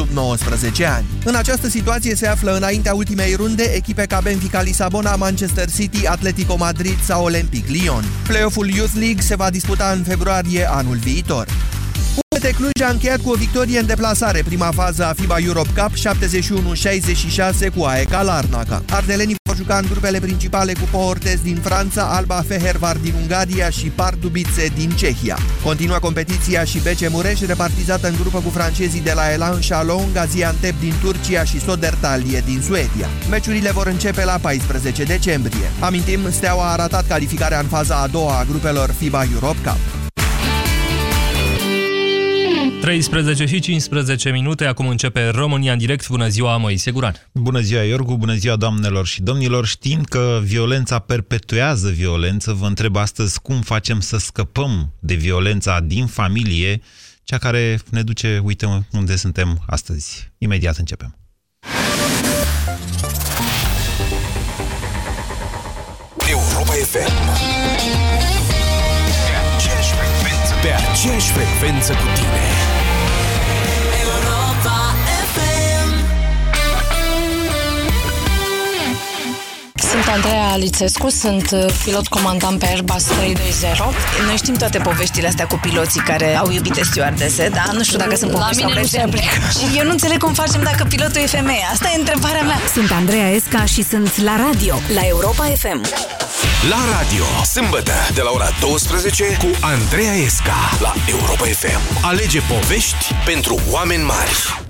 sub 0.00 0.08
19 0.14 0.84
ani. 0.84 1.06
În 1.24 1.34
această 1.34 1.68
situație 1.68 2.14
se 2.14 2.26
află 2.26 2.56
înaintea 2.56 2.94
ultimei 2.94 3.34
runde 3.34 3.62
echipe 3.62 4.06
ca 4.06 4.20
Benfica 4.20 4.62
Lisabona, 4.62 5.16
Manchester 5.16 5.70
City, 5.70 6.06
Atletico 6.06 6.56
Madrid 6.56 7.00
sau 7.02 7.24
Olympic 7.24 7.68
Lyon. 7.68 8.04
Playofful 8.26 8.68
Youth 8.68 8.92
League 8.94 9.22
se 9.22 9.36
va 9.36 9.50
disputa 9.50 9.90
în 9.96 10.02
februarie 10.02 10.70
anul 10.70 10.96
viitor. 10.96 11.46
UMT 12.42 12.54
Cluj 12.54 12.88
a 12.88 12.90
încheiat 12.90 13.20
cu 13.20 13.30
o 13.30 13.34
victorie 13.34 13.78
în 13.78 13.86
deplasare 13.86 14.42
prima 14.44 14.70
fază 14.74 15.04
a 15.04 15.12
FIBA 15.12 15.36
Europe 15.38 15.68
Cup 15.80 15.90
71-66 17.70 17.74
cu 17.76 17.82
AEK 17.82 18.10
Larnaca. 18.10 18.82
Ardelenii 18.90 19.36
vor 19.42 19.56
juca 19.56 19.76
în 19.76 19.86
grupele 19.90 20.18
principale 20.20 20.72
cu 20.72 20.88
Poortes 20.90 21.40
din 21.40 21.56
Franța, 21.62 22.02
Alba 22.02 22.44
Fehervar 22.46 22.96
din 22.96 23.14
Ungaria 23.20 23.70
și 23.70 23.86
Pardubice 23.86 24.66
din 24.76 24.90
Cehia. 24.90 25.38
Continua 25.64 25.98
competiția 25.98 26.64
și 26.64 26.78
BC 26.78 27.10
Mureș 27.10 27.40
repartizată 27.40 28.08
în 28.08 28.14
grupă 28.20 28.38
cu 28.38 28.48
francezii 28.48 29.00
de 29.00 29.12
la 29.12 29.32
Elan 29.32 29.58
Chalon, 29.68 30.12
Gaziantep 30.12 30.80
din 30.80 30.94
Turcia 31.00 31.44
și 31.44 31.60
Sodertalie 31.60 32.42
din 32.46 32.60
Suedia. 32.60 33.08
Meciurile 33.30 33.70
vor 33.70 33.86
începe 33.86 34.24
la 34.24 34.38
14 34.40 35.02
decembrie. 35.02 35.70
Amintim, 35.80 36.20
Steaua 36.30 36.72
a 36.72 36.76
ratat 36.76 37.06
calificarea 37.06 37.60
în 37.60 37.66
faza 37.66 37.96
a 37.96 38.06
doua 38.06 38.38
a 38.38 38.44
grupelor 38.44 38.90
FIBA 38.98 39.24
Europe 39.34 39.58
Cup. 39.62 39.99
13 42.80 43.46
și 43.46 43.60
15 43.60 44.30
minute, 44.30 44.64
acum 44.64 44.88
începe 44.88 45.28
România 45.28 45.72
în 45.72 45.78
direct. 45.78 46.08
Bună 46.08 46.28
ziua, 46.28 46.56
Moise 46.56 46.90
Guran. 46.90 47.14
Bună 47.32 47.60
ziua, 47.60 47.82
Iorgu, 47.82 48.16
bună 48.16 48.34
ziua, 48.34 48.56
doamnelor 48.56 49.06
și 49.06 49.22
domnilor. 49.22 49.66
Știind 49.66 50.06
că 50.06 50.40
violența 50.42 50.98
perpetuează 50.98 51.88
violență, 51.88 52.52
vă 52.52 52.66
întreb 52.66 52.96
astăzi 52.96 53.40
cum 53.40 53.60
facem 53.60 54.00
să 54.00 54.18
scăpăm 54.18 54.92
de 54.98 55.14
violența 55.14 55.80
din 55.80 56.06
familie, 56.06 56.80
cea 57.24 57.38
care 57.38 57.78
ne 57.90 58.02
duce, 58.02 58.40
uite 58.44 58.86
unde 58.92 59.16
suntem 59.16 59.62
astăzi. 59.66 60.30
Imediat 60.38 60.76
începem. 60.76 61.14
Europa 66.30 66.72
FM 66.72 67.12
Pe 70.62 70.68
aceeași 70.68 71.30
frecvență 71.30 71.92
cu 71.92 72.06
tine 72.14 72.69
Sunt 79.90 80.06
Andreea 80.08 80.48
Alițescu, 80.48 81.08
sunt 81.08 81.50
uh, 81.50 81.64
pilot 81.84 82.06
comandant 82.08 82.58
pe 82.58 82.66
Airbus 82.66 83.02
320. 83.02 83.78
Noi 84.26 84.36
știm 84.36 84.54
toate 84.54 84.78
poveștile 84.78 85.26
astea 85.26 85.46
cu 85.46 85.58
piloții 85.62 86.00
care 86.00 86.36
au 86.36 86.50
iubite 86.50 86.82
stewardese, 86.82 87.48
dar 87.48 87.70
nu 87.72 87.82
știu 87.82 87.98
dacă 87.98 88.16
sunt 88.16 88.30
povești 88.30 88.60
sau 88.60 88.70
exemple. 88.76 89.20
Și 89.58 89.78
eu 89.78 89.84
nu 89.84 89.90
înțeleg 89.90 90.18
cum 90.18 90.34
facem 90.34 90.62
dacă 90.62 90.84
pilotul 90.84 91.20
e 91.20 91.26
femeie. 91.26 91.66
Asta 91.72 91.90
e 91.94 91.98
întrebarea 91.98 92.42
mea. 92.42 92.58
Sunt 92.74 92.90
Andreea 92.90 93.30
Esca 93.30 93.64
și 93.64 93.82
sunt 93.82 94.20
la 94.20 94.36
radio, 94.36 94.80
la 94.94 95.00
Europa 95.06 95.44
FM. 95.44 95.80
La 96.68 96.78
radio, 96.98 97.24
sâmbătă, 97.52 97.92
de 98.14 98.20
la 98.20 98.30
ora 98.30 98.48
12 98.60 99.36
cu 99.38 99.46
Andreea 99.60 100.14
Esca 100.14 100.56
la 100.80 100.92
Europa 101.06 101.44
FM. 101.44 101.80
Alege 102.02 102.40
povești 102.40 103.14
pentru 103.24 103.58
oameni 103.70 104.02
mari. 104.02 104.69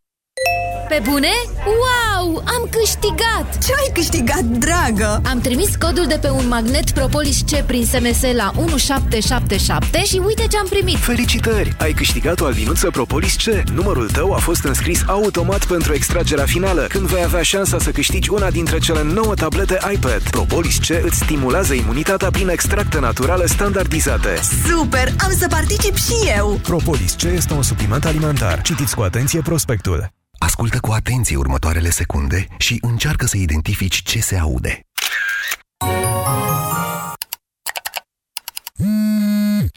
Pe 0.91 1.01
bune? 1.09 1.31
Wow! 1.65 2.37
Am 2.37 2.69
câștigat! 2.69 3.57
Ce 3.65 3.73
ai 3.73 3.91
câștigat, 3.93 4.43
dragă? 4.43 5.21
Am 5.25 5.39
trimis 5.39 5.75
codul 5.75 6.05
de 6.07 6.17
pe 6.21 6.29
un 6.29 6.47
magnet 6.47 6.89
Propolis 6.89 7.41
C 7.41 7.61
prin 7.65 7.85
SMS 7.85 8.21
la 8.35 8.51
1777 8.55 10.03
și 10.03 10.21
uite 10.25 10.47
ce 10.47 10.57
am 10.57 10.67
primit! 10.69 10.97
Felicitări! 10.97 11.75
Ai 11.79 11.91
câștigat 11.91 12.39
o 12.39 12.45
albinuță 12.45 12.89
Propolis 12.89 13.35
C. 13.35 13.69
Numărul 13.69 14.09
tău 14.09 14.33
a 14.33 14.37
fost 14.37 14.63
înscris 14.63 15.03
automat 15.07 15.65
pentru 15.65 15.93
extragerea 15.93 16.45
finală, 16.45 16.85
când 16.89 17.07
vei 17.07 17.23
avea 17.23 17.41
șansa 17.41 17.79
să 17.79 17.89
câștigi 17.89 18.29
una 18.29 18.49
dintre 18.49 18.77
cele 18.77 19.03
9 19.03 19.33
tablete 19.33 19.77
iPad. 19.93 20.21
Propolis 20.29 20.77
C 20.77 20.89
îți 21.03 21.17
stimulează 21.17 21.73
imunitatea 21.73 22.29
prin 22.29 22.49
extracte 22.49 22.99
naturale 22.99 23.45
standardizate. 23.45 24.39
Super! 24.67 25.13
Am 25.23 25.35
să 25.37 25.47
particip 25.47 25.95
și 25.95 26.13
eu! 26.37 26.59
Propolis 26.63 27.13
C 27.13 27.21
este 27.23 27.53
un 27.53 27.63
supliment 27.63 28.05
alimentar. 28.05 28.61
Citiți 28.61 28.95
cu 28.95 29.01
atenție 29.01 29.41
prospectul. 29.41 30.19
Ascultă 30.43 30.79
cu 30.79 30.91
atenție 30.91 31.35
următoarele 31.35 31.89
secunde 31.89 32.47
și 32.57 32.77
încearcă 32.81 33.25
să 33.25 33.37
identifici 33.37 34.01
ce 34.01 34.19
se 34.19 34.37
aude. 34.37 34.81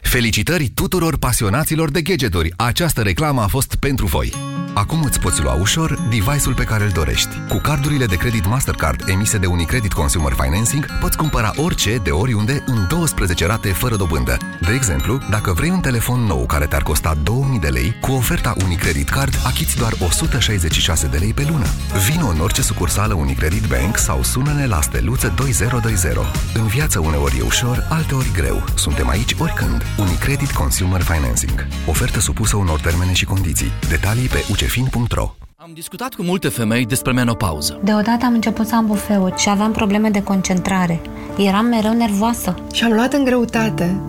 Felicitări 0.01 0.67
tuturor 0.69 1.17
pasionaților 1.17 1.91
de 1.91 2.01
gadgeturi! 2.01 2.53
Această 2.55 3.01
reclamă 3.01 3.41
a 3.41 3.47
fost 3.47 3.75
pentru 3.75 4.05
voi! 4.05 4.54
Acum 4.75 5.03
îți 5.03 5.19
poți 5.19 5.41
lua 5.41 5.53
ușor 5.53 5.99
device-ul 6.09 6.53
pe 6.55 6.63
care 6.63 6.83
îl 6.83 6.89
dorești. 6.89 7.29
Cu 7.49 7.57
cardurile 7.57 8.05
de 8.05 8.15
credit 8.15 8.45
Mastercard 8.45 9.03
emise 9.07 9.37
de 9.37 9.45
Unicredit 9.45 9.93
Consumer 9.93 10.33
Financing, 10.41 10.85
poți 10.99 11.17
cumpăra 11.17 11.51
orice 11.55 11.97
de 12.03 12.09
oriunde 12.09 12.63
în 12.65 12.87
12 12.87 13.45
rate 13.45 13.67
fără 13.67 13.95
dobândă. 13.95 14.37
De 14.61 14.73
exemplu, 14.73 15.19
dacă 15.29 15.53
vrei 15.53 15.69
un 15.69 15.79
telefon 15.79 16.19
nou 16.19 16.45
care 16.45 16.65
te-ar 16.65 16.83
costa 16.83 17.17
2000 17.23 17.59
de 17.59 17.67
lei, 17.67 17.95
cu 18.01 18.11
oferta 18.11 18.53
Unicredit 18.63 19.09
Card 19.09 19.41
achiți 19.45 19.77
doar 19.77 19.93
166 19.99 21.07
de 21.07 21.17
lei 21.17 21.33
pe 21.33 21.45
lună. 21.49 21.65
Vino 22.09 22.27
în 22.27 22.39
orice 22.39 22.61
sucursală 22.61 23.13
Unicredit 23.13 23.65
Bank 23.65 23.97
sau 23.97 24.23
sună-ne 24.23 24.65
la 24.65 24.81
steluță 24.81 25.33
2020. 25.35 26.11
În 26.53 26.67
viață 26.67 26.99
uneori 26.99 27.37
e 27.37 27.41
ușor, 27.41 27.87
alteori 27.89 28.31
greu. 28.33 28.63
Suntem 28.75 29.09
aici 29.09 29.35
oricând. 29.37 29.83
Unicredit 29.97 30.51
Consumer 30.51 31.01
Financing. 31.01 31.67
Ofertă 31.87 32.19
supusă 32.19 32.55
unor 32.55 32.79
termene 32.79 33.13
și 33.13 33.25
condiții. 33.25 33.71
Detalii 33.89 34.27
pe 34.27 34.45
ucefin.ro 34.65 35.35
Am 35.55 35.71
discutat 35.73 36.13
cu 36.13 36.21
multe 36.21 36.49
femei 36.49 36.85
despre 36.85 37.11
menopauză. 37.11 37.79
Deodată 37.83 38.25
am 38.25 38.33
început 38.33 38.67
să 38.67 38.75
am 38.75 38.85
bufeuri 38.85 39.37
și 39.37 39.49
aveam 39.49 39.71
probleme 39.71 40.09
de 40.09 40.23
concentrare. 40.23 41.01
Eram 41.37 41.65
mereu 41.65 41.93
nervoasă. 41.93 42.55
Și 42.73 42.83
am 42.83 42.91
luat 42.91 43.13
în 43.13 43.23
greutate. 43.23 44.01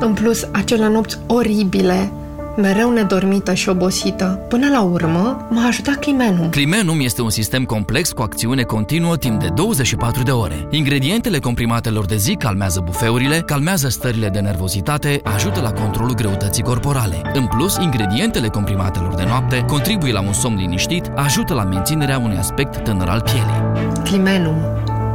În 0.00 0.14
plus, 0.14 0.48
acele 0.52 0.88
nopți 0.88 1.18
oribile 1.26 2.12
mereu 2.56 2.92
nedormită 2.92 3.54
și 3.54 3.68
obosită. 3.68 4.24
Până 4.48 4.68
la 4.68 4.80
urmă, 4.82 5.46
m-a 5.50 5.66
ajutat 5.66 5.94
Climenum. 5.94 6.48
Climenum 6.48 7.00
este 7.00 7.22
un 7.22 7.30
sistem 7.30 7.64
complex 7.64 8.12
cu 8.12 8.22
acțiune 8.22 8.62
continuă 8.62 9.16
timp 9.16 9.40
de 9.40 9.48
24 9.54 10.22
de 10.22 10.30
ore. 10.30 10.66
Ingredientele 10.70 11.38
comprimatelor 11.38 12.04
de 12.04 12.16
zi 12.16 12.34
calmează 12.34 12.80
bufeurile, 12.84 13.42
calmează 13.46 13.88
stările 13.88 14.28
de 14.28 14.38
nervozitate, 14.38 15.20
ajută 15.24 15.60
la 15.60 15.72
controlul 15.72 16.14
greutății 16.14 16.62
corporale. 16.62 17.22
În 17.32 17.46
plus, 17.46 17.76
ingredientele 17.76 18.48
comprimatelor 18.48 19.14
de 19.14 19.24
noapte 19.24 19.64
contribuie 19.66 20.12
la 20.12 20.20
un 20.20 20.32
somn 20.32 20.56
liniștit, 20.56 21.10
ajută 21.14 21.54
la 21.54 21.64
menținerea 21.64 22.18
unui 22.18 22.36
aspect 22.36 22.84
tânăr 22.84 23.08
al 23.08 23.20
pielii. 23.20 23.92
Climenum, 24.04 24.56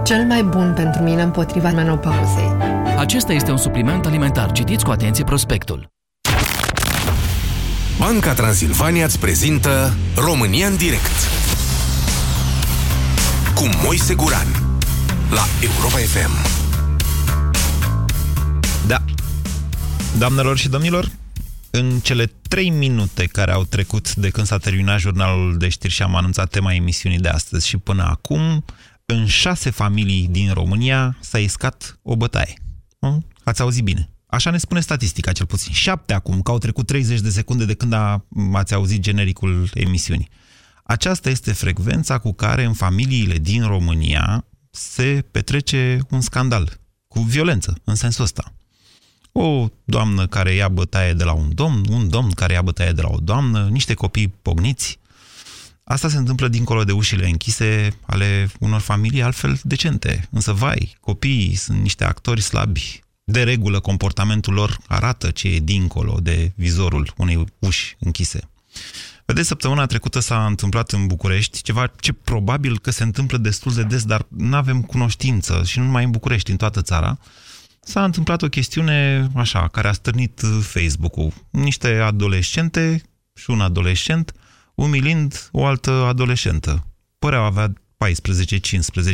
cel 0.05 0.25
mai 0.25 0.43
bun 0.43 0.73
pentru 0.75 1.01
mine 1.01 1.21
împotriva 1.21 1.69
menopauzei. 1.69 2.55
Acesta 2.97 3.33
este 3.33 3.51
un 3.51 3.57
supliment 3.57 4.05
alimentar. 4.05 4.51
Citiți 4.51 4.85
cu 4.85 4.91
atenție 4.91 5.23
prospectul. 5.23 5.96
Banca 8.07 8.33
Transilvania 8.33 9.05
îți 9.05 9.19
prezintă 9.19 9.95
România 10.15 10.67
în 10.67 10.77
direct 10.77 11.11
cu 13.55 13.69
Moise 13.83 14.13
Guran 14.13 14.47
la 15.29 15.43
Europa 15.61 15.97
FM. 15.97 16.31
Da. 18.87 19.03
Doamnelor 20.17 20.57
și 20.57 20.69
domnilor, 20.69 21.11
în 21.69 21.99
cele 21.99 22.31
trei 22.47 22.69
minute 22.69 23.25
care 23.25 23.51
au 23.51 23.63
trecut 23.63 24.15
de 24.15 24.29
când 24.29 24.47
s-a 24.47 24.57
terminat 24.57 24.99
jurnalul 24.99 25.57
de 25.57 25.69
știri 25.69 25.93
și 25.93 26.03
am 26.03 26.15
anunțat 26.15 26.49
tema 26.49 26.73
emisiunii 26.73 27.19
de 27.19 27.29
astăzi 27.29 27.67
și 27.67 27.77
până 27.77 28.03
acum, 28.03 28.65
în 29.05 29.25
șase 29.25 29.69
familii 29.69 30.27
din 30.31 30.53
România 30.53 31.17
s-a 31.19 31.39
iscat 31.39 31.99
o 32.03 32.15
bătaie. 32.15 32.53
Ați 33.43 33.61
auzit 33.61 33.83
bine. 33.83 34.09
Așa 34.27 34.49
ne 34.49 34.57
spune 34.57 34.79
statistica, 34.79 35.31
cel 35.31 35.45
puțin. 35.45 35.73
Șapte 35.73 36.13
acum, 36.13 36.41
că 36.41 36.51
au 36.51 36.57
trecut 36.57 36.85
30 36.85 37.19
de 37.19 37.29
secunde 37.29 37.65
de 37.65 37.73
când 37.73 37.93
a, 37.93 38.25
ați 38.53 38.73
auzit 38.73 39.01
genericul 39.01 39.69
emisiunii. 39.73 40.29
Aceasta 40.83 41.29
este 41.29 41.51
frecvența 41.51 42.17
cu 42.17 42.33
care 42.33 42.63
în 42.63 42.73
familiile 42.73 43.37
din 43.37 43.63
România 43.63 44.45
se 44.71 45.25
petrece 45.31 45.99
un 46.09 46.21
scandal, 46.21 46.79
cu 47.07 47.19
violență, 47.19 47.77
în 47.83 47.95
sensul 47.95 48.23
ăsta. 48.23 48.53
O 49.31 49.69
doamnă 49.83 50.27
care 50.27 50.53
ia 50.53 50.67
bătaie 50.67 51.13
de 51.13 51.23
la 51.23 51.33
un 51.33 51.53
domn, 51.53 51.85
un 51.89 52.09
domn 52.09 52.31
care 52.31 52.53
ia 52.53 52.61
bătaie 52.61 52.91
de 52.91 53.01
la 53.01 53.09
o 53.09 53.17
doamnă, 53.17 53.67
niște 53.71 53.93
copii 53.93 54.27
pogniți. 54.41 54.99
Asta 55.83 56.09
se 56.09 56.17
întâmplă 56.17 56.47
dincolo 56.47 56.83
de 56.83 56.91
ușile 56.91 57.27
închise 57.27 57.97
ale 58.05 58.49
unor 58.59 58.79
familii 58.79 59.21
altfel 59.21 59.59
decente. 59.63 60.27
Însă, 60.31 60.51
vai, 60.51 60.97
copiii 60.99 61.55
sunt 61.55 61.81
niște 61.81 62.03
actori 62.03 62.41
slabi. 62.41 63.03
De 63.31 63.43
regulă, 63.43 63.79
comportamentul 63.79 64.53
lor 64.53 64.77
arată 64.87 65.31
ce 65.31 65.47
e 65.47 65.59
dincolo 65.59 66.19
de 66.21 66.51
vizorul 66.55 67.13
unei 67.17 67.45
uși 67.59 67.95
închise. 67.99 68.49
Vedeți, 69.25 69.47
săptămâna 69.47 69.85
trecută 69.85 70.19
s-a 70.19 70.45
întâmplat 70.45 70.91
în 70.91 71.07
București 71.07 71.61
ceva 71.61 71.87
ce 71.99 72.13
probabil 72.13 72.79
că 72.79 72.91
se 72.91 73.03
întâmplă 73.03 73.37
destul 73.37 73.73
de 73.73 73.83
des, 73.83 74.03
dar 74.03 74.25
nu 74.29 74.55
avem 74.55 74.81
cunoștință 74.81 75.63
și 75.65 75.79
nu 75.79 75.85
numai 75.85 76.03
în 76.03 76.11
București, 76.11 76.51
în 76.51 76.57
toată 76.57 76.81
țara. 76.81 77.19
S-a 77.81 78.03
întâmplat 78.03 78.41
o 78.41 78.47
chestiune 78.47 79.27
așa, 79.35 79.67
care 79.67 79.87
a 79.87 79.93
stârnit 79.93 80.41
Facebook-ul. 80.61 81.33
Niște 81.49 81.87
adolescente 81.87 83.01
și 83.33 83.49
un 83.49 83.61
adolescent 83.61 84.33
umilind 84.75 85.49
o 85.51 85.65
altă 85.65 85.91
adolescentă. 85.91 86.87
Păreau 87.19 87.43
avea 87.43 87.73
14-15 87.73 87.73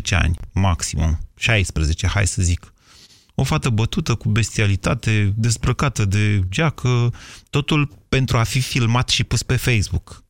ani, 0.10 0.36
maximum, 0.52 1.20
16, 1.36 2.08
hai 2.08 2.28
să 2.28 2.42
zic. 2.42 2.73
O 3.36 3.44
fată 3.44 3.70
bătută 3.70 4.16
cu 4.16 4.30
bestialitate, 4.30 5.34
dezbrăcată 5.36 6.06
de 6.06 6.44
geacă, 6.50 7.14
totul 7.50 7.90
pentru 8.10 8.38
a 8.38 8.44
fi 8.44 8.62
filmat 8.62 9.10
și 9.10 9.24
pus 9.24 9.44
pe 9.44 9.56
Facebook. 9.56 10.24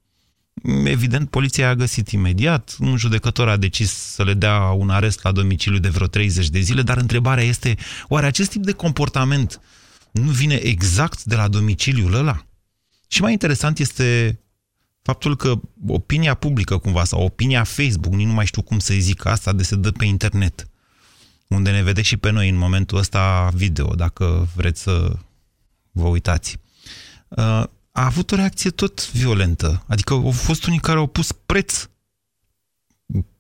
Evident, 0.84 1.30
poliția 1.30 1.70
a 1.70 1.76
găsit 1.76 2.10
imediat, 2.10 2.76
un 2.80 2.98
judecător 2.98 3.50
a 3.50 3.58
decis 3.58 3.92
să 3.92 4.24
le 4.24 4.34
dea 4.34 4.60
un 4.60 4.90
arest 4.90 5.24
la 5.24 5.32
domiciliu 5.32 5.80
de 5.80 5.90
vreo 5.90 6.08
30 6.08 6.50
de 6.50 6.60
zile, 6.60 6.82
dar 6.82 6.98
întrebarea 6.98 7.44
este, 7.44 7.76
oare 8.08 8.26
acest 8.26 8.50
tip 8.50 8.64
de 8.64 8.72
comportament 8.72 9.62
nu 10.12 10.32
vine 10.32 10.56
exact 10.56 11.24
de 11.24 11.36
la 11.36 11.48
domiciliul 11.48 12.14
ăla? 12.14 12.46
Și 13.08 13.22
mai 13.22 13.32
interesant 13.32 13.80
este 13.80 14.40
faptul 15.02 15.36
că 15.36 15.60
opinia 15.88 16.34
publică 16.34 16.78
cumva, 16.78 17.04
sau 17.04 17.24
opinia 17.24 17.64
Facebook, 17.64 18.14
nu 18.14 18.34
mai 18.34 18.46
știu 18.46 18.62
cum 18.62 18.80
să 18.80 18.94
zic 18.98 19.26
asta, 19.26 19.54
de 19.54 19.64
se 19.64 19.76
dă 19.76 19.92
pe 19.92 20.06
internet, 20.06 20.68
unde 21.54 21.72
ne 21.72 21.84
vedeți 21.84 22.08
și 22.08 22.18
pe 22.18 22.30
noi 22.30 22.50
în 22.50 22.56
momentul 22.56 22.98
ăsta 22.98 23.50
video, 23.54 23.96
dacă 23.96 24.48
vreți 24.56 24.82
să 24.82 25.12
vă 25.92 26.08
uitați, 26.08 26.58
uh, 27.28 27.64
a 27.92 28.06
avut 28.06 28.32
o 28.32 28.36
reacție 28.36 28.70
tot 28.70 29.12
violentă. 29.12 29.84
Adică 29.88 30.14
au 30.14 30.32
fost 30.32 30.66
unii 30.66 30.80
care 30.80 30.98
au 30.98 31.08
pus 31.08 31.32
preț 31.32 31.88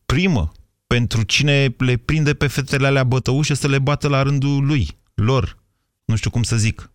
primă 0.05 0.51
pentru 0.87 1.23
cine 1.23 1.75
le 1.77 1.97
prinde 1.97 2.33
pe 2.33 2.47
fetele 2.47 2.87
alea 2.87 3.03
bătăușe 3.03 3.53
să 3.53 3.67
le 3.67 3.79
bată 3.79 4.07
la 4.07 4.21
rândul 4.21 4.65
lui, 4.65 4.97
lor. 5.13 5.57
Nu 6.05 6.15
știu 6.15 6.29
cum 6.29 6.43
să 6.43 6.55
zic. 6.57 6.91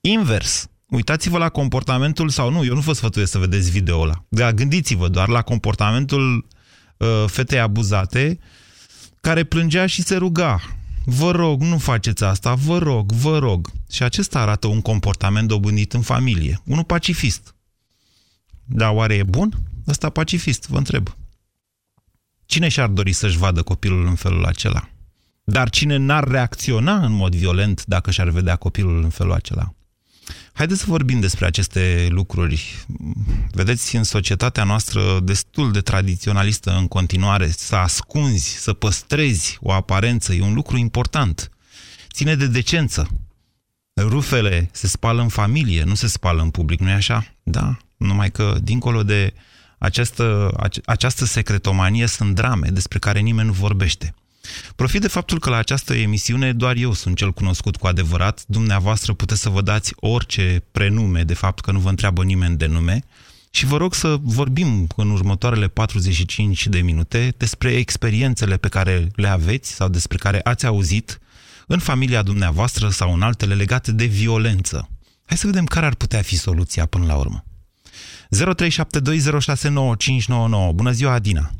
Invers, 0.00 0.68
uitați-vă 0.88 1.38
la 1.38 1.48
comportamentul, 1.48 2.28
sau 2.28 2.50
nu, 2.50 2.64
eu 2.64 2.74
nu 2.74 2.80
vă 2.80 2.92
sfătuiesc 2.92 3.30
să 3.30 3.38
vedeți 3.38 3.70
video 3.70 4.00
ăla, 4.00 4.24
dar 4.28 4.52
gândiți-vă 4.52 5.08
doar 5.08 5.28
la 5.28 5.42
comportamentul 5.42 6.46
uh, 6.96 7.24
fetei 7.26 7.60
abuzate 7.60 8.38
care 9.26 9.44
plângea 9.44 9.86
și 9.86 10.02
se 10.02 10.16
ruga. 10.16 10.60
Vă 11.04 11.30
rog, 11.30 11.62
nu 11.62 11.78
faceți 11.78 12.24
asta, 12.24 12.54
vă 12.54 12.78
rog, 12.78 13.12
vă 13.12 13.38
rog. 13.38 13.70
Și 13.90 14.02
acesta 14.02 14.40
arată 14.40 14.66
un 14.66 14.80
comportament 14.80 15.48
dobândit 15.48 15.92
în 15.92 16.00
familie. 16.00 16.60
Unul 16.64 16.84
pacifist. 16.84 17.54
Dar 18.64 18.94
oare 18.94 19.14
e 19.14 19.22
bun? 19.22 19.52
Ăsta 19.88 20.10
pacifist, 20.10 20.68
vă 20.68 20.76
întreb. 20.76 21.16
Cine 22.44 22.68
și-ar 22.68 22.88
dori 22.88 23.12
să-și 23.12 23.36
vadă 23.36 23.62
copilul 23.62 24.06
în 24.06 24.14
felul 24.14 24.44
acela? 24.44 24.88
Dar 25.44 25.70
cine 25.70 25.96
n-ar 25.96 26.24
reacționa 26.24 27.04
în 27.04 27.12
mod 27.12 27.34
violent 27.34 27.84
dacă 27.84 28.10
și-ar 28.10 28.28
vedea 28.28 28.56
copilul 28.56 29.02
în 29.02 29.10
felul 29.10 29.32
acela? 29.32 29.74
Haideți 30.52 30.80
să 30.80 30.86
vorbim 30.88 31.20
despre 31.20 31.46
aceste 31.46 32.06
lucruri. 32.10 32.84
Vedeți, 33.50 33.96
în 33.96 34.04
societatea 34.04 34.64
noastră 34.64 35.20
destul 35.22 35.72
de 35.72 35.80
tradiționalistă 35.80 36.76
în 36.76 36.88
continuare, 36.88 37.50
să 37.50 37.76
ascunzi, 37.76 38.56
să 38.56 38.72
păstrezi 38.72 39.58
o 39.60 39.72
aparență 39.72 40.34
e 40.34 40.42
un 40.42 40.54
lucru 40.54 40.76
important. 40.76 41.50
Ține 42.12 42.34
de 42.34 42.46
decență. 42.46 43.08
Rufele 44.00 44.68
se 44.72 44.86
spală 44.86 45.22
în 45.22 45.28
familie, 45.28 45.82
nu 45.82 45.94
se 45.94 46.06
spală 46.06 46.42
în 46.42 46.50
public, 46.50 46.80
nu-i 46.80 46.92
așa? 46.92 47.34
Da, 47.42 47.76
numai 47.96 48.30
că 48.30 48.58
dincolo 48.62 49.02
de 49.02 49.34
această, 49.78 50.50
această 50.84 51.24
secretomanie 51.24 52.06
sunt 52.06 52.34
drame 52.34 52.68
despre 52.68 52.98
care 52.98 53.20
nimeni 53.20 53.46
nu 53.46 53.52
vorbește. 53.52 54.14
Profit 54.76 55.00
de 55.00 55.08
faptul 55.08 55.38
că 55.38 55.50
la 55.50 55.56
această 55.56 55.94
emisiune 55.94 56.52
doar 56.52 56.76
eu 56.76 56.92
sunt 56.92 57.16
cel 57.16 57.32
cunoscut 57.32 57.76
cu 57.76 57.86
adevărat, 57.86 58.44
dumneavoastră 58.46 59.12
puteți 59.12 59.40
să 59.40 59.48
vă 59.48 59.62
dați 59.62 59.92
orice 59.96 60.62
prenume, 60.72 61.22
de 61.22 61.34
fapt 61.34 61.60
că 61.60 61.72
nu 61.72 61.78
vă 61.78 61.88
întreabă 61.88 62.24
nimeni 62.24 62.56
de 62.56 62.66
nume, 62.66 63.04
și 63.50 63.66
vă 63.66 63.76
rog 63.76 63.94
să 63.94 64.16
vorbim 64.20 64.86
în 64.96 65.10
următoarele 65.10 65.68
45 65.68 66.66
de 66.66 66.80
minute 66.80 67.34
despre 67.36 67.70
experiențele 67.70 68.56
pe 68.56 68.68
care 68.68 69.08
le 69.14 69.28
aveți 69.28 69.72
sau 69.72 69.88
despre 69.88 70.16
care 70.16 70.40
ați 70.44 70.66
auzit 70.66 71.20
în 71.66 71.78
familia 71.78 72.22
dumneavoastră 72.22 72.88
sau 72.88 73.14
în 73.14 73.22
altele 73.22 73.54
legate 73.54 73.92
de 73.92 74.04
violență. 74.04 74.88
Hai 75.24 75.36
să 75.36 75.46
vedem 75.46 75.64
care 75.64 75.86
ar 75.86 75.94
putea 75.94 76.22
fi 76.22 76.36
soluția 76.36 76.86
până 76.86 77.06
la 77.06 77.14
urmă. 77.14 77.44
0372069599. 78.30 78.34
Bună 80.74 80.90
ziua, 80.90 81.12
Adina! 81.12 81.50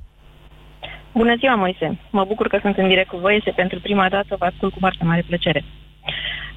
Bună 1.16 1.34
ziua, 1.36 1.54
Moise! 1.54 1.98
Mă 2.10 2.24
bucur 2.24 2.48
că 2.48 2.58
sunt 2.62 2.76
în 2.76 2.88
direct 2.88 3.08
cu 3.08 3.16
voi. 3.16 3.36
Este 3.36 3.52
pentru 3.56 3.80
prima 3.80 4.08
dată, 4.08 4.36
vă 4.38 4.44
ascult 4.44 4.72
cu 4.72 4.78
foarte 4.78 5.04
mare 5.04 5.24
plăcere. 5.26 5.64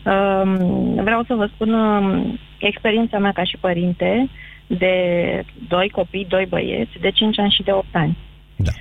Um, 0.05 0.93
vreau 1.03 1.23
să 1.27 1.33
vă 1.33 1.49
spun 1.53 1.73
um, 1.73 2.39
experiența 2.57 3.17
mea 3.17 3.31
ca 3.31 3.43
și 3.43 3.57
părinte 3.57 4.29
de 4.67 4.93
doi 5.67 5.89
copii, 5.89 6.25
doi 6.29 6.45
băieți, 6.45 6.99
de 7.01 7.11
5 7.11 7.39
ani 7.39 7.51
și 7.51 7.63
de 7.63 7.71
8 7.71 7.85
ani. 7.91 8.17
Da. 8.55 8.71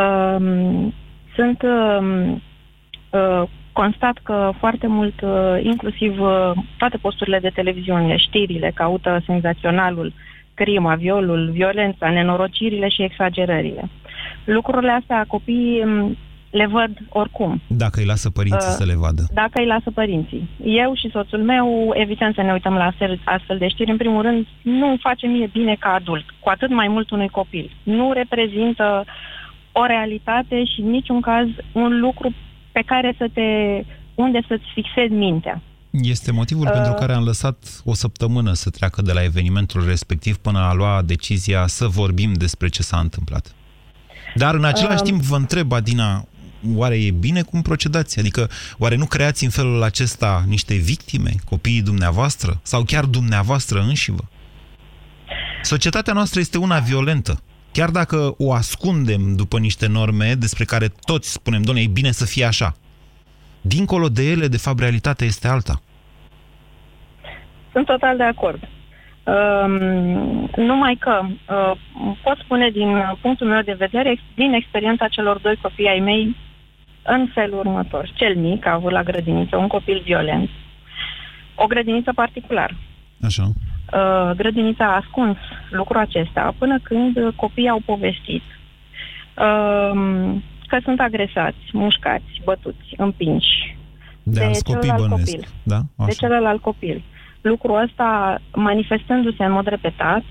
Um, 0.00 0.94
sunt 1.34 1.62
uh, 1.62 3.42
constat 3.72 4.18
că 4.22 4.52
foarte 4.58 4.86
mult, 4.86 5.20
uh, 5.20 5.58
inclusiv 5.62 6.20
uh, 6.20 6.52
toate 6.78 6.96
posturile 6.96 7.38
de 7.38 7.50
televiziune, 7.54 8.16
știrile, 8.16 8.72
caută 8.74 9.22
senzaționalul, 9.26 10.12
crima, 10.54 10.94
violul, 10.94 11.50
violența, 11.50 12.10
nenorocirile 12.10 12.88
și 12.88 13.02
exagerările 13.02 13.88
lucrurile 14.56 14.92
astea 14.92 15.24
copiii 15.28 15.84
mm, 15.84 16.16
le 16.50 16.66
văd 16.66 16.90
oricum. 17.08 17.60
Dacă 17.66 18.00
îi 18.00 18.06
lasă 18.06 18.30
părinții 18.30 18.68
uh, 18.68 18.76
să 18.78 18.84
le 18.84 18.94
vadă. 18.94 19.22
Dacă 19.32 19.60
îi 19.60 19.66
lasă 19.66 19.90
părinții. 19.90 20.48
Eu 20.64 20.94
și 20.94 21.10
soțul 21.12 21.42
meu 21.42 21.90
evităm 21.94 22.32
să 22.32 22.42
ne 22.42 22.52
uităm 22.52 22.74
la 22.74 22.84
astfel, 22.84 23.20
astfel 23.24 23.58
de 23.58 23.68
știri. 23.68 23.90
În 23.90 23.96
primul 23.96 24.22
rând, 24.22 24.46
nu 24.62 24.88
îmi 24.88 24.98
face 25.02 25.26
mie 25.26 25.48
bine 25.52 25.76
ca 25.80 25.92
adult, 25.92 26.24
cu 26.40 26.48
atât 26.48 26.70
mai 26.70 26.88
mult 26.88 27.10
unui 27.10 27.28
copil. 27.28 27.76
Nu 27.82 28.12
reprezintă 28.12 29.04
o 29.72 29.86
realitate 29.86 30.64
și 30.64 30.80
în 30.80 30.90
niciun 30.90 31.20
caz 31.20 31.46
un 31.72 32.00
lucru 32.00 32.34
pe 32.72 32.82
care 32.86 33.14
să 33.18 33.26
te... 33.32 33.42
unde 34.14 34.40
să-ți 34.48 34.64
fixezi 34.74 35.12
mintea. 35.12 35.62
Este 35.90 36.32
motivul 36.32 36.66
uh, 36.66 36.72
pentru 36.72 36.92
care 36.92 37.12
am 37.12 37.24
lăsat 37.24 37.82
o 37.84 37.94
săptămână 37.94 38.52
să 38.52 38.70
treacă 38.70 39.02
de 39.02 39.12
la 39.12 39.22
evenimentul 39.22 39.84
respectiv 39.86 40.36
până 40.36 40.58
a 40.58 40.72
lua 40.72 41.02
decizia 41.04 41.66
să 41.66 41.86
vorbim 41.86 42.32
despre 42.32 42.68
ce 42.68 42.82
s-a 42.82 42.98
întâmplat. 42.98 43.54
Dar 44.34 44.54
în 44.54 44.64
același 44.64 45.02
um, 45.02 45.04
timp 45.04 45.22
vă 45.22 45.36
întreb, 45.36 45.72
Adina, 45.72 46.24
oare 46.74 47.04
e 47.04 47.10
bine 47.10 47.42
cum 47.42 47.62
procedați? 47.62 48.18
Adică, 48.18 48.50
oare 48.78 48.96
nu 48.96 49.06
creați 49.06 49.44
în 49.44 49.50
felul 49.50 49.82
acesta 49.82 50.44
niște 50.46 50.74
victime, 50.74 51.30
copiii 51.44 51.82
dumneavoastră, 51.82 52.60
sau 52.62 52.82
chiar 52.82 53.04
dumneavoastră 53.04 53.80
înșivă? 53.80 54.28
Societatea 55.62 56.12
noastră 56.12 56.40
este 56.40 56.58
una 56.58 56.78
violentă. 56.78 57.42
Chiar 57.72 57.90
dacă 57.90 58.34
o 58.38 58.52
ascundem 58.52 59.36
după 59.36 59.58
niște 59.58 59.86
norme 59.86 60.34
despre 60.34 60.64
care 60.64 60.88
toți 61.04 61.32
spunem, 61.32 61.62
doamne, 61.62 61.82
e 61.82 61.86
bine 61.86 62.10
să 62.10 62.24
fie 62.24 62.44
așa. 62.44 62.76
Dincolo 63.60 64.08
de 64.08 64.30
ele, 64.30 64.48
de 64.48 64.56
fapt, 64.56 64.78
realitatea 64.78 65.26
este 65.26 65.48
alta. 65.48 65.82
Sunt 67.72 67.86
total 67.86 68.16
de 68.16 68.22
acord. 68.22 68.68
Um, 69.28 70.50
numai 70.56 70.96
că 70.98 71.20
uh, 71.22 71.72
pot 72.22 72.38
spune 72.38 72.70
din 72.70 73.16
punctul 73.20 73.46
meu 73.46 73.62
de 73.62 73.76
vedere, 73.78 74.20
din 74.34 74.52
experiența 74.52 75.08
celor 75.08 75.38
doi 75.38 75.56
copii 75.62 75.88
ai 75.88 76.00
mei, 76.00 76.36
în 77.02 77.30
felul 77.34 77.58
următor. 77.58 78.10
Cel 78.14 78.36
mic 78.36 78.66
a 78.66 78.72
avut 78.72 78.90
la 78.90 79.02
grădiniță 79.02 79.56
un 79.56 79.66
copil 79.66 80.02
violent, 80.04 80.50
o 81.54 81.66
grădiniță 81.66 82.12
particulară. 82.12 82.76
Așa. 83.22 83.42
Uh, 83.44 84.30
grădinița 84.36 84.84
a 84.84 84.96
ascuns 84.96 85.36
lucrul 85.70 86.00
acesta 86.00 86.54
până 86.58 86.78
când 86.82 87.32
copiii 87.36 87.68
au 87.68 87.80
povestit 87.84 88.42
uh, 89.36 90.34
că 90.66 90.78
sunt 90.82 91.00
agresați, 91.00 91.58
mușcați, 91.72 92.40
bătuți, 92.44 92.94
împinși 92.96 93.76
de, 94.22 94.40
de 94.40 94.58
celălalt 94.66 95.10
copil. 95.10 95.46
Da? 95.62 95.80
Așa. 95.96 96.06
De 96.06 96.12
celălalt 96.12 96.62
copil. 96.62 97.02
Uh, 97.42 97.50
lucrul 97.50 97.82
ăsta 97.82 98.38
manifestându-se 98.54 99.44
în 99.44 99.52
mod 99.52 99.66
repetat 99.66 100.22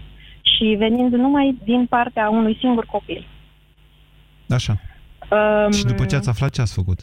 și 0.41 0.75
venind 0.77 1.13
numai 1.13 1.57
din 1.63 1.85
partea 1.85 2.29
unui 2.29 2.57
singur 2.59 2.85
copil. 2.85 3.27
Așa. 4.49 4.73
Um, 5.29 5.71
și 5.71 5.85
după 5.85 6.05
ce 6.05 6.15
ați 6.15 6.29
aflat, 6.29 6.49
ce 6.49 6.61
ați 6.61 6.73
făcut? 6.73 6.99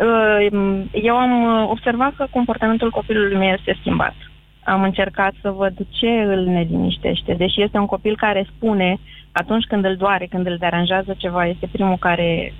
Uh, 0.00 0.82
eu 0.92 1.16
am 1.16 1.64
observat 1.70 2.14
că 2.14 2.26
comportamentul 2.30 2.90
copilului 2.90 3.36
meu 3.36 3.48
este 3.48 3.76
schimbat. 3.80 4.14
Am 4.64 4.82
încercat 4.82 5.32
să 5.40 5.50
văd 5.50 5.74
ce 5.90 6.08
îl 6.08 6.44
neliniștește, 6.44 7.34
deși 7.34 7.62
este 7.62 7.78
un 7.78 7.86
copil 7.86 8.16
care 8.16 8.46
spune 8.56 8.98
atunci 9.32 9.64
când 9.64 9.84
îl 9.84 9.96
doare, 9.96 10.26
când 10.26 10.46
îl 10.46 10.56
deranjează 10.56 11.14
ceva, 11.18 11.46
este 11.46 11.68
primul 11.72 11.96
care 11.96 12.52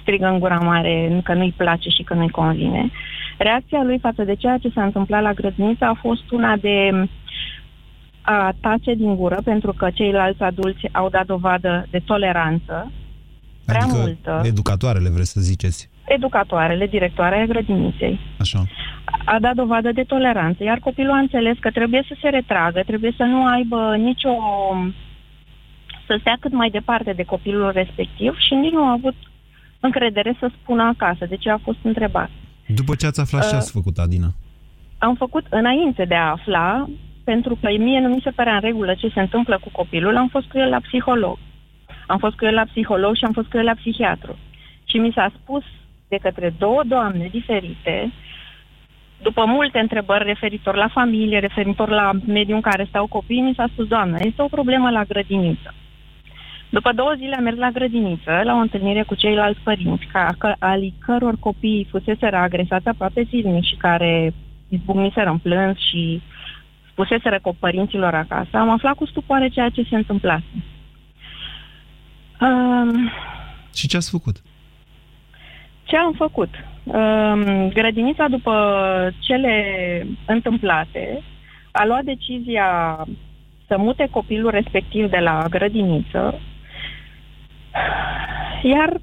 strigă 0.00 0.26
în 0.26 0.38
gura 0.38 0.58
mare 0.58 1.20
că 1.24 1.34
nu-i 1.34 1.54
place 1.56 1.88
și 1.88 2.02
că 2.02 2.14
nu-i 2.14 2.30
convine. 2.30 2.90
Reacția 3.38 3.82
lui 3.82 3.98
față 3.98 4.24
de 4.24 4.34
ceea 4.34 4.58
ce 4.58 4.70
s-a 4.74 4.84
întâmplat 4.84 5.22
la 5.22 5.32
grădiniță 5.32 5.84
a 5.84 5.98
fost 6.00 6.30
una 6.30 6.56
de 6.56 7.08
a 8.20 8.54
tace 8.60 8.94
din 8.94 9.16
gură, 9.16 9.40
pentru 9.44 9.72
că 9.72 9.90
ceilalți 9.90 10.42
adulți 10.42 10.88
au 10.92 11.08
dat 11.08 11.26
dovadă 11.26 11.86
de 11.90 11.98
toleranță 12.04 12.92
prea 13.64 13.82
adică 13.82 13.96
multă. 13.96 14.40
educatoarele, 14.44 15.08
vreți 15.08 15.32
să 15.32 15.40
ziceți? 15.40 15.88
Educatoarele, 16.04 16.86
directoarea 16.86 17.44
grădiniței. 17.44 18.20
Așa. 18.38 18.64
A 19.24 19.38
dat 19.40 19.54
dovadă 19.54 19.92
de 19.92 20.02
toleranță, 20.02 20.64
iar 20.64 20.78
copilul 20.78 21.12
a 21.12 21.18
înțeles 21.18 21.56
că 21.60 21.70
trebuie 21.70 22.04
să 22.08 22.16
se 22.20 22.28
retragă, 22.28 22.82
trebuie 22.86 23.12
să 23.16 23.22
nu 23.22 23.46
aibă 23.46 23.96
nicio... 23.96 24.34
să 26.06 26.16
stea 26.20 26.36
cât 26.40 26.52
mai 26.52 26.70
departe 26.70 27.12
de 27.12 27.22
copilul 27.22 27.70
respectiv 27.70 28.38
și 28.38 28.54
nici 28.54 28.72
nu 28.72 28.84
a 28.84 28.90
avut 28.90 29.14
încredere 29.80 30.36
să 30.38 30.50
spună 30.62 30.82
acasă, 30.82 31.26
de 31.28 31.36
ce 31.36 31.50
a 31.50 31.58
fost 31.58 31.78
întrebat. 31.82 32.30
După 32.74 32.94
ce 32.94 33.06
ați 33.06 33.20
aflat, 33.20 33.42
uh, 33.44 33.48
ce 33.50 33.56
ați 33.56 33.72
făcut, 33.72 33.98
Adina? 33.98 34.30
Am 34.98 35.14
făcut 35.14 35.46
înainte 35.48 36.04
de 36.04 36.14
a 36.14 36.30
afla, 36.30 36.86
pentru 37.24 37.58
că 37.60 37.68
mie 37.78 38.00
nu 38.00 38.08
mi 38.08 38.20
se 38.24 38.30
părea 38.30 38.54
în 38.54 38.60
regulă 38.60 38.94
ce 38.94 39.08
se 39.08 39.20
întâmplă 39.20 39.58
cu 39.62 39.68
copilul, 39.72 40.16
am 40.16 40.28
fost 40.28 40.46
cu 40.46 40.58
el 40.58 40.68
la 40.68 40.80
psiholog. 40.80 41.38
Am 42.06 42.18
fost 42.18 42.36
cu 42.36 42.44
el 42.44 42.54
la 42.54 42.64
psiholog 42.64 43.14
și 43.14 43.24
am 43.24 43.32
fost 43.32 43.48
cu 43.48 43.56
el 43.56 43.64
la 43.64 43.74
psihiatru. 43.74 44.38
Și 44.84 44.96
mi 44.98 45.12
s-a 45.14 45.32
spus 45.42 45.64
de 46.08 46.18
către 46.22 46.54
două 46.58 46.82
doamne 46.86 47.28
diferite, 47.30 48.12
după 49.22 49.44
multe 49.46 49.78
întrebări 49.78 50.24
referitor 50.24 50.74
la 50.76 50.88
familie, 50.88 51.38
referitor 51.38 51.88
la 51.88 52.10
mediul 52.26 52.54
în 52.54 52.60
care 52.70 52.86
stau 52.88 53.06
copiii, 53.06 53.40
mi 53.40 53.54
s-a 53.54 53.68
spus, 53.72 53.86
doamnă, 53.86 54.16
este 54.20 54.42
o 54.42 54.48
problemă 54.48 54.90
la 54.90 55.04
grădiniță. 55.04 55.74
După 56.70 56.92
două 56.92 57.12
zile 57.16 57.34
am 57.36 57.42
mers 57.42 57.56
la 57.56 57.70
grădiniță, 57.70 58.40
la 58.44 58.54
o 58.54 58.56
întâlnire 58.56 59.02
cu 59.02 59.14
ceilalți 59.14 59.60
părinți, 59.60 60.06
ca, 60.12 60.34
că, 60.38 60.54
ali 60.58 60.94
căror 60.98 61.36
copii 61.40 61.86
fusese 61.90 62.26
agresați 62.26 62.88
aproape 62.88 63.22
zilnic 63.22 63.64
și 63.64 63.74
care 63.76 64.34
izbucniseră 64.68 65.30
în 65.30 65.38
plâns 65.38 65.78
și 65.78 66.22
spuseseră 66.90 67.38
cu 67.42 67.56
părinților 67.58 68.14
acasă, 68.14 68.56
am 68.56 68.70
aflat 68.70 68.94
cu 68.94 69.06
stupoare 69.06 69.48
ceea 69.48 69.68
ce 69.68 69.86
se 69.90 69.96
întâmplase. 69.96 70.44
Um, 72.40 73.10
și 73.74 73.88
ce 73.88 73.96
ați 73.96 74.10
făcut? 74.10 74.36
Ce 75.84 75.96
am 75.96 76.12
făcut? 76.12 76.50
Um, 76.84 77.68
grădinița, 77.68 78.28
după 78.28 78.54
cele 79.18 80.06
întâmplate, 80.26 81.22
a 81.70 81.84
luat 81.84 82.02
decizia 82.02 83.04
să 83.66 83.78
mute 83.78 84.08
copilul 84.10 84.50
respectiv 84.50 85.10
de 85.10 85.18
la 85.18 85.46
grădiniță, 85.50 86.40
iar 88.62 89.00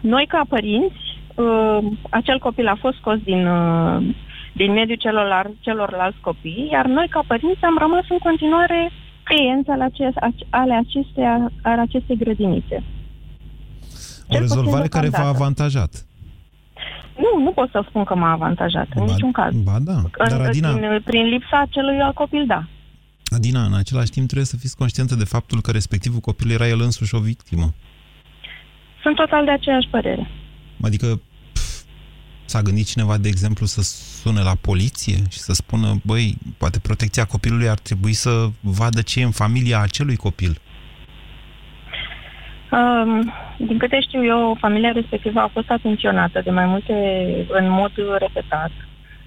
noi, 0.00 0.26
ca 0.28 0.42
părinți, 0.48 1.02
uh, 1.34 1.78
acel 2.10 2.38
copil 2.38 2.66
a 2.66 2.76
fost 2.80 2.96
scos 2.96 3.18
din, 3.18 3.46
uh, 3.46 4.14
din 4.52 4.72
mediul 4.72 4.96
celorlalți, 4.96 5.56
celorlalți 5.60 6.20
copii, 6.20 6.68
iar 6.72 6.86
noi, 6.86 7.06
ca 7.10 7.20
părinți, 7.26 7.64
am 7.64 7.76
rămas 7.78 8.04
în 8.08 8.18
continuare 8.18 8.90
clienți 9.22 9.70
ale, 9.70 9.84
acest, 9.84 10.16
ale, 10.50 10.74
acestea, 10.74 11.50
ale 11.62 11.80
acestei 11.80 12.16
grădinițe. 12.16 12.82
O 14.28 14.38
rezolvare 14.38 14.88
care 14.88 15.08
v-a 15.08 15.26
avantajat. 15.26 16.06
Nu, 17.16 17.42
nu 17.42 17.50
pot 17.50 17.70
să 17.70 17.84
spun 17.88 18.04
că 18.04 18.14
m-a 18.14 18.32
avantajat, 18.32 18.88
ba, 18.94 19.00
în 19.00 19.04
niciun 19.04 19.32
caz. 19.32 19.54
Ba 19.54 19.76
da, 19.80 20.00
dar 20.28 20.40
Adina... 20.40 20.72
Prin, 20.72 21.02
prin 21.04 21.24
lipsa 21.26 21.60
acelui 21.60 22.00
alt 22.00 22.14
copil, 22.14 22.44
da. 22.46 22.62
Adina, 23.30 23.64
în 23.64 23.74
același 23.74 24.10
timp 24.10 24.26
trebuie 24.26 24.46
să 24.46 24.56
fiți 24.56 24.76
conștientă 24.76 25.14
de 25.14 25.24
faptul 25.24 25.60
că 25.60 25.70
respectivul 25.70 26.20
copil 26.20 26.50
era 26.50 26.68
el 26.68 26.80
însuși 26.80 27.14
o 27.14 27.18
victimă. 27.18 27.74
Sunt 29.02 29.16
total 29.16 29.44
de 29.44 29.50
aceeași 29.50 29.88
părere. 29.90 30.30
Adică 30.82 31.06
pf, 31.52 31.82
s-a 32.44 32.62
gândit 32.62 32.86
cineva, 32.86 33.18
de 33.18 33.28
exemplu, 33.28 33.66
să 33.66 33.82
sune 34.22 34.40
la 34.40 34.54
poliție 34.60 35.16
și 35.30 35.38
să 35.38 35.52
spună, 35.52 36.00
băi, 36.04 36.36
poate 36.58 36.78
protecția 36.78 37.24
copilului 37.24 37.68
ar 37.68 37.78
trebui 37.78 38.12
să 38.12 38.48
vadă 38.60 39.02
ce 39.02 39.20
e 39.20 39.24
în 39.24 39.30
familia 39.30 39.80
acelui 39.80 40.16
copil. 40.16 40.60
Um, 42.70 43.32
din 43.56 43.78
câte 43.78 44.00
știu 44.00 44.24
eu, 44.24 44.56
familia 44.60 44.92
respectivă 44.92 45.40
a 45.40 45.50
fost 45.52 45.70
atenționată 45.70 46.40
de 46.44 46.50
mai 46.50 46.66
multe, 46.66 46.94
în 47.48 47.70
mod 47.70 47.92
repetat. 48.18 48.70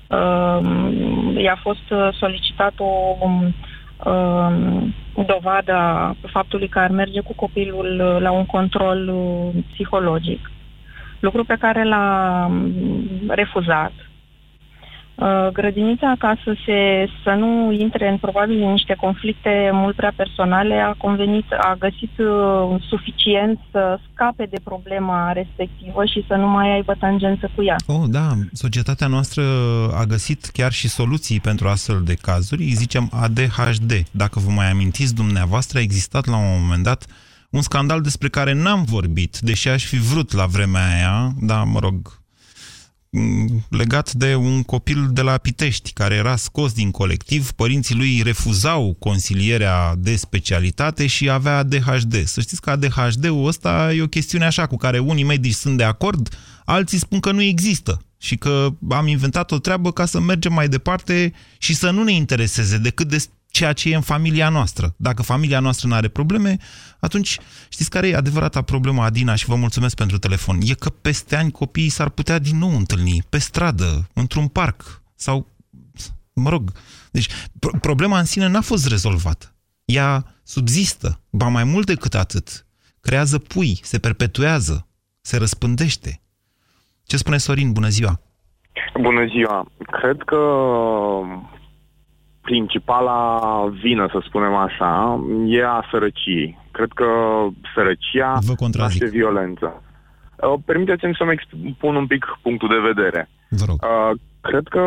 Um, 0.07 1.37
i-a 1.37 1.59
fost 1.61 2.13
solicitat 2.19 2.73
o 2.77 3.17
Um, 3.19 3.53
dovada 5.25 6.15
faptului 6.31 6.67
că 6.67 6.79
ar 6.79 6.89
merge 6.89 7.19
cu 7.19 7.33
copilul 7.35 8.17
la 8.21 8.31
un 8.31 8.45
control 8.45 9.07
uh, 9.07 9.63
psihologic. 9.71 10.51
Lucru 11.19 11.43
pe 11.43 11.55
care 11.59 11.83
l-a 11.83 12.45
um, 12.49 12.71
refuzat. 13.27 13.91
Uh, 15.15 15.47
grădinița 15.53 16.09
acasă 16.09 16.55
se, 16.65 17.07
să 17.23 17.29
nu 17.29 17.71
intre 17.71 18.09
în 18.09 18.17
probabil 18.17 18.61
în 18.61 18.71
niște 18.71 18.95
conflicte 18.95 19.69
mult 19.73 19.95
prea 19.95 20.13
personale, 20.15 20.75
a 20.75 20.93
convenit, 20.97 21.45
a 21.51 21.75
găsit 21.79 22.17
uh, 22.17 22.81
suficient 22.89 23.59
să 23.71 23.99
scape 24.11 24.45
de 24.45 24.57
problema 24.63 25.31
respectivă 25.31 26.05
și 26.05 26.25
să 26.27 26.35
nu 26.35 26.47
mai 26.47 26.73
aibă 26.73 26.95
tangență 26.99 27.51
cu 27.55 27.63
ea. 27.63 27.75
Oh, 27.87 28.03
da, 28.07 28.29
societatea 28.53 29.07
noastră 29.07 29.43
a 29.93 30.03
găsit 30.03 30.45
chiar 30.45 30.71
și 30.71 30.87
soluții 30.89 31.39
pentru 31.39 31.67
astfel 31.67 32.01
de 32.05 32.13
cazuri, 32.21 32.63
îi 32.63 32.73
zicem 32.73 33.09
ADHD. 33.11 33.91
Dacă 34.11 34.39
vă 34.39 34.51
mai 34.51 34.69
amintiți 34.69 35.15
dumneavoastră, 35.15 35.77
a 35.77 35.81
existat 35.81 36.25
la 36.25 36.37
un 36.37 36.61
moment 36.61 36.83
dat 36.83 37.05
un 37.49 37.61
scandal 37.61 38.01
despre 38.01 38.27
care 38.27 38.53
n-am 38.53 38.83
vorbit, 38.83 39.37
deși 39.39 39.69
aș 39.69 39.85
fi 39.85 39.97
vrut 39.97 40.31
la 40.33 40.45
vremea 40.45 40.95
aia, 40.95 41.29
dar 41.39 41.63
mă 41.63 41.79
rog, 41.79 41.95
Mm, 41.95 42.20
legat 43.69 44.13
de 44.13 44.35
un 44.35 44.63
copil 44.63 45.09
de 45.11 45.21
la 45.21 45.37
Pitești, 45.37 45.93
care 45.93 46.15
era 46.15 46.35
scos 46.35 46.73
din 46.73 46.91
colectiv, 46.91 47.51
părinții 47.51 47.95
lui 47.95 48.21
refuzau 48.23 48.95
consilierea 48.99 49.95
de 49.97 50.15
specialitate 50.15 51.07
și 51.07 51.29
avea 51.29 51.57
ADHD. 51.57 52.25
Să 52.25 52.41
știți 52.41 52.61
că 52.61 52.69
ADHD-ul 52.69 53.47
ăsta 53.47 53.93
e 53.93 54.01
o 54.01 54.07
chestiune 54.07 54.45
așa 54.45 54.67
cu 54.67 54.77
care 54.77 54.99
unii 54.99 55.23
medici 55.23 55.53
sunt 55.53 55.77
de 55.77 55.83
acord, 55.83 56.37
alții 56.65 56.97
spun 56.97 57.19
că 57.19 57.31
nu 57.31 57.41
există 57.41 58.01
și 58.17 58.35
că 58.37 58.69
am 58.89 59.07
inventat 59.07 59.51
o 59.51 59.59
treabă 59.59 59.91
ca 59.91 60.05
să 60.05 60.19
mergem 60.19 60.53
mai 60.53 60.67
departe 60.67 61.33
și 61.57 61.75
să 61.75 61.89
nu 61.89 62.03
ne 62.03 62.11
intereseze 62.11 62.77
decât 62.77 63.07
de 63.07 63.25
ceea 63.51 63.73
ce 63.73 63.89
e 63.89 63.95
în 63.95 64.01
familia 64.01 64.49
noastră. 64.49 64.93
Dacă 64.97 65.21
familia 65.21 65.59
noastră 65.59 65.87
nu 65.87 65.93
are 65.93 66.07
probleme, 66.07 66.57
atunci 66.99 67.37
știți 67.69 67.89
care 67.89 68.07
e 68.07 68.15
adevărata 68.15 68.61
problema, 68.61 69.05
Adina, 69.05 69.35
și 69.35 69.45
vă 69.45 69.55
mulțumesc 69.55 69.95
pentru 69.95 70.17
telefon? 70.17 70.57
E 70.61 70.73
că 70.73 70.89
peste 70.89 71.35
ani 71.35 71.51
copiii 71.51 71.89
s-ar 71.89 72.09
putea 72.09 72.39
din 72.39 72.57
nou 72.57 72.75
întâlni, 72.75 73.23
pe 73.29 73.37
stradă, 73.37 74.07
într-un 74.13 74.47
parc, 74.47 75.01
sau, 75.15 75.47
mă 76.33 76.49
rog, 76.49 76.71
deci 77.11 77.27
pro- 77.59 77.77
problema 77.81 78.19
în 78.19 78.25
sine 78.25 78.47
n-a 78.47 78.61
fost 78.61 78.87
rezolvată. 78.87 79.55
Ea 79.85 80.35
subzistă, 80.43 81.19
ba 81.29 81.47
mai 81.47 81.63
mult 81.63 81.85
decât 81.85 82.13
atât, 82.13 82.65
creează 82.99 83.37
pui, 83.37 83.79
se 83.83 83.99
perpetuează, 83.99 84.87
se 85.21 85.37
răspândește. 85.37 86.21
Ce 87.03 87.17
spune 87.17 87.37
Sorin? 87.37 87.71
Bună 87.71 87.87
ziua! 87.87 88.21
Bună 89.01 89.25
ziua! 89.25 89.71
Cred 89.77 90.17
că 90.25 90.37
principala 92.41 93.39
vină, 93.81 94.07
să 94.11 94.23
spunem 94.27 94.53
așa, 94.53 95.19
e 95.47 95.65
a 95.65 95.87
sărăciei. 95.91 96.57
Cred 96.71 96.91
că 96.95 97.05
sărăcia 97.75 98.39
naște 98.71 99.05
violență. 99.05 99.83
Uh, 100.35 100.53
permiteți-mi 100.65 101.15
să-mi 101.17 101.31
expun 101.31 101.95
un 101.95 102.07
pic 102.07 102.25
punctul 102.41 102.69
de 102.69 102.87
vedere. 102.93 103.29
Vă 103.49 103.65
rog. 103.67 103.77
Uh, 103.83 104.19
cred 104.41 104.67
că 104.67 104.83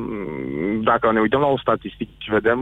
mm, 0.00 0.82
dacă 0.82 1.12
ne 1.12 1.20
uităm 1.20 1.40
la 1.40 1.46
o 1.46 1.58
statistică 1.58 2.10
și 2.18 2.30
vedem 2.30 2.60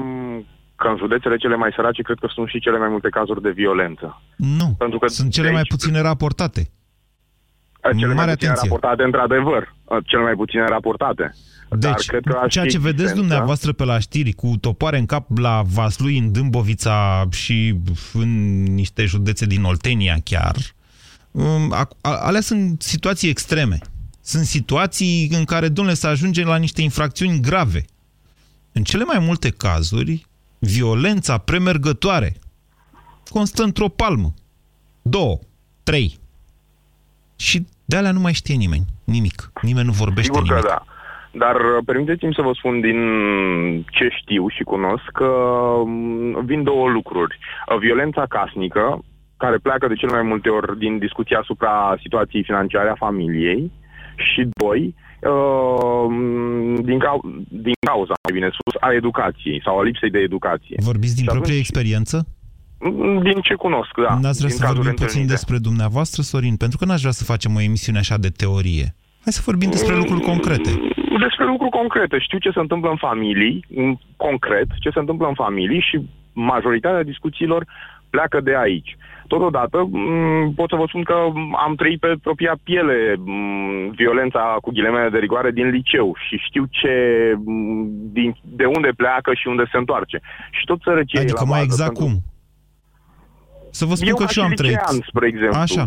că 0.77 0.89
în 0.89 0.97
județele 0.97 1.37
cele 1.37 1.57
mai 1.57 1.73
sărace, 1.77 2.03
cred 2.03 2.19
că 2.21 2.29
sunt 2.35 2.49
și 2.49 2.61
cele 2.61 2.79
mai 2.79 2.89
multe 2.89 3.09
cazuri 3.09 3.43
de 3.43 3.51
violență. 3.51 4.23
Nu, 4.37 4.75
Pentru 4.79 4.99
că 4.99 5.07
sunt 5.07 5.31
cele 5.33 5.51
mai 5.51 5.63
puține 5.69 6.01
raportate. 6.01 6.71
Cele 7.83 8.15
Mare 8.15 8.15
mai 8.15 8.27
puține 8.35 8.51
atenție. 8.51 8.69
raportate, 8.69 9.03
într-adevăr. 9.03 9.75
Cele 10.07 10.23
mai 10.23 10.35
puține 10.35 10.65
raportate. 10.69 11.35
Dar 11.79 11.95
Deci, 11.95 12.07
cred 12.07 12.23
că 12.25 12.39
aș 12.43 12.53
ceea 12.53 12.65
fi 12.65 12.71
ce 12.71 12.79
vedeți 12.79 12.93
existența- 13.03 13.21
dumneavoastră 13.21 13.73
pe 13.73 13.85
la 13.85 13.99
știri 13.99 14.33
cu 14.33 14.53
topoare 14.61 14.99
în 14.99 15.07
cap 15.07 15.39
la 15.39 15.63
Vaslui, 15.67 16.19
în 16.19 16.33
Dâmbovița 16.33 17.29
și 17.31 17.75
în 18.13 18.63
niște 18.63 19.05
județe 19.05 19.47
din 19.47 19.63
Oltenia 19.63 20.17
chiar, 20.25 20.55
um, 21.31 21.73
a- 21.73 21.89
a- 22.01 22.17
alea 22.17 22.41
sunt 22.41 22.83
situații 22.83 23.29
extreme. 23.29 23.79
Sunt 24.21 24.45
situații 24.45 25.29
în 25.33 25.45
care, 25.45 25.69
domnule, 25.69 25.97
să 25.97 26.07
ajunge 26.07 26.45
la 26.45 26.57
niște 26.57 26.83
infracțiuni 26.83 27.41
grave. 27.41 27.85
În 28.73 28.83
cele 28.83 29.05
mai 29.05 29.19
multe 29.19 29.51
cazuri, 29.51 30.27
violența 30.59 31.39
premergătoare 31.39 32.37
constă 33.29 33.63
într-o 33.63 33.89
palmă, 33.89 34.35
două, 35.03 35.39
trei. 35.83 36.19
Și 37.47 37.67
de 37.85 37.97
alea 37.97 38.13
nu 38.13 38.21
mai 38.21 38.33
știe 38.33 38.55
nimeni, 38.55 38.85
nimic. 39.05 39.39
Nimeni 39.63 39.87
nu 39.87 39.93
vorbește 40.05 40.33
Sigur 40.33 40.49
că 40.49 40.55
nimic. 40.55 40.69
da. 40.69 40.85
Dar 41.45 41.57
uh, 41.57 41.79
permiteți-mi 41.85 42.35
să 42.39 42.43
vă 42.43 42.53
spun 42.59 42.81
din 42.81 42.99
ce 43.97 44.09
știu 44.21 44.49
și 44.49 44.63
cunosc 44.63 45.05
că 45.13 45.31
mm, 45.87 46.45
vin 46.45 46.63
două 46.63 46.89
lucruri. 46.89 47.39
Uh, 47.39 47.79
violența 47.79 48.25
casnică, 48.29 49.05
care 49.37 49.57
pleacă 49.67 49.87
de 49.89 49.95
cele 49.95 50.13
mai 50.13 50.23
multe 50.23 50.49
ori 50.49 50.79
din 50.79 50.99
discuția 50.99 51.39
asupra 51.39 51.97
situației 52.01 52.43
financiare 52.45 52.89
a 52.89 53.03
familiei 53.07 53.71
și, 54.17 54.49
doi, 54.63 54.95
uh, 55.33 56.07
din, 56.89 56.99
cau- 56.99 57.25
din 57.49 57.79
cauza, 57.87 58.15
mai 58.25 58.33
bine 58.39 58.49
spus, 58.59 58.75
a 58.81 58.93
educației 58.93 59.61
sau 59.65 59.79
a 59.79 59.83
lipsei 59.83 60.11
de 60.11 60.19
educație. 60.19 60.77
Vorbiți 60.79 61.15
din 61.15 61.25
și 61.25 61.31
proprie 61.31 61.53
atunci, 61.53 61.67
experiență? 61.69 62.27
Din 63.23 63.41
ce 63.43 63.55
cunosc, 63.55 63.91
da. 64.07 64.19
N-ați 64.21 64.39
vrea 64.39 64.49
din 64.49 64.59
să 64.59 64.73
vorbim 64.75 64.95
puțin 64.95 65.27
despre 65.27 65.59
dumneavoastră, 65.59 66.23
Sorin? 66.23 66.57
Pentru 66.57 66.79
că 66.79 66.85
n-aș 66.85 67.01
vrea 67.01 67.13
să 67.21 67.25
facem 67.25 67.55
o 67.55 67.61
emisiune 67.61 67.99
așa 67.99 68.17
de 68.17 68.29
teorie. 68.29 68.95
Hai 69.25 69.33
să 69.33 69.43
vorbim 69.45 69.71
despre 69.71 69.97
lucruri 69.97 70.21
concrete. 70.21 70.71
Despre 71.27 71.45
lucruri 71.47 71.71
concrete. 71.71 72.19
Știu 72.19 72.39
ce 72.39 72.51
se 72.51 72.61
întâmplă 72.61 72.91
în 72.91 72.97
familii, 72.97 73.65
concret, 74.17 74.69
ce 74.81 74.91
se 74.91 74.99
întâmplă 74.99 75.27
în 75.27 75.35
familii 75.35 75.87
și 75.89 75.97
majoritatea 76.33 77.03
discuțiilor 77.03 77.67
pleacă 78.11 78.41
de 78.41 78.55
aici. 78.57 78.97
Totodată, 79.27 79.91
pot 80.55 80.69
să 80.69 80.77
vă 80.77 80.85
spun 80.89 81.03
că 81.03 81.17
am 81.67 81.75
trăit 81.77 82.01
pe 82.01 82.15
propria 82.23 82.55
piele 82.63 82.99
violența 83.95 84.57
cu 84.63 84.71
ghilemele 84.71 85.09
de 85.09 85.19
rigoare 85.19 85.51
din 85.51 85.69
liceu 85.69 86.17
și 86.29 86.37
știu 86.49 86.65
ce, 86.71 86.95
din, 88.17 88.37
de 88.43 88.65
unde 88.65 88.91
pleacă 88.97 89.31
și 89.35 89.47
unde 89.49 89.65
se 89.71 89.77
întoarce. 89.77 90.21
Și 90.51 90.65
tot 90.65 90.81
sărăcie 90.83 91.21
Adică 91.21 91.45
mai 91.45 91.63
exact 91.63 91.93
pentru... 91.93 92.05
cum? 92.05 92.32
Să 93.79 93.85
vă 93.85 93.95
spun 93.95 94.09
eu 94.09 94.17
că 94.17 94.27
și 94.27 94.39
eu 94.39 94.45
am 94.45 94.53
trăit. 94.61 94.79
spre 95.11 95.27
exemplu. 95.27 95.61
Așa. 95.67 95.85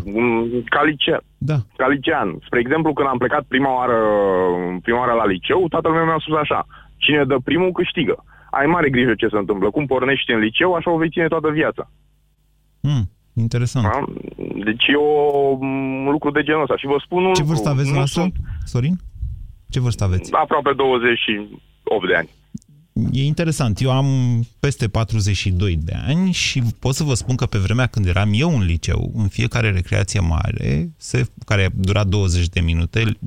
Ca, 0.76 0.82
lice... 0.84 1.14
da. 1.38 1.58
ca 1.80 1.88
licean. 1.88 2.30
Spre 2.46 2.60
exemplu, 2.60 2.94
când 2.94 3.08
am 3.08 3.18
plecat 3.18 3.44
prima 3.54 3.72
oară, 3.80 4.00
prima 4.82 5.00
oară 5.00 5.14
la 5.22 5.26
liceu, 5.26 5.68
tatăl 5.68 5.92
meu 5.92 6.06
mi-a 6.06 6.20
spus 6.20 6.38
așa, 6.38 6.60
cine 7.04 7.24
dă 7.24 7.38
primul 7.44 7.72
câștigă. 7.72 8.16
Ai 8.52 8.66
mare 8.66 8.90
grijă 8.90 9.14
ce 9.16 9.28
se 9.28 9.38
întâmplă. 9.38 9.70
Cum 9.70 9.86
pornești 9.86 10.32
în 10.32 10.40
liceu, 10.40 10.74
așa 10.74 10.92
o 10.92 10.98
vei 10.98 11.10
ține 11.10 11.28
toată 11.28 11.50
viața. 11.50 11.92
Hmm, 12.82 13.04
interesant. 13.34 13.86
Da? 13.86 14.04
Deci 14.68 14.86
e 14.88 14.96
o, 14.96 15.12
un 15.60 16.10
lucru 16.12 16.32
de 16.32 16.44
genul 16.44 16.62
ăsta. 16.62 16.78
Și 16.78 16.86
vă 16.86 17.00
spun 17.06 17.34
Ce 17.34 17.44
vârstă 17.44 17.70
aveți 17.70 17.94
noastră, 17.94 18.22
sunt... 18.22 18.34
Sorin? 18.64 18.96
Ce 19.70 19.80
vârstă 19.80 20.04
aveți? 20.04 20.34
Aproape 20.34 20.72
28 20.76 22.08
de 22.08 22.16
ani. 22.16 22.30
E 23.12 23.26
interesant. 23.26 23.82
Eu 23.82 23.92
am 23.92 24.08
peste 24.60 24.88
42 24.88 25.76
de 25.76 25.94
ani 26.06 26.32
și 26.32 26.62
pot 26.80 26.96
să 26.96 27.04
vă 27.04 27.14
spun 27.14 27.36
că 27.36 27.46
pe 27.46 27.58
vremea 27.58 27.88
când 27.88 28.06
eram 28.06 28.32
eu 28.34 28.56
în 28.56 28.64
liceu, 28.64 29.12
în 29.16 29.28
fiecare 29.28 29.72
recreație 29.72 30.20
mare, 30.20 30.90
se, 30.98 31.26
care 31.46 31.70
dura 31.76 32.04
20 32.04 32.50
de 32.50 32.60
minute, 32.60 33.18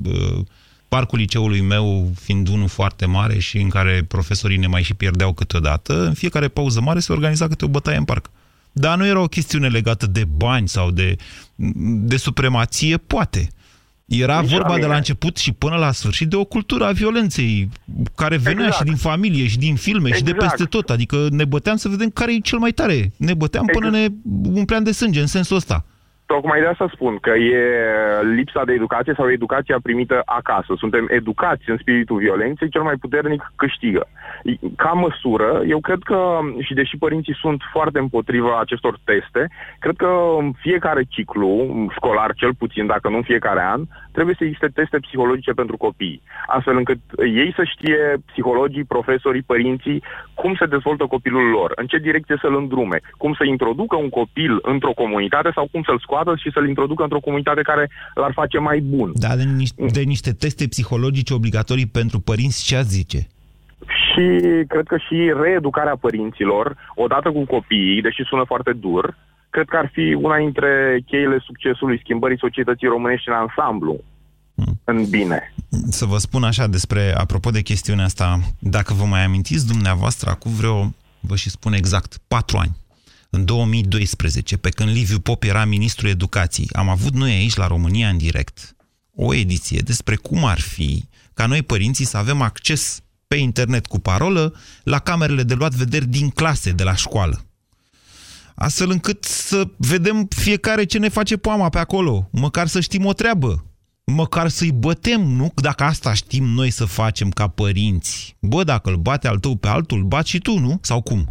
parcul 0.87 1.19
liceului 1.19 1.61
meu 1.61 2.11
fiind 2.19 2.47
unul 2.47 2.67
foarte 2.67 3.05
mare 3.05 3.39
și 3.39 3.57
în 3.57 3.69
care 3.69 4.05
profesorii 4.07 4.57
ne 4.57 4.67
mai 4.67 4.83
și 4.83 4.93
pierdeau 4.93 5.33
câteodată, 5.33 6.05
în 6.05 6.13
fiecare 6.13 6.47
pauză 6.47 6.81
mare 6.81 6.99
se 6.99 7.11
organiza 7.11 7.47
câte 7.47 7.65
o 7.65 7.67
bătaie 7.67 7.97
în 7.97 8.05
parc. 8.05 8.29
Dar 8.71 8.97
nu 8.97 9.05
era 9.05 9.19
o 9.19 9.27
chestiune 9.27 9.67
legată 9.67 10.07
de 10.07 10.25
bani 10.25 10.67
sau 10.67 10.91
de, 10.91 11.15
de 12.05 12.17
supremație, 12.17 12.97
poate. 12.97 13.49
Era 14.09 14.41
Nici 14.41 14.51
vorba 14.51 14.77
de 14.77 14.85
la 14.85 14.95
început 14.95 15.37
și 15.37 15.51
până 15.51 15.75
la 15.75 15.91
sfârșit 15.91 16.29
de 16.29 16.35
o 16.35 16.43
cultură 16.43 16.85
a 16.85 16.91
violenței, 16.91 17.69
care 18.15 18.37
venea 18.37 18.65
exact. 18.65 18.75
și 18.75 18.83
din 18.83 18.95
familie, 18.95 19.47
și 19.47 19.57
din 19.57 19.75
filme, 19.75 20.07
exact. 20.07 20.17
și 20.17 20.23
de 20.23 20.31
exact. 20.31 20.51
peste 20.51 20.65
tot. 20.65 20.89
Adică 20.89 21.27
ne 21.31 21.45
băteam 21.45 21.75
să 21.75 21.87
vedem 21.89 22.09
care 22.09 22.33
e 22.33 22.39
cel 22.39 22.57
mai 22.57 22.71
tare. 22.71 23.11
Ne 23.17 23.33
băteam 23.33 23.65
exact. 23.67 23.85
până 23.85 23.97
ne 23.97 24.07
umpleam 24.53 24.83
de 24.83 24.91
sânge, 24.91 25.19
în 25.19 25.27
sensul 25.27 25.55
ăsta. 25.55 25.85
Tocmai 26.35 26.59
de 26.59 26.65
asta 26.67 26.89
spun 26.93 27.17
că 27.17 27.29
e 27.29 27.63
lipsa 28.35 28.63
de 28.65 28.73
educație 28.73 29.13
sau 29.17 29.31
educația 29.31 29.77
primită 29.83 30.21
acasă. 30.25 30.73
Suntem 30.77 31.07
educați 31.09 31.69
în 31.69 31.77
spiritul 31.77 32.17
violenței, 32.17 32.69
cel 32.69 32.81
mai 32.81 32.95
puternic 32.95 33.51
câștigă. 33.55 34.07
Ca 34.75 34.91
măsură, 34.91 35.61
eu 35.67 35.79
cred 35.79 36.01
că, 36.03 36.39
și 36.59 36.73
deși 36.73 36.97
părinții 36.97 37.35
sunt 37.35 37.61
foarte 37.71 37.99
împotriva 37.99 38.59
acestor 38.59 38.97
teste, 39.03 39.49
cred 39.79 39.95
că 39.95 40.11
în 40.39 40.51
fiecare 40.51 41.03
ciclu 41.09 41.51
școlar, 41.95 42.33
cel 42.33 42.53
puțin, 42.53 42.85
dacă 42.85 43.09
nu 43.09 43.15
în 43.15 43.29
fiecare 43.31 43.61
an, 43.61 43.81
trebuie 44.11 44.35
să 44.37 44.43
existe 44.43 44.67
teste 44.67 44.97
psihologice 44.97 45.51
pentru 45.51 45.77
copii, 45.77 46.21
astfel 46.47 46.77
încât 46.77 46.99
ei 47.17 47.53
să 47.55 47.63
știe, 47.63 48.01
psihologii, 48.25 48.83
profesorii, 48.83 49.49
părinții, 49.53 50.03
cum 50.33 50.55
se 50.55 50.65
dezvoltă 50.65 51.05
copilul 51.05 51.49
lor, 51.49 51.71
în 51.75 51.85
ce 51.85 51.97
direcție 51.97 52.37
să-l 52.41 52.55
îndrume, 52.55 52.99
cum 53.17 53.33
să 53.33 53.43
introducă 53.43 53.95
un 53.95 54.09
copil 54.09 54.59
într-o 54.61 54.97
comunitate 55.01 55.51
sau 55.53 55.67
cum 55.71 55.81
să-l 55.83 55.99
scoată 55.99 56.17
și 56.37 56.51
să-l 56.53 56.67
introducă 56.67 57.03
într-o 57.03 57.19
comunitate 57.19 57.61
care 57.61 57.89
l-ar 58.13 58.31
face 58.33 58.57
mai 58.57 58.79
bun. 58.79 59.11
Da, 59.13 59.35
de, 59.35 59.43
niște, 59.43 59.85
de 59.85 60.01
niște 60.01 60.31
teste 60.31 60.67
psihologice 60.67 61.33
obligatorii 61.33 61.85
pentru 61.85 62.19
părinți, 62.19 62.65
ce 62.65 62.75
ați 62.75 62.89
zice? 62.89 63.27
Și 63.79 64.25
cred 64.67 64.85
că 64.87 64.97
și 64.97 65.33
reeducarea 65.41 65.95
părinților, 65.95 66.75
odată 66.95 67.31
cu 67.31 67.45
copiii, 67.45 68.01
deși 68.01 68.23
sună 68.23 68.43
foarte 68.47 68.73
dur, 68.73 69.17
cred 69.49 69.67
că 69.67 69.77
ar 69.77 69.89
fi 69.93 70.13
una 70.13 70.37
dintre 70.37 71.01
cheile 71.05 71.37
succesului 71.45 71.99
schimbării 71.99 72.37
societății 72.37 72.87
românești 72.87 73.29
în 73.29 73.35
ansamblu, 73.35 74.03
hmm. 74.55 74.79
în 74.83 75.09
bine. 75.09 75.53
Să 75.89 76.05
vă 76.05 76.17
spun 76.17 76.43
așa 76.43 76.67
despre, 76.67 77.13
apropo 77.17 77.49
de 77.49 77.61
chestiunea 77.61 78.05
asta, 78.05 78.39
dacă 78.59 78.93
vă 78.93 79.05
mai 79.05 79.23
amintiți 79.23 79.67
dumneavoastră, 79.67 80.29
acum 80.29 80.51
vreo, 80.51 80.93
vă 81.19 81.35
și 81.35 81.49
spun 81.49 81.73
exact, 81.73 82.17
patru 82.27 82.57
ani, 82.57 82.75
în 83.29 83.45
2012, 83.45 84.57
pe 84.57 84.69
când 84.69 84.89
Liviu 84.89 85.19
Pop 85.19 85.43
era 85.43 85.65
ministrul 85.65 86.09
educației, 86.09 86.67
am 86.71 86.89
avut 86.89 87.13
noi 87.13 87.31
aici 87.31 87.55
la 87.55 87.67
România 87.67 88.09
în 88.09 88.17
direct 88.17 88.75
o 89.15 89.33
ediție 89.33 89.79
despre 89.79 90.15
cum 90.15 90.45
ar 90.45 90.59
fi 90.59 91.07
ca 91.33 91.45
noi 91.45 91.61
părinții 91.61 92.05
să 92.05 92.17
avem 92.17 92.41
acces 92.41 93.01
pe 93.27 93.35
internet 93.35 93.85
cu 93.85 93.99
parolă 93.99 94.55
la 94.83 94.99
camerele 94.99 95.43
de 95.43 95.53
luat 95.53 95.73
vederi 95.73 96.05
din 96.05 96.29
clase 96.29 96.71
de 96.71 96.83
la 96.83 96.95
școală. 96.95 97.45
Astfel 98.55 98.89
încât 98.89 99.23
să 99.23 99.69
vedem 99.77 100.27
fiecare 100.29 100.83
ce 100.83 100.97
ne 100.97 101.09
face 101.09 101.37
poama 101.37 101.69
pe 101.69 101.79
acolo, 101.79 102.29
măcar 102.31 102.67
să 102.67 102.79
știm 102.79 103.05
o 103.05 103.13
treabă, 103.13 103.65
măcar 104.03 104.49
să-i 104.49 104.71
bătem, 104.71 105.21
nu? 105.21 105.51
Dacă 105.55 105.83
asta 105.83 106.13
știm 106.13 106.43
noi 106.43 106.69
să 106.69 106.85
facem 106.85 107.29
ca 107.29 107.47
părinți. 107.47 108.35
Bă, 108.39 108.63
dacă 108.63 108.89
îl 108.89 108.95
bate 108.95 109.27
al 109.27 109.37
tău 109.37 109.55
pe 109.55 109.67
altul, 109.67 110.03
bați 110.03 110.29
și 110.29 110.39
tu, 110.39 110.59
nu? 110.59 110.79
Sau 110.81 111.01
cum? 111.01 111.27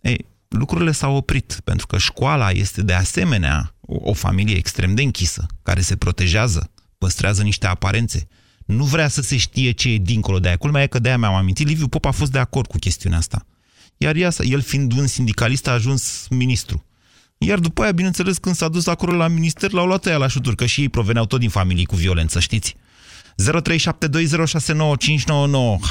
Ei, 0.00 0.26
lucrurile 0.54 0.92
s-au 0.92 1.16
oprit, 1.16 1.60
pentru 1.64 1.86
că 1.86 1.98
școala 1.98 2.50
este 2.50 2.82
de 2.82 2.92
asemenea 2.92 3.74
o, 3.80 4.10
o 4.10 4.12
familie 4.12 4.56
extrem 4.56 4.94
de 4.94 5.02
închisă, 5.02 5.46
care 5.62 5.80
se 5.80 5.96
protejează, 5.96 6.70
păstrează 6.98 7.42
niște 7.42 7.66
aparențe. 7.66 8.28
Nu 8.66 8.84
vrea 8.84 9.08
să 9.08 9.20
se 9.20 9.36
știe 9.36 9.70
ce 9.70 9.88
e 9.88 9.98
dincolo 9.98 10.38
de 10.38 10.48
aia. 10.48 10.56
Culmea 10.56 10.82
e 10.82 10.86
că 10.86 10.98
de 10.98 11.08
aia 11.08 11.18
mi-am 11.18 11.34
amintit, 11.34 11.66
Liviu 11.66 11.88
Pop 11.88 12.04
a 12.04 12.10
fost 12.10 12.32
de 12.32 12.38
acord 12.38 12.66
cu 12.66 12.78
chestiunea 12.78 13.18
asta. 13.18 13.46
Iar 13.96 14.14
el 14.38 14.60
fiind 14.60 14.92
un 14.92 15.06
sindicalist 15.06 15.66
a 15.66 15.72
ajuns 15.72 16.26
ministru. 16.30 16.84
Iar 17.38 17.58
după 17.58 17.82
aia, 17.82 17.92
bineînțeles, 17.92 18.38
când 18.38 18.54
s-a 18.54 18.68
dus 18.68 18.86
acolo 18.86 19.16
la 19.16 19.28
minister, 19.28 19.70
l-au 19.70 19.86
luat 19.86 20.06
aia 20.06 20.16
la 20.16 20.26
șuturi, 20.26 20.56
că 20.56 20.66
și 20.66 20.80
ei 20.80 20.88
proveneau 20.88 21.26
tot 21.26 21.40
din 21.40 21.48
familii 21.48 21.84
cu 21.84 21.96
violență, 21.96 22.40
știți? 22.40 22.76
0372069599. 23.42 23.42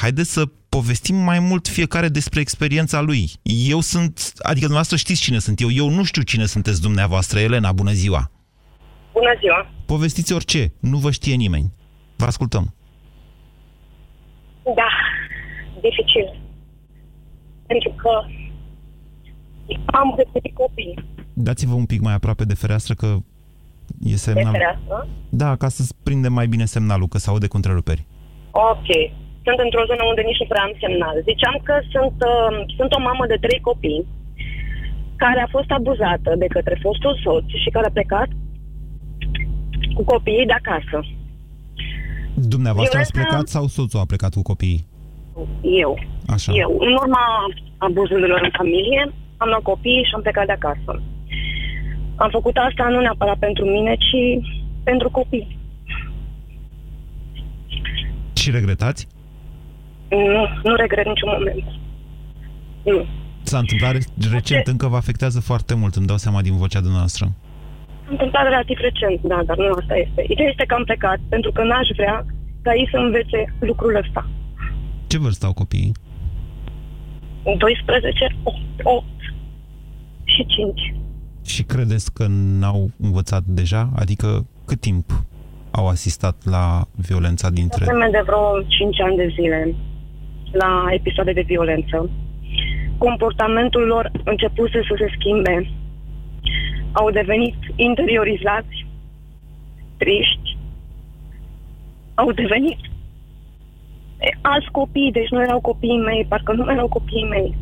Haideți 0.01 0.31
să 0.33 0.45
povestim 0.69 1.15
mai 1.15 1.39
mult 1.39 1.67
fiecare 1.67 2.07
despre 2.07 2.39
experiența 2.39 3.01
lui. 3.01 3.31
Eu 3.67 3.79
sunt, 3.79 4.31
adică 4.37 4.59
dumneavoastră 4.59 4.97
știți 4.97 5.21
cine 5.21 5.39
sunt 5.39 5.59
eu, 5.61 5.71
eu 5.71 5.89
nu 5.89 6.03
știu 6.03 6.21
cine 6.21 6.45
sunteți 6.45 6.81
dumneavoastră. 6.81 7.39
Elena, 7.39 7.71
bună 7.71 7.91
ziua! 7.91 8.31
Bună 9.13 9.33
ziua! 9.39 9.71
Povestiți 9.85 10.33
orice, 10.33 10.73
nu 10.79 10.97
vă 10.97 11.11
știe 11.11 11.35
nimeni. 11.35 11.71
Vă 12.15 12.25
ascultăm. 12.25 12.75
Da, 14.63 14.89
dificil. 15.81 16.41
Pentru 17.67 17.89
că 17.97 18.09
am 19.85 20.15
găsit 20.15 20.53
copii. 20.53 21.05
Dați-vă 21.33 21.73
un 21.73 21.85
pic 21.85 22.01
mai 22.01 22.13
aproape 22.13 22.43
de 22.43 22.53
fereastră 22.53 22.93
că 22.93 23.17
E 24.11 24.15
semnal... 24.15 24.51
De 24.51 24.57
fereastră? 24.57 25.07
Da, 25.29 25.49
ca 25.55 25.67
să 25.75 25.81
prindem 26.03 26.33
mai 26.33 26.47
bine 26.53 26.65
semnalul, 26.65 27.07
că 27.07 27.17
se 27.17 27.29
aude 27.29 27.47
cu 27.47 27.55
întreruperi. 27.55 28.05
Ok. 28.51 28.89
Sunt 29.45 29.59
într-o 29.65 29.87
zonă 29.89 30.03
unde 30.11 30.21
nici 30.25 30.41
nu 30.41 30.51
prea 30.51 30.63
am 30.67 30.73
semnal. 30.83 31.15
Ziceam 31.29 31.57
că 31.67 31.75
sunt, 31.93 32.17
uh, 32.33 32.55
sunt 32.77 32.91
o 32.97 32.99
mamă 33.09 33.23
de 33.31 33.37
trei 33.45 33.59
copii 33.69 34.05
care 35.23 35.39
a 35.41 35.53
fost 35.55 35.69
abuzată 35.77 36.31
de 36.43 36.47
către 36.55 36.75
fostul 36.83 37.19
soț 37.23 37.47
și 37.63 37.69
care 37.75 37.87
a 37.87 37.97
plecat 37.97 38.29
cu 39.95 40.03
copiii 40.13 40.49
de 40.51 40.57
acasă. 40.61 40.97
Dumneavoastră 42.53 42.97
Violența... 42.97 43.19
ați 43.19 43.19
plecat 43.19 43.47
sau 43.55 43.63
soțul 43.77 43.99
a 43.99 44.11
plecat 44.11 44.33
cu 44.33 44.41
copiii? 44.51 44.85
Eu. 45.83 45.91
Așa. 46.35 46.51
Eu. 46.63 46.71
În 46.87 46.93
urma 47.01 47.25
abuzurilor 47.77 48.39
în 48.47 48.53
familie, 48.57 49.01
am 49.37 49.47
luat 49.47 49.61
copiii 49.61 50.07
și 50.07 50.13
am 50.15 50.21
plecat 50.21 50.45
de 50.45 50.51
acasă. 50.59 50.91
Am 52.15 52.29
făcut 52.29 52.55
asta 52.57 52.87
nu 52.89 52.99
neapărat 52.99 53.37
pentru 53.37 53.65
mine, 53.65 53.95
ci 53.95 54.45
pentru 54.83 55.09
copii. 55.09 55.59
Și 58.33 58.51
regretați? 58.51 59.07
Nu, 60.09 60.47
nu 60.63 60.75
regret 60.75 61.05
niciun 61.05 61.29
moment. 61.31 61.63
Nu. 62.83 63.05
S-a 63.41 63.57
întâmplat 63.57 63.95
recent, 64.31 64.67
încă 64.67 64.87
vă 64.87 64.95
afectează 64.95 65.39
foarte 65.39 65.75
mult, 65.75 65.95
îmi 65.95 66.05
dau 66.05 66.17
seama 66.17 66.41
din 66.41 66.57
vocea 66.57 66.79
dumneavoastră. 66.79 67.25
S-a 68.03 68.11
întâmplat 68.11 68.43
relativ 68.43 68.77
recent, 68.77 69.21
da, 69.21 69.43
dar 69.45 69.57
nu 69.57 69.71
asta 69.79 69.95
este. 69.95 70.25
Ideea 70.27 70.49
este 70.49 70.65
că 70.65 70.73
am 70.73 70.83
plecat 70.83 71.19
pentru 71.29 71.51
că 71.51 71.63
n-aș 71.63 71.87
vrea 71.95 72.25
ca 72.61 72.73
ei 72.73 72.87
să 72.91 72.97
învețe 72.97 73.55
lucrul 73.59 73.95
ăsta. 73.95 74.29
Ce 75.07 75.17
vârstă 75.17 75.45
au 75.45 75.53
copiii? 75.53 75.91
12, 77.57 78.35
8, 78.43 78.57
8 78.83 79.05
și 80.23 80.45
5. 80.45 80.93
Și 81.45 81.63
credeți 81.63 82.13
că 82.13 82.25
n-au 82.59 82.91
învățat 82.99 83.43
deja? 83.43 83.89
Adică 83.95 84.45
cât 84.65 84.79
timp 84.79 85.05
au 85.71 85.87
asistat 85.87 86.35
la 86.45 86.85
violența 86.95 87.49
dintre... 87.49 87.85
Vreme 87.85 88.09
de 88.11 88.21
vreo 88.25 88.61
5 88.67 89.01
ani 89.01 89.15
de 89.15 89.27
zile 89.33 89.75
la 90.51 90.85
episoade 90.89 91.31
de 91.31 91.41
violență. 91.41 92.09
Comportamentul 92.97 93.81
lor 93.81 94.11
începuse 94.25 94.81
să 94.87 94.95
se 94.97 95.07
schimbe. 95.17 95.69
Au 96.91 97.11
devenit 97.11 97.55
interiorizați, 97.75 98.85
triști, 99.97 100.57
au 102.13 102.31
devenit 102.31 102.77
alți 104.41 104.71
copii, 104.71 105.11
deci 105.11 105.29
nu 105.29 105.41
erau 105.41 105.59
copiii 105.61 106.03
mei, 106.05 106.25
parcă 106.29 106.53
nu 106.53 106.71
erau 106.71 106.87
copiii 106.87 107.27
mei. 107.29 107.55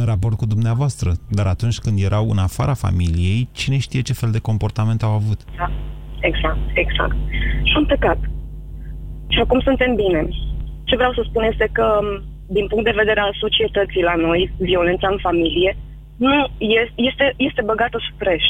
În 0.00 0.06
raport 0.06 0.36
cu 0.36 0.46
dumneavoastră, 0.54 1.10
dar 1.38 1.46
atunci 1.46 1.78
când 1.78 1.96
erau 2.08 2.24
în 2.30 2.38
afara 2.38 2.74
familiei, 2.84 3.48
cine 3.60 3.78
știe 3.78 4.02
ce 4.08 4.20
fel 4.20 4.30
de 4.30 4.46
comportament 4.48 5.02
au 5.02 5.12
avut? 5.20 5.40
Da, 5.56 5.70
exact, 6.20 6.62
exact. 6.74 7.16
Și 7.68 7.74
am 7.76 7.86
plecat. 7.86 8.18
Și 9.28 9.38
acum 9.40 9.60
suntem 9.60 9.94
bine. 9.94 10.28
Ce 10.84 10.96
vreau 10.96 11.12
să 11.12 11.22
spun 11.24 11.42
este 11.42 11.68
că, 11.72 11.86
din 12.46 12.66
punct 12.66 12.84
de 12.84 12.98
vedere 13.02 13.20
al 13.20 13.34
societății 13.40 14.02
la 14.10 14.14
noi, 14.14 14.52
violența 14.58 15.08
în 15.10 15.18
familie 15.20 15.76
nu 16.16 16.32
este, 16.58 16.92
este, 16.94 17.34
este 17.36 17.62
băgată 17.70 17.98
sub 18.06 18.16
preș 18.18 18.44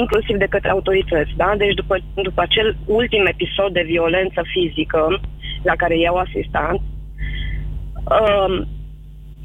inclusiv 0.00 0.36
de 0.36 0.52
către 0.54 0.70
autorități. 0.70 1.32
Da? 1.36 1.54
Deci 1.56 1.74
după, 1.74 1.96
după 2.14 2.40
acel 2.42 2.76
ultim 2.86 3.26
episod 3.26 3.72
de 3.72 3.82
violență 3.86 4.42
fizică 4.52 5.20
la 5.62 5.74
care 5.76 5.98
i-au 5.98 6.16
asistat, 6.16 6.80
um, 8.16 8.68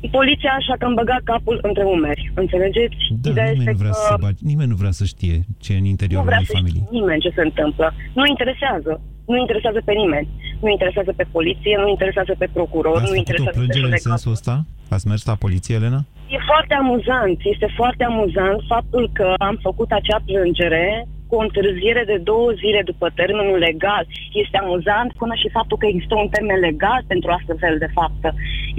poliția 0.10 0.52
așa 0.60 0.74
că 0.80 0.86
îmi 0.86 0.96
băga 0.96 1.18
capul 1.24 1.60
între 1.62 1.84
umeri. 1.84 2.32
Înțelegeți? 2.36 2.96
Da, 3.22 3.30
Ideea 3.30 3.52
nimeni, 3.52 3.70
nu 3.72 3.78
vrea 3.84 3.90
că... 3.90 4.02
să 4.08 4.16
bagi, 4.20 4.42
nimeni 4.52 4.70
nu 4.70 4.76
vrea 4.76 4.92
să 4.92 5.06
știe 5.14 5.38
ce 5.64 5.74
e 5.74 5.78
în 5.78 5.86
interiorul 5.96 6.26
nu 6.26 6.32
vrea 6.32 6.56
familiei. 6.58 6.88
nimeni 6.92 7.22
ce 7.26 7.32
se 7.38 7.42
întâmplă. 7.42 7.94
Nu 8.14 8.24
interesează. 8.26 9.02
Nu 9.32 9.38
interesează 9.38 9.80
pe 9.86 9.94
nimeni. 9.94 10.28
Nu 10.62 10.70
interesează 10.70 11.12
pe 11.16 11.26
poliție, 11.32 11.76
nu 11.84 11.88
interesează 11.90 12.34
pe 12.38 12.48
procuror, 12.54 12.98
Ați 12.98 13.12
nu 13.12 13.18
interesează 13.18 13.58
o 13.58 13.60
plângere 13.60 13.86
în 13.92 13.98
sensul 13.98 14.32
ăsta? 14.32 14.66
Ați 14.90 15.08
mers 15.08 15.26
la 15.26 15.36
poliție, 15.36 15.76
Elena? 15.76 16.02
E 16.36 16.38
foarte 16.52 16.74
amuzant, 16.74 17.38
este 17.54 17.68
foarte 17.76 18.04
amuzant 18.04 18.60
faptul 18.68 19.10
că 19.14 19.34
am 19.38 19.60
făcut 19.62 19.92
acea 19.92 20.20
plângere 20.26 21.08
cu 21.34 21.40
o 21.40 21.48
întârziere 21.48 22.04
de 22.12 22.18
două 22.32 22.50
zile 22.62 22.82
după 22.92 23.08
termenul 23.20 23.58
legal. 23.68 24.04
Este 24.44 24.58
amuzant 24.58 25.10
până 25.22 25.36
și 25.42 25.54
faptul 25.58 25.78
că 25.80 25.88
există 25.88 26.16
un 26.24 26.30
termen 26.36 26.60
legal 26.70 27.02
pentru 27.12 27.30
astfel 27.38 27.76
de 27.84 27.90
faptă. 28.00 28.30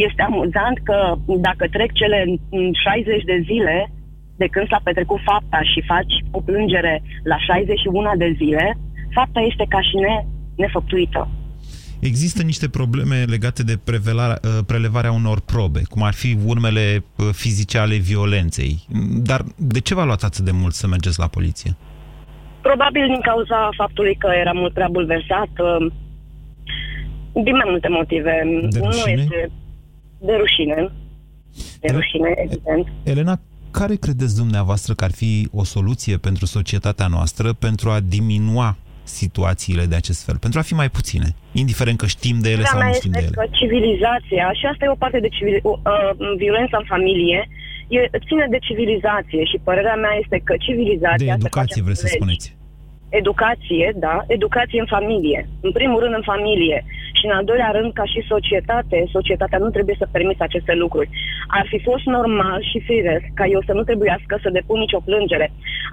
Este 0.06 0.22
amuzant 0.22 0.76
că 0.88 0.98
dacă 1.48 1.64
trec 1.76 1.90
cele 2.00 2.18
60 2.86 3.24
de 3.32 3.38
zile 3.50 3.76
de 4.42 4.46
când 4.54 4.66
s-a 4.68 4.80
petrecut 4.86 5.20
fapta 5.30 5.60
și 5.72 5.80
faci 5.92 6.14
o 6.36 6.40
plângere 6.48 6.94
la 7.32 7.38
61 7.38 8.12
de 8.22 8.30
zile, 8.40 8.64
fapta 9.18 9.40
este 9.50 9.64
ca 9.68 9.80
și 9.88 9.96
ne, 10.04 10.14
nefăptuită. 10.62 11.22
Există 12.10 12.42
niște 12.42 12.68
probleme 12.68 13.16
legate 13.34 13.62
de 13.62 13.76
uh, 13.86 14.58
prelevarea 14.66 15.12
unor 15.12 15.40
probe, 15.40 15.82
cum 15.92 16.02
ar 16.02 16.14
fi 16.22 16.30
urmele 16.52 17.04
uh, 17.16 17.28
fizice 17.32 17.78
ale 17.78 17.96
violenței. 17.96 18.74
Dar 19.30 19.40
de 19.56 19.80
ce 19.80 19.94
v-a 19.94 20.04
luat 20.04 20.22
atât 20.22 20.44
de 20.44 20.50
mult 20.50 20.74
să 20.74 20.86
mergeți 20.86 21.18
la 21.18 21.26
poliție? 21.26 21.76
Probabil 22.68 23.04
din 23.06 23.20
cauza 23.20 23.68
faptului 23.76 24.14
că 24.14 24.28
era 24.42 24.52
mult 24.52 24.72
prea 24.72 24.88
bulversat, 24.88 25.52
uh, 25.58 25.86
din 27.46 27.56
mai 27.60 27.68
multe 27.72 27.88
motive. 27.88 28.34
De 28.70 28.78
rușine? 28.78 29.14
Nu 29.14 29.20
este 29.20 29.50
de 30.18 30.34
rușine. 30.42 30.90
De 31.80 31.88
rușine, 31.92 32.34
evident. 32.36 32.86
Elena, 33.02 33.34
care 33.70 33.94
credeți 33.94 34.36
dumneavoastră 34.36 34.94
că 34.94 35.04
ar 35.04 35.10
fi 35.10 35.48
o 35.52 35.64
soluție 35.64 36.16
pentru 36.16 36.44
societatea 36.46 37.06
noastră 37.06 37.52
pentru 37.52 37.90
a 37.90 38.00
diminua 38.00 38.76
situațiile 39.02 39.84
de 39.84 39.94
acest 39.94 40.24
fel, 40.24 40.38
pentru 40.38 40.58
a 40.58 40.62
fi 40.62 40.74
mai 40.74 40.88
puține, 40.88 41.28
indiferent 41.52 41.98
că 41.98 42.06
știm 42.06 42.36
de 42.40 42.50
ele 42.50 42.64
sau 42.64 42.82
nu 42.82 42.92
știm 42.92 43.10
de 43.10 43.18
ele. 43.18 43.36
Că 43.40 43.46
civilizația, 43.50 44.52
și 44.58 44.66
asta 44.66 44.84
e 44.84 44.96
o 44.96 45.02
parte 45.04 45.20
de 45.20 45.28
civil, 45.28 45.60
uh, 45.62 45.78
violența 46.36 46.76
în 46.76 46.84
familie, 46.94 47.48
e, 47.88 48.00
ține 48.26 48.46
de 48.50 48.58
civilizație 48.58 49.44
și 49.44 49.58
părerea 49.64 49.94
mea 49.94 50.14
este 50.22 50.40
că 50.44 50.54
civilizația... 50.58 51.34
De 51.36 51.40
educație, 51.40 51.82
vreți 51.82 52.00
să 52.00 52.06
spuneți 52.06 52.56
educație, 53.20 53.86
da, 54.06 54.16
educație 54.26 54.80
în 54.80 54.92
familie. 54.96 55.40
În 55.66 55.72
primul 55.78 56.00
rând 56.02 56.14
în 56.14 56.30
familie 56.32 56.78
și 57.18 57.24
în 57.26 57.34
al 57.38 57.44
doilea 57.44 57.70
rând 57.78 57.92
ca 57.92 58.04
și 58.12 58.30
societate, 58.32 58.98
societatea 59.16 59.58
nu 59.58 59.70
trebuie 59.70 59.96
să 59.98 60.12
permită 60.16 60.42
aceste 60.44 60.74
lucruri. 60.82 61.08
Ar 61.58 61.66
fi 61.72 61.78
fost 61.88 62.04
normal 62.04 62.60
și 62.70 62.78
firesc 62.90 63.26
ca 63.34 63.46
eu 63.54 63.60
să 63.66 63.72
nu 63.72 63.82
trebuiască 63.82 64.34
să 64.42 64.56
depun 64.58 64.78
nicio 64.78 65.04
plângere. 65.08 65.46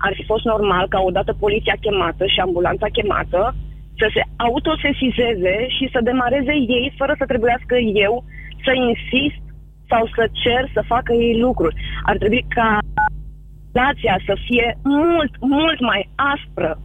Ar 0.08 0.14
fi 0.18 0.24
fost 0.32 0.44
normal 0.54 0.86
ca 0.88 1.00
odată 1.10 1.32
poliția 1.44 1.76
chemată 1.86 2.24
și 2.26 2.40
ambulanța 2.40 2.88
chemată 2.98 3.56
să 4.00 4.08
se 4.16 4.22
autosesizeze 4.36 5.56
și 5.76 5.86
să 5.94 6.00
demareze 6.10 6.56
ei 6.78 6.94
fără 7.00 7.14
să 7.18 7.26
trebuiască 7.26 7.76
eu 8.06 8.24
să 8.66 8.72
insist 8.90 9.41
sau 9.92 10.04
să 10.16 10.24
cer 10.44 10.64
să 10.74 10.82
facă 10.94 11.14
ei 11.14 11.40
lucruri. 11.40 11.76
Ar 12.04 12.18
trebui 12.18 12.46
ca 12.48 12.78
relația 13.72 14.16
să 14.26 14.34
fie 14.48 14.78
mult, 14.84 15.32
mult 15.40 15.80
mai 15.80 16.10
aspră 16.16 16.80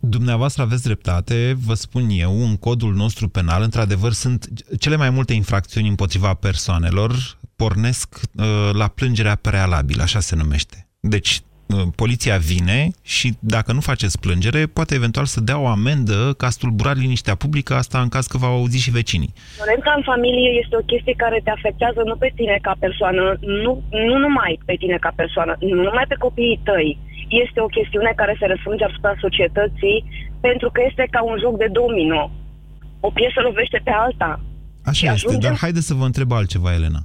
Dumneavoastră 0.00 0.62
aveți 0.62 0.82
dreptate, 0.82 1.56
vă 1.66 1.74
spun 1.74 2.06
eu, 2.10 2.42
în 2.42 2.56
codul 2.56 2.94
nostru 2.94 3.28
penal, 3.28 3.62
într-adevăr, 3.62 4.12
sunt 4.12 4.48
cele 4.78 4.96
mai 4.96 5.10
multe 5.10 5.32
infracțiuni 5.32 5.88
împotriva 5.88 6.34
persoanelor 6.34 7.38
pornesc 7.56 8.20
uh, 8.34 8.44
la 8.72 8.88
plângerea 8.88 9.34
prealabilă, 9.34 10.02
așa 10.02 10.20
se 10.20 10.36
numește. 10.36 10.88
Deci, 11.00 11.40
uh, 11.40 11.45
poliția 11.94 12.36
vine 12.36 12.90
și 13.02 13.28
dacă 13.40 13.72
nu 13.72 13.80
faceți 13.80 14.20
plângere, 14.20 14.66
poate 14.66 14.94
eventual 14.94 15.24
să 15.24 15.40
dea 15.40 15.58
o 15.58 15.66
amendă 15.66 16.34
ca 16.36 16.48
stulburat 16.50 16.96
liniștea 16.96 17.34
publică, 17.34 17.74
asta 17.74 17.98
în 18.00 18.08
caz 18.08 18.26
că 18.26 18.36
v-au 18.38 18.54
auzit 18.56 18.80
și 18.80 18.90
vecinii. 18.90 19.32
Violența 19.56 19.92
în 19.96 20.02
familie 20.02 20.50
este 20.62 20.76
o 20.76 20.88
chestie 20.92 21.14
care 21.24 21.40
te 21.44 21.50
afectează 21.50 22.00
nu 22.04 22.16
pe 22.16 22.32
tine 22.34 22.58
ca 22.62 22.74
persoană, 22.78 23.22
nu, 23.64 23.72
nu 24.08 24.16
numai 24.18 24.52
pe 24.64 24.74
tine 24.78 24.96
ca 25.00 25.12
persoană, 25.16 25.52
nu 25.60 25.82
numai 25.88 26.06
pe 26.08 26.22
copiii 26.26 26.60
tăi, 26.64 26.98
este 27.44 27.60
o 27.60 27.72
chestiune 27.76 28.12
care 28.16 28.36
se 28.40 28.46
răsfrânge 28.46 28.84
asupra 28.84 29.14
societății 29.20 29.98
pentru 30.40 30.68
că 30.70 30.80
este 30.88 31.04
ca 31.10 31.22
un 31.22 31.36
joc 31.44 31.54
de 31.58 31.68
domino. 31.80 32.30
O 33.00 33.10
piesă 33.10 33.40
lovește 33.40 33.80
pe 33.84 33.90
alta. 34.04 34.40
Așa 34.84 35.12
este, 35.12 35.26
ajungem... 35.26 35.50
dar 35.50 35.58
haideți 35.58 35.86
să 35.86 35.94
vă 35.94 36.04
întreb 36.04 36.32
altceva, 36.32 36.72
Elena. 36.72 37.00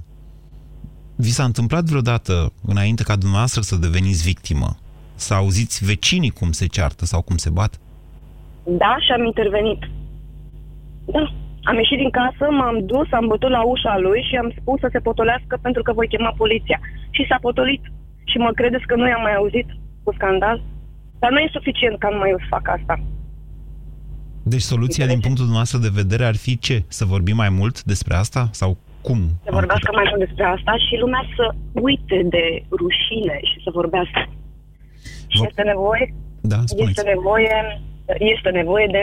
Vi 1.24 1.36
s-a 1.38 1.44
întâmplat 1.44 1.84
vreodată, 1.84 2.52
înainte 2.72 3.02
ca 3.02 3.16
dumneavoastră 3.16 3.60
să 3.60 3.76
deveniți 3.86 4.22
victimă, 4.30 4.70
să 5.14 5.34
auziți 5.34 5.84
vecinii 5.84 6.36
cum 6.38 6.50
se 6.52 6.66
ceartă 6.66 7.04
sau 7.04 7.20
cum 7.22 7.36
se 7.36 7.50
bat? 7.50 7.72
Da, 8.82 8.92
și 9.04 9.10
am 9.16 9.24
intervenit. 9.24 9.80
Da. 11.04 11.24
Am 11.70 11.76
ieșit 11.82 11.98
din 11.98 12.10
casă, 12.10 12.44
m-am 12.50 12.78
dus, 12.92 13.08
am 13.10 13.26
bătut 13.26 13.50
la 13.50 13.62
ușa 13.62 13.98
lui 13.98 14.20
și 14.28 14.36
am 14.36 14.52
spus 14.60 14.78
să 14.80 14.88
se 14.92 14.98
potolească 14.98 15.58
pentru 15.62 15.82
că 15.82 15.92
voi 15.92 16.08
chema 16.08 16.32
poliția. 16.36 16.80
Și 17.10 17.26
s-a 17.28 17.38
potolit. 17.40 17.82
Și 18.24 18.36
mă 18.38 18.50
credeți 18.54 18.86
că 18.86 18.94
nu 18.96 19.08
i-am 19.08 19.22
mai 19.22 19.34
auzit? 19.34 19.68
cu 20.02 20.12
scandal, 20.14 20.62
dar 21.18 21.30
nu 21.30 21.38
e 21.38 21.48
suficient 21.52 21.98
ca 21.98 22.08
numai 22.08 22.30
eu 22.30 22.38
să 22.38 22.46
fac 22.48 22.68
asta. 22.68 23.04
Deci 24.42 24.60
soluția 24.60 25.06
din 25.06 25.20
punctul 25.20 25.44
dumneavoastră 25.44 25.78
de 25.78 25.90
vedere 25.92 26.24
ar 26.24 26.36
fi 26.36 26.58
ce? 26.58 26.84
Să 26.88 27.04
vorbim 27.04 27.36
mai 27.36 27.48
mult 27.48 27.82
despre 27.82 28.14
asta? 28.14 28.48
Sau 28.52 28.78
cum? 29.06 29.20
Să 29.44 29.50
vorbească 29.60 29.90
mai 29.94 30.06
mult 30.08 30.20
despre 30.26 30.44
asta 30.56 30.72
și 30.86 31.00
lumea 31.04 31.24
să 31.36 31.44
uite 31.88 32.18
de 32.34 32.44
rușine 32.80 33.36
și 33.50 33.58
să 33.64 33.70
vorbească. 33.80 34.20
Și 35.32 35.38
Vă... 35.38 35.44
este 35.48 35.62
nevoie, 35.72 36.04
da, 36.52 36.60
este 36.86 37.02
nevoie, 37.12 37.56
este 38.34 38.50
nevoie 38.50 38.88
de 38.96 39.02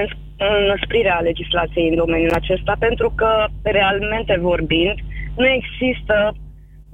înăsprirea 0.63 1.19
legislației 1.29 1.89
în 1.89 1.95
domeniul 1.95 2.39
acesta, 2.41 2.73
pentru 2.79 3.09
că, 3.19 3.31
realmente 3.61 4.37
vorbind, 4.41 4.97
nu 5.35 5.47
există, 5.59 6.15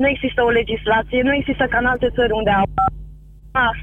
nu 0.02 0.08
există 0.08 0.44
o 0.44 0.56
legislație, 0.60 1.22
nu 1.22 1.34
există 1.34 1.66
ca 1.70 1.78
în 1.78 1.86
alte 1.86 2.10
țări 2.16 2.32
unde 2.32 2.50
au 2.50 2.64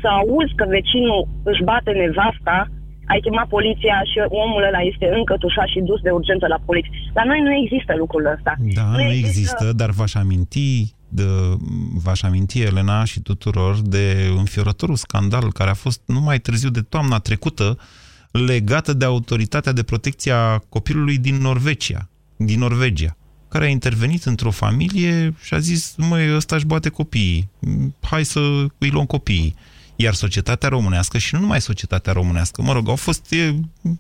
să 0.01 0.09
auzi 0.09 0.55
că 0.55 0.65
vecinul 0.69 1.29
își 1.43 1.63
bate 1.63 1.91
nevasta, 1.91 2.67
ai 3.07 3.21
chemat 3.21 3.49
poliția 3.49 3.97
și 4.11 4.19
omul 4.43 4.63
ăla 4.69 4.81
este 4.91 5.07
încătușat 5.19 5.69
și 5.69 5.81
dus 5.81 6.01
de 6.01 6.11
urgență 6.11 6.47
la 6.47 6.59
poliție. 6.65 6.91
La 7.15 7.25
noi 7.25 7.41
nu 7.41 7.53
există 7.63 7.93
lucrul 7.97 8.25
ăsta. 8.37 8.53
Da, 8.75 8.85
nu, 8.85 8.97
nu 8.97 9.03
există, 9.03 9.27
există, 9.27 9.73
dar 9.73 9.91
v-aș 9.91 10.15
aminti 10.15 10.95
de, 11.09 11.25
v-aș 12.05 12.23
aminti, 12.23 12.63
Elena, 12.63 13.05
și 13.05 13.21
tuturor 13.21 13.81
de 13.81 14.05
înfiorătorul 14.37 14.97
scandal 14.97 15.53
care 15.53 15.71
a 15.71 15.75
fost 15.75 16.01
numai 16.07 16.39
târziu 16.39 16.71
de 16.71 16.81
toamna 16.81 17.19
trecută 17.19 17.79
legată 18.31 18.93
de 18.93 19.05
autoritatea 19.05 19.73
de 19.73 19.83
protecție 19.83 20.33
a 20.33 20.59
copilului 20.59 21.19
din 21.19 21.37
Norvegia, 21.37 22.09
din 22.37 22.59
Norvegia 22.59 23.17
care 23.53 23.65
a 23.65 23.69
intervenit 23.69 24.25
într-o 24.25 24.51
familie 24.51 25.35
și 25.43 25.55
a 25.55 25.59
zis, 25.59 25.95
măi, 25.97 26.35
ăsta 26.35 26.57
își 26.57 26.67
bate 26.67 26.89
copiii, 26.89 27.51
hai 28.01 28.25
să 28.25 28.41
îi 28.79 28.91
luăm 28.91 29.05
copiii. 29.05 29.55
Iar 29.97 30.15
societatea 30.15 30.69
românească, 30.69 31.19
și 31.19 31.35
nu 31.35 31.41
numai 31.41 31.61
societatea 31.61 32.13
românească, 32.13 32.63
mă 32.63 32.73
rog, 32.73 32.89
au 32.89 32.97
fost, 32.97 33.33
e, 33.33 33.55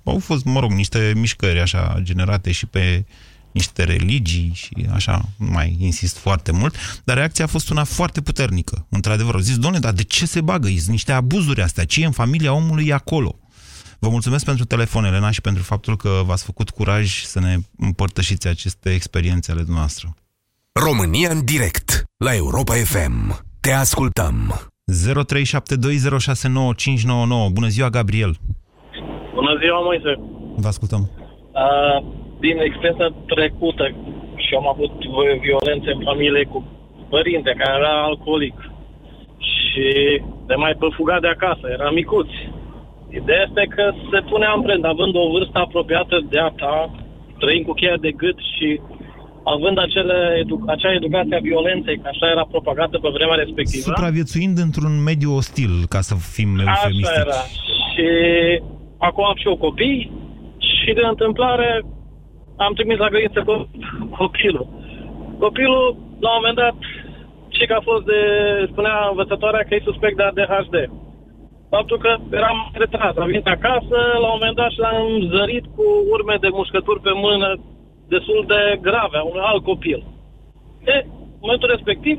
au 0.04 0.18
fost 0.18 0.44
mă 0.44 0.60
rog, 0.60 0.70
niște 0.70 1.12
mișcări 1.16 1.60
așa 1.60 1.98
generate 2.02 2.52
și 2.52 2.66
pe 2.66 3.04
niște 3.52 3.84
religii 3.84 4.52
și 4.54 4.86
așa, 4.92 5.28
nu 5.36 5.46
mai 5.50 5.76
insist 5.78 6.16
foarte 6.16 6.52
mult, 6.52 6.76
dar 7.04 7.16
reacția 7.16 7.44
a 7.44 7.48
fost 7.48 7.70
una 7.70 7.84
foarte 7.84 8.20
puternică. 8.20 8.86
Într-adevăr, 8.88 9.34
au 9.34 9.40
zis, 9.40 9.58
doamne, 9.58 9.78
dar 9.78 9.92
de 9.92 10.02
ce 10.02 10.26
se 10.26 10.40
bagă? 10.40 10.68
Sunt 10.68 10.86
niște 10.86 11.12
abuzuri 11.12 11.62
astea. 11.62 11.84
Ce 11.84 12.02
e 12.02 12.06
în 12.06 12.12
familia 12.12 12.52
omului 12.52 12.86
e 12.86 12.92
acolo? 12.92 13.38
Vă 13.98 14.08
mulțumesc 14.08 14.44
pentru 14.44 14.64
telefon, 14.64 15.04
Elena, 15.04 15.30
și 15.30 15.40
pentru 15.40 15.62
faptul 15.62 15.96
că 15.96 16.22
v-ați 16.24 16.44
făcut 16.44 16.70
curaj 16.70 17.24
să 17.24 17.40
ne 17.40 17.56
împărtășiți 17.76 18.48
aceste 18.48 18.94
experiențe 18.94 19.52
ale 19.52 19.64
noastre. 19.66 20.14
România 20.72 21.30
în 21.30 21.44
direct, 21.44 22.04
la 22.16 22.34
Europa 22.34 22.74
FM. 22.74 23.44
Te 23.60 23.72
ascultăm. 23.72 24.71
0372069599. 24.90 24.94
Bună 27.52 27.68
ziua, 27.76 27.88
Gabriel. 27.88 28.32
Bună 29.34 29.56
ziua, 29.62 29.80
Moise. 29.88 30.12
Vă 30.56 30.68
ascultăm. 30.68 31.10
Uh, 31.10 31.98
din 32.40 32.56
experiența 32.58 33.14
trecută 33.26 33.84
și 34.44 34.54
am 34.54 34.66
avut 34.68 34.92
violențe 35.46 35.90
în 35.90 36.00
familie 36.04 36.44
cu 36.44 36.58
părinte 37.08 37.54
care 37.58 37.78
era 37.78 38.02
alcoolic 38.02 38.56
și 39.38 39.88
de 40.46 40.54
mai 40.54 40.74
păfugat 40.78 41.20
de 41.20 41.28
acasă, 41.28 41.64
era 41.76 41.90
micuți. 41.90 42.36
Ideea 43.20 43.44
este 43.48 43.64
că 43.76 43.84
se 44.10 44.20
pune 44.30 44.46
amprent, 44.46 44.84
având 44.84 45.14
o 45.16 45.30
vârstă 45.34 45.58
apropiată 45.58 46.16
de 46.32 46.38
a 46.38 46.50
ta, 46.60 46.76
trăind 47.38 47.64
cu 47.66 47.72
cheia 47.72 47.96
de 47.96 48.10
gât 48.10 48.38
și 48.56 48.80
având 49.44 49.78
acele 49.78 50.16
edu- 50.42 50.64
acea 50.66 50.92
educație 50.92 51.36
a 51.36 51.46
violenței, 51.50 51.98
că 51.98 52.08
așa 52.08 52.26
era 52.30 52.44
propagată 52.44 52.98
pe 52.98 53.08
vremea 53.16 53.34
respectivă. 53.34 53.82
Supraviețuind 53.82 54.58
într-un 54.58 55.02
mediu 55.02 55.30
ostil, 55.34 55.74
ca 55.88 56.00
să 56.00 56.14
fim 56.36 56.50
eufemistici. 56.66 57.06
Așa 57.06 57.20
era. 57.26 57.40
Și 57.92 58.08
acum 58.98 59.24
am 59.24 59.36
și 59.36 59.48
eu 59.48 59.56
copii 59.56 60.12
și 60.58 60.92
de 60.92 61.04
întâmplare 61.12 61.68
am 62.56 62.72
trimis 62.78 62.98
la 62.98 63.08
grădiniță 63.08 63.40
cu 63.48 63.54
copilul. 64.20 64.66
Copilul, 65.38 65.96
la 66.24 66.30
un 66.30 66.38
moment 66.40 66.58
dat, 66.64 66.76
ce 67.48 67.64
că 67.66 67.74
a 67.78 67.88
fost 67.90 68.04
de, 68.04 68.20
spunea 68.70 68.96
învățătoarea 69.10 69.62
că 69.64 69.74
e 69.74 69.88
suspect 69.90 70.16
de 70.16 70.22
ADHD. 70.22 70.74
Faptul 71.74 71.98
că 72.04 72.10
eram 72.40 72.58
retras, 72.82 73.14
am 73.16 73.30
venit 73.32 73.46
acasă, 73.56 73.96
la 74.22 74.28
un 74.28 74.36
moment 74.36 74.56
dat 74.56 74.70
și 74.70 74.82
l-am 74.84 75.06
zărit 75.34 75.64
cu 75.76 75.84
urme 76.14 76.36
de 76.44 76.48
mușcături 76.58 77.00
pe 77.06 77.12
mână 77.26 77.48
destul 78.16 78.40
de 78.52 78.60
grave 78.86 79.16
a 79.18 79.28
unui 79.30 79.48
alt 79.50 79.62
copil. 79.70 80.00
E, 80.94 80.96
în 81.36 81.44
momentul 81.44 81.68
respectiv, 81.74 82.16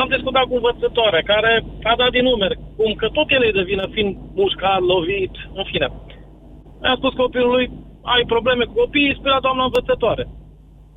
am 0.00 0.08
discutat 0.14 0.44
cu 0.46 0.54
învățătoarea 0.54 1.28
care 1.32 1.52
a 1.90 1.94
dat 2.00 2.10
din 2.16 2.24
numeri, 2.30 2.58
cum 2.76 2.90
că 3.00 3.06
tot 3.18 3.28
el 3.36 3.42
e 3.44 3.58
de 3.58 3.68
vină, 3.70 3.84
fiind 3.94 4.12
mușcat, 4.38 4.80
lovit, 4.92 5.34
în 5.58 5.64
fine. 5.70 5.88
Mi-a 6.80 6.96
spus 7.00 7.12
copilului, 7.22 7.66
ai 8.14 8.22
probleme 8.32 8.64
cu 8.64 8.74
copiii, 8.82 9.16
spune 9.18 9.32
la 9.36 9.46
doamna 9.46 9.64
învățătoare. 9.64 10.24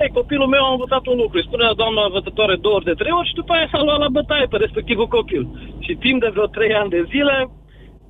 Ei, 0.02 0.18
copilul 0.20 0.54
meu 0.56 0.64
a 0.66 0.72
învățat 0.72 1.04
un 1.12 1.18
lucru, 1.24 1.38
îi 1.38 1.48
spune 1.50 1.64
la 1.70 1.80
doamna 1.82 2.04
învățătoare 2.06 2.56
două 2.56 2.76
ori 2.76 2.90
de 2.90 3.00
trei 3.00 3.18
ori 3.20 3.28
și 3.28 3.40
după 3.40 3.52
aia 3.54 3.68
s-a 3.72 3.84
luat 3.84 4.00
la 4.00 4.16
bătaie 4.18 4.46
pe 4.50 4.58
respectivul 4.58 5.08
copil. 5.18 5.44
Și 5.86 5.94
timp 6.06 6.20
de 6.22 6.30
vreo 6.34 6.46
trei 6.46 6.74
ani 6.74 6.90
de 6.96 7.02
zile, 7.14 7.36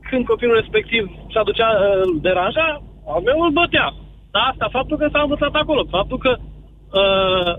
când 0.10 0.26
copilul 0.26 0.60
respectiv 0.62 1.04
s-a 1.34 1.44
ducea, 1.44 1.70
îl 2.04 2.12
deranja, 2.22 2.68
al 3.14 3.22
meu 3.22 3.40
îl 3.42 3.52
bătea. 3.60 3.88
Dar 4.32 4.44
asta, 4.52 4.68
faptul 4.78 4.98
că 4.98 5.08
s-a 5.12 5.22
învățat 5.22 5.54
acolo, 5.54 5.82
faptul 5.98 6.18
că 6.26 6.32
uh, 7.02 7.54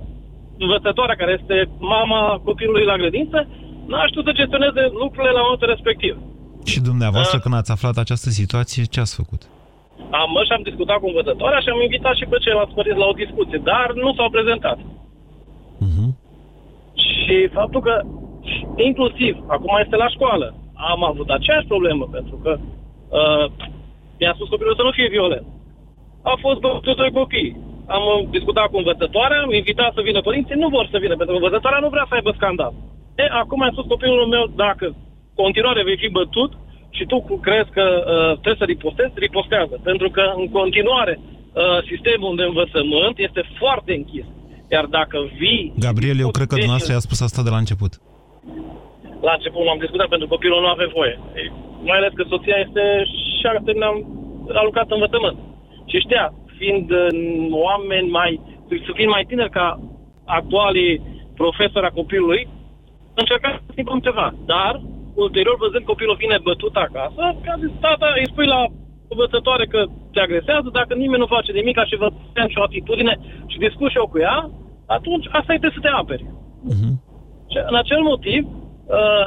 învățătoarea, 0.64 1.20
care 1.20 1.38
este 1.40 1.56
mama 1.78 2.40
copilului 2.44 2.84
la 2.84 2.96
grădință, 2.96 3.38
n-a 3.86 4.06
știut 4.06 4.24
să 4.24 4.38
gestioneze 4.40 4.82
lucrurile 5.02 5.32
la 5.38 5.42
momentul 5.46 5.72
respectiv. 5.74 6.14
Și 6.70 6.80
dumneavoastră, 6.90 7.36
uh, 7.36 7.42
când 7.42 7.54
ați 7.54 7.72
aflat 7.76 7.96
această 7.96 8.28
situație, 8.40 8.82
ce 8.92 9.00
ați 9.00 9.18
făcut? 9.20 9.42
Am 10.20 10.28
mers 10.34 10.46
și 10.46 10.56
am 10.56 10.68
discutat 10.70 10.98
cu 11.00 11.06
învățătoarea 11.06 11.60
și 11.60 11.68
am 11.68 11.80
invitat 11.80 12.14
și 12.16 12.26
pe 12.30 12.36
ceilalți 12.44 12.76
părinți 12.78 13.02
la 13.02 13.10
o 13.12 13.20
discuție, 13.22 13.58
dar 13.70 13.86
nu 14.02 14.14
s-au 14.16 14.28
prezentat. 14.30 14.78
Uh-huh. 15.86 16.10
Și 17.04 17.36
faptul 17.58 17.80
că, 17.88 17.94
inclusiv, 18.88 19.32
acum 19.54 19.72
este 19.84 19.96
la 19.96 20.08
școală, 20.08 20.46
am 20.90 21.04
avut 21.04 21.28
aceeași 21.30 21.66
problemă, 21.72 22.04
pentru 22.16 22.36
că 22.42 22.52
uh, 22.58 23.44
mi-a 24.18 24.32
spus 24.34 24.48
copilul 24.48 24.74
să 24.76 24.82
nu 24.82 24.90
fie 24.90 25.08
violent. 25.16 25.46
A 26.22 26.34
fost 26.40 26.60
bătut 26.60 26.96
de 26.96 27.08
copii. 27.18 27.56
Am 27.86 28.02
discutat 28.30 28.66
cu 28.70 28.76
învățătoarea, 28.76 29.40
am 29.40 29.52
invitat 29.52 29.92
să 29.94 30.00
vină 30.08 30.20
părinții, 30.20 30.62
nu 30.64 30.68
vor 30.68 30.86
să 30.90 30.98
vină, 30.98 31.14
pentru 31.16 31.34
că 31.34 31.40
învățătoarea 31.42 31.84
nu 31.84 31.88
vrea 31.94 32.06
să 32.08 32.14
aibă 32.14 32.32
scandal. 32.34 32.72
E, 33.16 33.24
acum 33.42 33.62
am 33.62 33.72
spus 33.72 33.86
copilul 33.86 34.26
meu, 34.26 34.44
dacă 34.64 34.96
continuare 35.34 35.82
vei 35.82 35.96
fi 35.96 36.08
bătut, 36.08 36.52
și 36.90 37.04
tu 37.10 37.16
crezi 37.46 37.70
că 37.70 37.84
uh, 37.98 38.32
trebuie 38.42 38.62
să 38.62 38.70
ripostezi, 38.74 39.12
ripostează. 39.14 39.80
Pentru 39.82 40.08
că, 40.10 40.22
în 40.36 40.48
continuare, 40.58 41.14
uh, 41.20 41.78
sistemul 41.90 42.36
de 42.36 42.42
învățământ 42.42 43.16
este 43.28 43.42
foarte 43.60 43.92
închis. 44.00 44.26
Iar 44.74 44.84
dacă 44.98 45.18
vii... 45.40 45.72
Gabriel, 45.86 46.18
eu 46.24 46.30
cred 46.36 46.46
că 46.46 46.54
dumneavoastră 46.54 46.92
i-a 46.92 47.06
spus 47.08 47.20
asta 47.20 47.42
de 47.46 47.50
la 47.54 47.62
început. 47.64 47.92
La 49.26 49.32
început 49.38 49.62
m-am 49.64 49.82
discutat 49.84 50.08
pentru 50.08 50.26
că 50.26 50.34
copilul 50.34 50.60
nu 50.60 50.70
avea 50.74 50.90
voie. 50.98 51.14
Mai 51.88 51.98
ales 51.98 52.12
că 52.14 52.24
soția 52.28 52.56
este 52.66 52.84
și 53.38 53.46
a 53.46 53.62
terminat, 53.64 53.94
a 54.60 54.62
lucrat 54.68 54.86
în 54.90 54.98
învățământ. 54.98 55.38
Și 55.90 56.04
știa, 56.06 56.26
fiind 56.58 56.90
uh, 56.90 57.08
oameni 57.50 58.08
mai, 58.18 58.40
fiind 58.94 59.10
mai 59.10 59.24
tineri 59.28 59.50
ca 59.50 59.68
actualii 60.24 60.94
profesori 61.34 61.86
a 61.86 61.96
copilului, 62.00 62.48
încerca 63.14 63.48
să 63.54 63.68
schimbăm 63.70 64.00
ceva. 64.06 64.34
Dar 64.52 64.72
ulterior, 65.14 65.56
văzând 65.64 65.84
copilul 65.84 66.20
vine 66.22 66.38
bătut 66.42 66.74
acasă, 66.76 67.22
că 67.42 67.48
a 67.52 67.60
zis, 67.62 67.72
tata, 67.80 68.06
îi 68.18 68.30
spui 68.32 68.46
la 68.46 68.60
învățătoare 69.12 69.66
că 69.66 69.80
te 70.12 70.20
agresează, 70.20 70.68
dacă 70.72 70.94
nimeni 70.94 71.22
nu 71.22 71.34
face 71.36 71.52
nimic 71.52 71.78
și 71.90 71.96
vă 72.02 72.08
și 72.48 72.58
o 72.60 72.62
atitudine 72.62 73.14
și 73.50 73.58
discuți 73.58 73.92
și 73.92 74.00
eu 74.02 74.08
cu 74.08 74.18
ea, 74.18 74.50
atunci 74.86 75.26
asta 75.38 75.52
e 75.52 75.58
să 75.76 75.80
te 75.82 75.88
aperi. 75.88 76.24
Uh-huh. 76.70 76.92
Și 77.50 77.58
în 77.70 77.76
acel 77.82 78.00
motiv, 78.12 78.42
uh, 78.46 79.26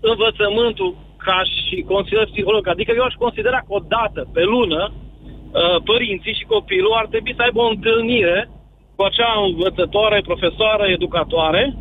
învățământul 0.00 0.90
ca 1.26 1.38
și 1.54 1.76
consilier 1.92 2.26
psiholog, 2.30 2.68
adică 2.68 2.92
eu 2.96 3.04
aș 3.06 3.14
considera 3.14 3.58
că 3.58 3.70
o 3.78 3.80
dată 3.96 4.20
pe 4.32 4.42
lună 4.42 4.82
uh, 4.92 4.99
părinții 5.84 6.38
și 6.38 6.44
copilul 6.54 6.92
ar 7.00 7.06
trebui 7.06 7.34
să 7.36 7.42
aibă 7.42 7.60
o 7.60 7.72
întâlnire 7.74 8.50
cu 8.96 9.02
acea 9.02 9.32
învățătoare, 9.48 10.22
profesoară, 10.30 10.84
educatoare, 10.86 11.76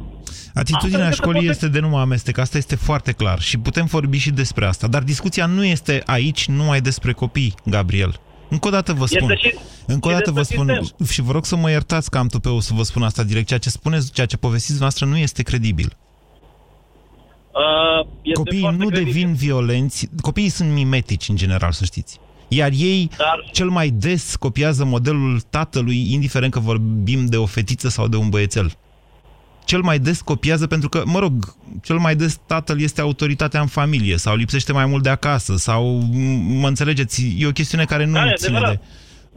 Atitudinea 0.53 1.09
școlii 1.09 1.49
este 1.49 1.67
de 1.67 1.79
nu 1.79 1.89
mă 1.89 1.99
amestec, 1.99 2.37
asta 2.37 2.57
este 2.57 2.75
foarte 2.75 3.11
clar 3.11 3.39
și 3.39 3.59
putem 3.59 3.85
vorbi 3.85 4.17
și 4.17 4.31
despre 4.31 4.65
asta. 4.65 4.87
Dar 4.87 5.01
discuția 5.01 5.45
nu 5.45 5.65
este 5.65 6.03
aici 6.05 6.47
numai 6.47 6.81
despre 6.81 7.11
copii, 7.11 7.53
Gabriel. 7.65 8.19
Încă 8.49 8.67
o 8.67 8.71
dată 8.71 8.93
vă 8.93 9.05
spun, 9.05 9.35
și, 9.37 9.55
încă 9.87 10.07
o 10.07 10.11
dată 10.11 10.31
vă 10.31 10.41
spun 10.41 10.77
sistem. 10.81 11.05
și 11.05 11.21
vă 11.21 11.31
rog 11.31 11.45
să 11.45 11.55
mă 11.55 11.69
iertați 11.69 12.09
că 12.09 12.17
am 12.17 12.27
tupeu 12.27 12.59
să 12.59 12.73
vă 12.75 12.83
spun 12.83 13.03
asta 13.03 13.23
direct. 13.23 13.47
Ceea 13.47 13.59
ce 13.59 13.69
spuneți, 13.69 14.11
ceea 14.11 14.27
ce 14.27 14.37
povestiți 14.37 14.79
noastră 14.79 15.05
nu 15.05 15.17
este 15.17 15.43
credibil. 15.43 15.97
Uh, 17.51 18.07
este 18.21 18.37
copiii 18.37 18.61
nu 18.61 18.87
credibil. 18.87 19.03
devin 19.03 19.33
violenți, 19.33 20.09
copiii 20.21 20.49
sunt 20.49 20.71
mimetici 20.71 21.29
în 21.29 21.35
general, 21.35 21.71
să 21.71 21.83
știți. 21.83 22.19
Iar 22.51 22.71
ei 22.75 23.09
Dar... 23.17 23.49
cel 23.51 23.69
mai 23.69 23.89
des 23.89 24.35
copiază 24.35 24.85
modelul 24.85 25.41
tatălui, 25.49 26.13
indiferent 26.13 26.51
că 26.51 26.59
vorbim 26.59 27.25
de 27.25 27.37
o 27.37 27.45
fetiță 27.45 27.89
sau 27.89 28.07
de 28.07 28.15
un 28.15 28.29
băiețel 28.29 28.71
cel 29.65 29.81
mai 29.81 29.99
des 29.99 30.21
copiază, 30.21 30.67
pentru 30.67 30.89
că, 30.89 31.03
mă 31.05 31.19
rog, 31.19 31.55
cel 31.81 31.97
mai 31.97 32.15
des 32.15 32.39
tatăl 32.45 32.81
este 32.81 33.01
autoritatea 33.01 33.61
în 33.61 33.67
familie 33.67 34.17
sau 34.17 34.35
lipsește 34.35 34.71
mai 34.71 34.85
mult 34.85 35.03
de 35.03 35.09
acasă 35.09 35.57
sau, 35.57 35.85
mă 36.59 36.67
înțelegeți, 36.67 37.35
e 37.37 37.47
o 37.47 37.51
chestiune 37.51 37.85
care 37.85 38.05
nu 38.05 38.13
Da, 38.13 38.25
e 38.25 38.33
ține 38.33 38.57
adevărat. 38.57 38.81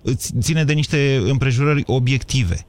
de, 0.02 0.14
ține 0.40 0.64
de 0.64 0.72
niște 0.72 1.22
împrejurări 1.24 1.82
obiective. 1.86 2.66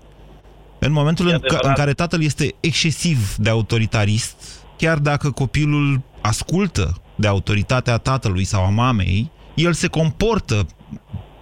În 0.80 0.92
momentul 0.92 1.28
E 1.30 1.34
în, 1.34 1.40
ca, 1.40 1.46
adevărat. 1.46 1.66
în 1.66 1.74
care 1.74 1.94
tatăl 1.94 2.24
este 2.24 2.56
excesiv 2.60 3.36
de 3.36 3.50
autoritarist, 3.50 4.36
chiar 4.78 4.98
dacă 4.98 5.32
copilul 5.32 6.02
ascultă 6.22 7.02
de 7.16 7.28
autoritatea 7.28 7.98
tatălui 7.98 8.44
sau 8.44 8.64
a 8.66 8.70
mamei, 8.70 9.32
el 9.56 9.74
se 9.74 9.88
comportă 9.88 10.66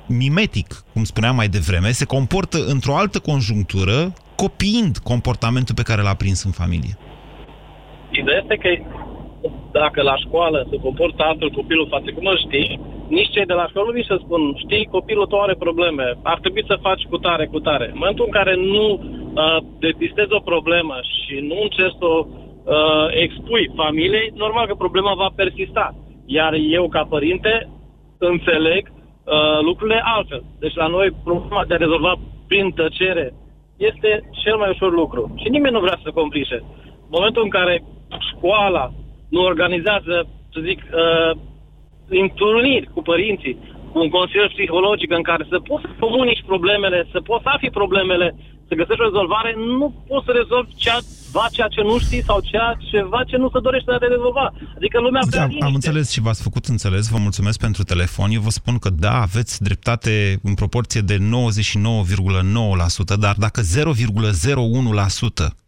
mimetic, 0.07 0.67
cum 0.93 1.03
spuneam 1.03 1.35
mai 1.35 1.47
devreme, 1.47 1.89
se 1.91 2.05
comportă 2.05 2.57
într-o 2.73 2.95
altă 2.95 3.19
conjunctură, 3.19 4.13
copiind 4.35 4.97
comportamentul 4.97 5.75
pe 5.75 5.87
care 5.89 6.01
l-a 6.01 6.21
prins 6.21 6.43
în 6.43 6.51
familie. 6.51 6.93
Ideea 8.11 8.39
este 8.41 8.55
că 8.63 8.69
dacă 9.71 10.01
la 10.01 10.15
școală 10.15 10.67
se 10.69 10.77
comportă 10.77 11.23
altfel 11.23 11.49
copilul 11.49 11.87
față 11.89 12.11
cum 12.15 12.25
îl 12.25 12.39
știi, 12.45 12.79
nici 13.07 13.33
cei 13.35 13.45
de 13.51 13.53
la 13.53 13.67
școală 13.67 13.87
nu 13.87 13.93
vin 13.93 14.07
să 14.07 14.17
spun, 14.23 14.41
știi, 14.63 14.93
copilul 14.97 15.25
tău 15.25 15.39
are 15.41 15.55
probleme, 15.65 16.05
ar 16.23 16.39
trebui 16.39 16.63
să 16.67 16.83
faci 16.87 17.03
cu 17.09 17.17
tare, 17.17 17.45
cu 17.45 17.59
tare. 17.59 17.85
În 17.85 17.97
momentul 18.01 18.25
în 18.27 18.31
care 18.39 18.55
nu 18.55 18.85
uh, 18.93 19.57
depistezi 19.79 20.33
o 20.33 20.47
problemă 20.51 20.95
și 21.13 21.33
nu 21.49 21.57
încerci 21.61 21.99
să 21.99 22.05
o 22.05 22.25
uh, 22.27 23.07
expui 23.25 23.71
familiei, 23.75 24.31
normal 24.43 24.65
că 24.67 24.75
problema 24.75 25.13
va 25.13 25.29
persista. 25.35 25.95
Iar 26.25 26.53
eu, 26.77 26.89
ca 26.89 27.03
părinte, 27.09 27.69
înțeleg 28.25 28.91
uh, 28.91 29.59
lucrurile 29.61 30.01
altfel. 30.03 30.43
Deci 30.59 30.75
la 30.75 30.87
noi 30.87 31.15
problema 31.23 31.65
de 31.65 31.73
a 31.73 31.77
rezolva 31.77 32.13
prin 32.47 32.71
tăcere 32.71 33.33
este 33.77 34.29
cel 34.43 34.57
mai 34.57 34.69
ușor 34.69 34.91
lucru. 34.91 35.33
Și 35.41 35.49
nimeni 35.49 35.73
nu 35.73 35.79
vrea 35.79 35.99
să 36.03 36.11
complice. 36.11 36.57
În 37.07 37.17
momentul 37.17 37.43
în 37.43 37.49
care 37.49 37.83
școala 38.29 38.91
nu 39.29 39.41
organizează 39.41 40.27
să 40.53 40.59
zic, 40.63 40.79
uh, 40.83 41.31
întâlniri 42.09 42.89
cu 42.93 43.01
părinții, 43.01 43.57
un 43.93 44.09
consilier 44.09 44.47
psihologic 44.47 45.11
în 45.11 45.21
care 45.21 45.45
să 45.49 45.59
poți 45.59 45.83
să 45.83 45.89
comunici 45.99 46.43
problemele, 46.45 47.07
să 47.11 47.21
poți 47.21 47.43
să 47.43 47.49
afli 47.49 47.69
problemele, 47.69 48.35
să 48.71 48.77
găsești 48.81 49.01
o 49.01 49.09
rezolvare, 49.09 49.51
nu 49.77 49.87
poți 50.07 50.25
să 50.27 50.31
rezolvi 50.31 50.71
ceva 50.85 51.45
ceea 51.51 51.67
ce 51.75 51.81
nu 51.81 51.95
știi 51.99 52.23
sau 52.29 52.39
ceea 52.49 52.77
ceva 52.91 53.19
ce 53.29 53.37
nu 53.37 53.49
se 53.53 53.59
dorește 53.59 53.91
a 53.91 53.97
te 53.97 54.07
rezolva. 54.15 54.45
Adică 54.77 54.97
lumea 54.99 55.23
vrea 55.29 55.47
da, 55.47 55.65
Am 55.65 55.73
înțeles 55.73 56.11
și 56.11 56.21
v-ați 56.25 56.41
făcut 56.47 56.65
înțeles, 56.65 57.03
vă 57.07 57.17
mulțumesc 57.17 57.57
pentru 57.59 57.83
telefon. 57.83 58.31
Eu 58.31 58.41
vă 58.41 58.49
spun 58.49 58.77
că 58.77 58.89
da, 58.89 59.13
aveți 59.21 59.63
dreptate 59.67 60.39
în 60.43 60.53
proporție 60.53 61.01
de 61.01 61.17
99,9%, 61.17 61.23
dar 63.19 63.35
dacă 63.45 63.61
0,01% 63.61 63.67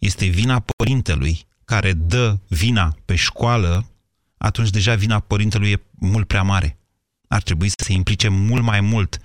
este 0.10 0.26
vina 0.26 0.64
părintelui 0.76 1.36
care 1.66 1.92
dă 1.94 2.36
vina 2.48 2.96
pe 3.06 3.16
școală, 3.16 3.86
atunci 4.38 4.70
deja 4.70 4.94
vina 4.96 5.20
părintelui 5.20 5.72
e 5.72 5.84
mult 6.00 6.28
prea 6.28 6.44
mare. 6.44 6.78
Ar 7.28 7.42
trebui 7.42 7.68
să 7.68 7.76
se 7.78 7.94
implice 7.94 8.28
mult 8.28 8.64
mai 8.64 8.82
mult. 8.82 9.20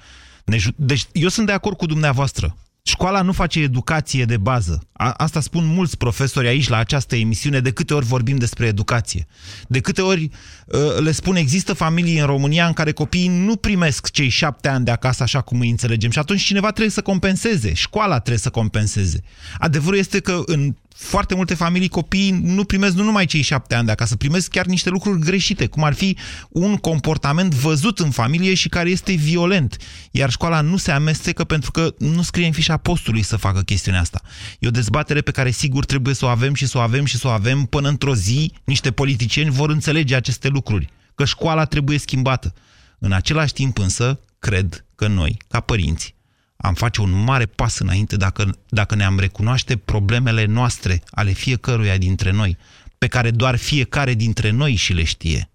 Deci 0.76 1.06
eu 1.12 1.28
sunt 1.28 1.46
de 1.46 1.52
acord 1.52 1.76
cu 1.76 1.86
dumneavoastră. 1.86 2.56
Școala 2.88 3.22
nu 3.22 3.32
face 3.32 3.60
educație 3.60 4.24
de 4.24 4.36
bază. 4.36 4.82
A, 4.92 5.10
asta 5.16 5.40
spun 5.40 5.66
mulți 5.66 5.96
profesori 5.96 6.48
aici 6.48 6.68
la 6.68 6.76
această 6.76 7.16
emisiune, 7.16 7.60
de 7.60 7.70
câte 7.70 7.94
ori 7.94 8.06
vorbim 8.06 8.36
despre 8.36 8.66
educație. 8.66 9.26
De 9.66 9.80
câte 9.80 10.02
ori 10.02 10.30
uh, 10.66 10.80
le 10.98 11.12
spun, 11.12 11.36
există 11.36 11.72
familii 11.72 12.18
în 12.18 12.26
România 12.26 12.66
în 12.66 12.72
care 12.72 12.92
copiii 12.92 13.28
nu 13.28 13.56
primesc 13.56 14.10
cei 14.10 14.28
șapte 14.28 14.68
ani 14.68 14.84
de 14.84 14.90
acasă 14.90 15.22
așa 15.22 15.40
cum 15.40 15.60
îi 15.60 15.70
înțelegem 15.70 16.10
și 16.10 16.18
atunci 16.18 16.42
cineva 16.42 16.68
trebuie 16.68 16.90
să 16.90 17.02
compenseze, 17.02 17.72
școala 17.72 18.14
trebuie 18.14 18.38
să 18.38 18.50
compenseze. 18.50 19.22
Adevărul 19.58 19.98
este 19.98 20.20
că 20.20 20.42
în 20.46 20.74
foarte 20.98 21.34
multe 21.34 21.54
familii 21.54 21.88
copiii 21.88 22.30
nu 22.30 22.64
primesc 22.64 22.94
nu 22.94 23.02
numai 23.02 23.24
cei 23.24 23.42
șapte 23.42 23.74
ani 23.74 23.86
de 23.86 23.92
acasă, 23.92 24.16
primesc 24.16 24.50
chiar 24.50 24.66
niște 24.66 24.90
lucruri 24.90 25.20
greșite, 25.20 25.66
cum 25.66 25.84
ar 25.84 25.94
fi 25.94 26.16
un 26.48 26.76
comportament 26.76 27.54
văzut 27.54 27.98
în 27.98 28.10
familie 28.10 28.54
și 28.54 28.68
care 28.68 28.90
este 28.90 29.12
violent. 29.12 29.76
Iar 30.10 30.30
școala 30.30 30.60
nu 30.60 30.76
se 30.76 30.90
amestecă 30.90 31.44
pentru 31.44 31.70
că 31.70 31.94
nu 31.98 32.22
scrie 32.22 32.46
în 32.46 32.52
fișa 32.52 32.76
postului 32.76 33.22
să 33.22 33.36
facă 33.36 33.60
chestiunea 33.60 34.00
asta. 34.00 34.20
E 34.58 34.66
o 34.66 34.70
dezbatere 34.70 35.20
pe 35.20 35.30
care 35.30 35.50
sigur 35.50 35.84
trebuie 35.84 36.14
să 36.14 36.24
o 36.24 36.28
avem 36.28 36.54
și 36.54 36.66
să 36.66 36.78
o 36.78 36.80
avem 36.80 37.04
și 37.04 37.16
să 37.16 37.26
o 37.26 37.30
avem 37.30 37.64
până 37.64 37.88
într-o 37.88 38.14
zi 38.14 38.52
niște 38.64 38.90
politicieni 38.90 39.50
vor 39.50 39.70
înțelege 39.70 40.14
aceste 40.14 40.48
lucruri, 40.48 40.88
că 41.14 41.24
școala 41.24 41.64
trebuie 41.64 41.98
schimbată. 41.98 42.54
În 42.98 43.12
același 43.12 43.52
timp 43.52 43.78
însă, 43.78 44.20
cred 44.38 44.84
că 44.94 45.06
noi, 45.06 45.36
ca 45.48 45.60
părinți, 45.60 46.14
am 46.60 46.74
face 46.74 47.00
un 47.00 47.24
mare 47.24 47.46
pas 47.46 47.78
înainte 47.78 48.16
dacă, 48.16 48.58
dacă 48.68 48.94
ne-am 48.94 49.18
recunoaște 49.18 49.76
problemele 49.76 50.44
noastre, 50.44 51.02
ale 51.10 51.30
fiecăruia 51.30 51.96
dintre 51.96 52.30
noi, 52.30 52.56
pe 52.98 53.06
care 53.06 53.30
doar 53.30 53.56
fiecare 53.56 54.14
dintre 54.14 54.50
noi 54.50 54.74
și 54.74 54.92
le 54.92 55.04
știe. 55.04 55.50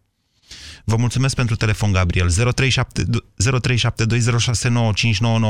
Vă 0.86 0.96
mulțumesc 0.98 1.36
pentru 1.36 1.56
telefon, 1.56 1.92
Gabriel. 1.92 2.28
0372069599 2.30 2.34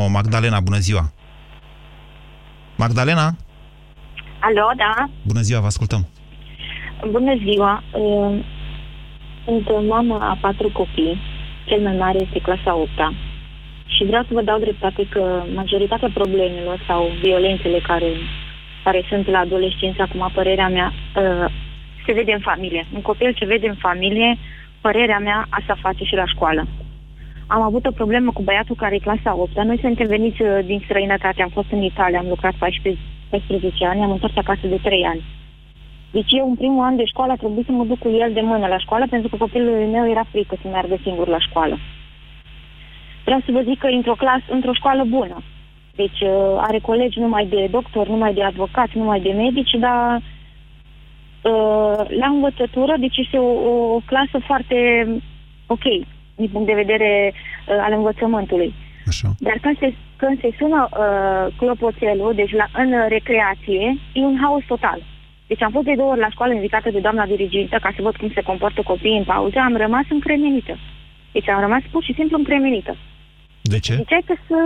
Magdalena, 0.09 0.59
bună 0.59 0.77
ziua! 0.77 1.11
Magdalena? 2.77 3.35
Alo, 4.39 4.71
da? 4.77 5.09
Bună 5.25 5.41
ziua, 5.41 5.59
vă 5.59 5.65
ascultăm! 5.65 6.07
Bună 7.11 7.33
ziua! 7.43 7.83
Sunt 9.45 9.87
mamă 9.87 10.19
a 10.21 10.37
patru 10.41 10.71
copii. 10.71 11.19
Cel 11.65 11.81
mai 11.81 11.95
mare 11.95 12.21
este 12.21 12.39
clasa 12.39 12.75
8 12.75 12.89
-a. 12.89 13.32
Și 13.85 14.03
vreau 14.03 14.23
să 14.23 14.33
vă 14.33 14.41
dau 14.41 14.59
dreptate 14.59 15.07
că 15.09 15.43
majoritatea 15.53 16.09
problemelor 16.13 16.83
sau 16.87 17.09
violențele 17.21 17.79
care, 17.79 18.11
care 18.83 19.05
sunt 19.09 19.27
la 19.27 19.39
adolescență, 19.39 20.01
acum 20.01 20.29
părerea 20.33 20.69
mea, 20.69 20.93
uh, 20.93 21.51
se 22.05 22.13
vede 22.13 22.33
în 22.33 22.39
familie. 22.39 22.85
Un 22.93 23.01
copil 23.01 23.33
ce 23.33 23.45
vede 23.45 23.67
în 23.67 23.75
familie, 23.75 24.37
părerea 24.81 25.19
mea, 25.19 25.45
asta 25.49 25.77
face 25.81 26.03
și 26.03 26.15
la 26.15 26.25
școală. 26.25 26.67
Am 27.47 27.61
avut 27.61 27.85
o 27.85 27.91
problemă 27.91 28.31
cu 28.31 28.41
băiatul 28.41 28.75
care 28.75 28.95
e 28.95 29.07
clasa 29.07 29.35
8 29.35 29.63
Noi 29.63 29.79
suntem 29.79 30.07
veniți 30.07 30.41
uh, 30.41 30.59
din 30.65 30.81
străinătate, 30.85 31.41
am 31.41 31.49
fost 31.49 31.71
în 31.71 31.81
Italia, 31.81 32.19
am 32.19 32.27
lucrat 32.27 32.53
14, 32.53 33.01
14 33.29 33.85
ani, 33.85 34.01
am 34.01 34.11
întors 34.11 34.37
acasă 34.37 34.67
de 34.67 34.79
3 34.83 35.03
ani. 35.03 35.23
Deci 36.11 36.31
eu, 36.31 36.49
în 36.49 36.55
primul 36.55 36.83
an 36.83 36.95
de 36.95 37.05
școală, 37.05 37.31
a 37.31 37.35
trebuit 37.35 37.65
să 37.65 37.71
mă 37.71 37.83
duc 37.83 37.99
cu 37.99 38.09
el 38.09 38.33
de 38.33 38.41
mână 38.41 38.67
la 38.67 38.77
școală, 38.77 39.05
pentru 39.09 39.29
că 39.29 39.35
copilul 39.35 39.87
meu 39.95 40.09
era 40.09 40.23
frică 40.31 40.55
să 40.61 40.67
meargă 40.67 40.95
singur 41.03 41.27
la 41.27 41.39
școală. 41.39 41.77
Vreau 43.23 43.39
să 43.45 43.51
vă 43.51 43.61
zic 43.61 43.79
că 43.79 43.87
într-o 43.87 44.15
clasă, 44.15 44.45
într-o 44.49 44.73
școală 44.73 45.03
bună. 45.03 45.37
Deci 45.95 46.19
uh, 46.21 46.55
are 46.57 46.79
colegi 46.79 47.19
numai 47.19 47.45
de 47.45 47.67
doctor, 47.71 48.07
numai 48.07 48.33
de 48.33 48.43
avocați, 48.43 48.97
numai 48.97 49.19
de 49.21 49.31
medici, 49.31 49.75
dar 49.79 50.15
uh, 50.15 52.05
la 52.19 52.27
învățătură, 52.27 52.93
deci 52.99 53.17
este 53.17 53.37
o, 53.37 53.51
o 53.95 53.99
clasă 54.05 54.37
foarte 54.45 55.07
ok, 55.67 55.83
din 56.35 56.49
punct 56.51 56.67
de 56.67 56.81
vedere 56.83 57.33
uh, 57.33 57.75
al 57.81 57.93
învățământului. 57.93 58.73
Așa. 59.07 59.27
Dar 59.39 59.57
când 59.61 59.77
se, 59.77 59.93
când 60.15 60.39
se 60.39 60.49
sună 60.57 60.89
uh, 60.91 61.53
clopoțelul, 61.57 62.33
deci 62.35 62.51
la, 62.51 62.65
în 62.73 62.89
recreație, 63.07 63.97
e 64.13 64.19
un 64.19 64.37
haos 64.41 64.63
total. 64.67 64.99
Deci 65.47 65.61
am 65.61 65.71
fost 65.71 65.85
de 65.85 65.93
două 65.95 66.11
ori 66.11 66.19
la 66.19 66.29
școală 66.29 66.53
invitată 66.53 66.89
de 66.89 66.99
doamna 66.99 67.25
dirigintă 67.25 67.77
ca 67.81 67.91
să 67.95 68.01
văd 68.01 68.15
cum 68.15 68.31
se 68.33 68.41
comportă 68.41 68.81
copiii 68.81 69.17
în 69.17 69.23
pauză, 69.23 69.59
am 69.59 69.75
rămas 69.75 70.05
încremenită. 70.09 70.77
Deci 71.31 71.49
am 71.49 71.59
rămas 71.59 71.81
pur 71.91 72.03
și 72.03 72.13
simplu 72.13 72.37
încremenită. 72.37 72.95
De 73.71 73.79
ce? 73.85 73.93
Ziceai 74.03 74.23
că, 74.29 74.35
să, 74.47 74.57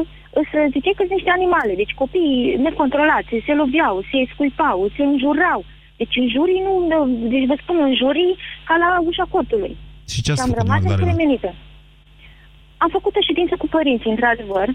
să, 0.52 0.58
ziceai 0.76 0.98
că 0.98 1.04
sunt 1.04 1.18
niște 1.18 1.32
animale, 1.38 1.74
deci 1.82 1.94
copiii 2.02 2.56
necontrolați, 2.68 3.44
se 3.48 3.54
loveau, 3.62 3.96
se 4.10 4.18
scuipau, 4.32 4.80
se 4.96 5.04
înjurau. 5.12 5.60
Deci 6.00 6.16
în 6.22 6.28
jurii 6.36 6.62
nu, 6.68 6.74
deci 7.34 7.50
vă 7.52 7.56
spun, 7.64 7.78
în 7.90 7.96
jurii 8.02 8.34
ca 8.68 8.76
la 8.84 8.90
ușa 9.10 9.26
cortului. 9.34 9.74
Și 10.12 10.22
ce 10.22 10.32
ați 10.32 10.42
am 10.42 10.50
făcut, 10.50 10.62
rămas 10.62 10.82
încremenită? 10.92 11.50
Am 12.84 12.90
făcut 12.98 13.14
o 13.16 13.28
ședință 13.30 13.56
cu 13.62 13.68
părinții, 13.76 14.14
într-adevăr. 14.16 14.68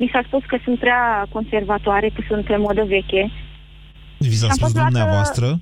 Mi 0.00 0.10
s-a 0.12 0.22
spus 0.26 0.42
că 0.50 0.56
sunt 0.64 0.78
prea 0.78 1.02
conservatoare, 1.36 2.08
că 2.14 2.20
sunt 2.28 2.44
pe 2.44 2.56
modă 2.56 2.84
veche. 2.84 3.22
Vi 4.18 4.36
s-a 4.42 4.48
spus 4.50 4.72
dumneavoastră? 4.72 5.60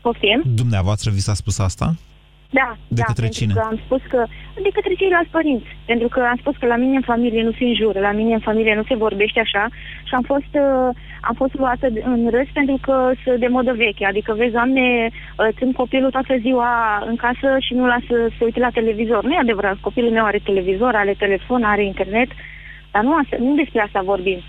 Poftim? 0.00 0.42
Dumneavoastră 0.44 1.10
vi 1.10 1.20
s-a 1.20 1.34
spus 1.34 1.58
asta? 1.58 1.94
Da, 2.60 2.68
de 2.88 3.02
da, 3.02 3.06
către 3.10 3.28
cine? 3.28 3.52
Că 3.52 3.62
am 3.70 3.78
spus 3.84 4.02
că, 4.12 4.20
de 4.66 4.70
către 4.76 4.94
ceilalți 5.00 5.34
părinți. 5.36 5.70
Pentru 5.90 6.08
că 6.08 6.20
am 6.20 6.38
spus 6.42 6.54
că 6.56 6.66
la 6.66 6.76
mine 6.76 6.96
în 6.96 7.10
familie 7.12 7.42
nu 7.42 7.52
se 7.58 7.64
înjură, 7.64 8.00
la 8.00 8.12
mine 8.12 8.34
în 8.34 8.46
familie 8.48 8.74
nu 8.74 8.84
se 8.90 9.02
vorbește 9.06 9.40
așa 9.40 9.64
și 10.08 10.14
am 10.14 10.22
fost, 10.22 10.52
uh, 10.64 10.88
am 11.28 11.34
fost 11.40 11.54
luată 11.54 11.86
în 12.12 12.20
râs 12.30 12.48
pentru 12.52 12.78
că 12.86 12.96
sunt 13.24 13.38
de 13.44 13.46
modă 13.46 13.72
veche. 13.72 14.04
Adică, 14.06 14.34
vezi, 14.34 14.52
doamne, 14.58 14.86
uh, 15.10 15.48
țin 15.58 15.72
copilul 15.72 16.10
toată 16.10 16.34
ziua 16.46 16.72
în 17.06 17.16
casă 17.16 17.48
și 17.66 17.74
nu 17.74 17.86
lasă 17.86 18.06
să 18.08 18.32
se 18.38 18.44
uite 18.44 18.60
la 18.60 18.76
televizor. 18.78 19.24
Nu 19.24 19.32
e 19.32 19.46
adevărat, 19.46 19.76
copilul 19.80 20.10
meu 20.10 20.24
are 20.24 20.40
televizor, 20.44 20.94
are 20.94 21.14
telefon, 21.18 21.62
are 21.62 21.84
internet, 21.84 22.28
dar 22.92 23.02
nu, 23.02 23.12
asta, 23.14 23.36
nu 23.38 23.54
despre 23.54 23.80
asta 23.80 24.00
vorbim. 24.12 24.40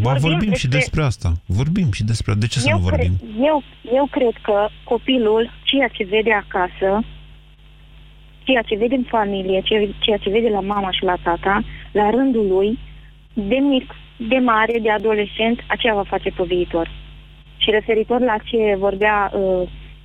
Ba, 0.00 0.10
vorbim, 0.10 0.20
vorbim 0.20 0.48
despre... 0.48 0.58
și 0.58 0.68
despre 0.68 1.02
asta. 1.02 1.32
Vorbim 1.46 1.92
și 1.92 2.04
despre... 2.04 2.34
De 2.34 2.46
ce 2.46 2.58
să 2.58 2.68
eu 2.68 2.76
nu 2.76 2.82
vorbim? 2.82 3.12
Cred, 3.18 3.44
eu, 3.44 3.62
eu 3.94 4.08
cred 4.10 4.34
că 4.42 4.68
copilul, 4.84 5.50
ceea 5.62 5.88
ce 5.88 6.04
vede 6.04 6.32
acasă, 6.32 7.04
ceea 8.44 8.62
ce 8.62 8.76
vede 8.76 8.94
în 8.94 9.06
familie, 9.08 9.62
ceea 9.98 10.16
ce 10.16 10.30
vede 10.30 10.48
la 10.48 10.60
mama 10.60 10.90
și 10.90 11.04
la 11.04 11.16
tata, 11.22 11.62
la 11.92 12.10
rândul 12.10 12.46
lui, 12.46 12.78
de 13.32 13.56
mic, 13.56 13.94
de 14.16 14.36
mare, 14.36 14.78
de 14.82 14.90
adolescent, 14.90 15.64
aceea 15.66 15.94
va 15.94 16.04
face 16.04 16.30
pe 16.30 16.42
viitor. 16.42 16.90
Și 17.56 17.70
referitor 17.70 18.20
la 18.20 18.36
ce 18.44 18.76
vorbea 18.78 19.30
uh, 19.34 19.40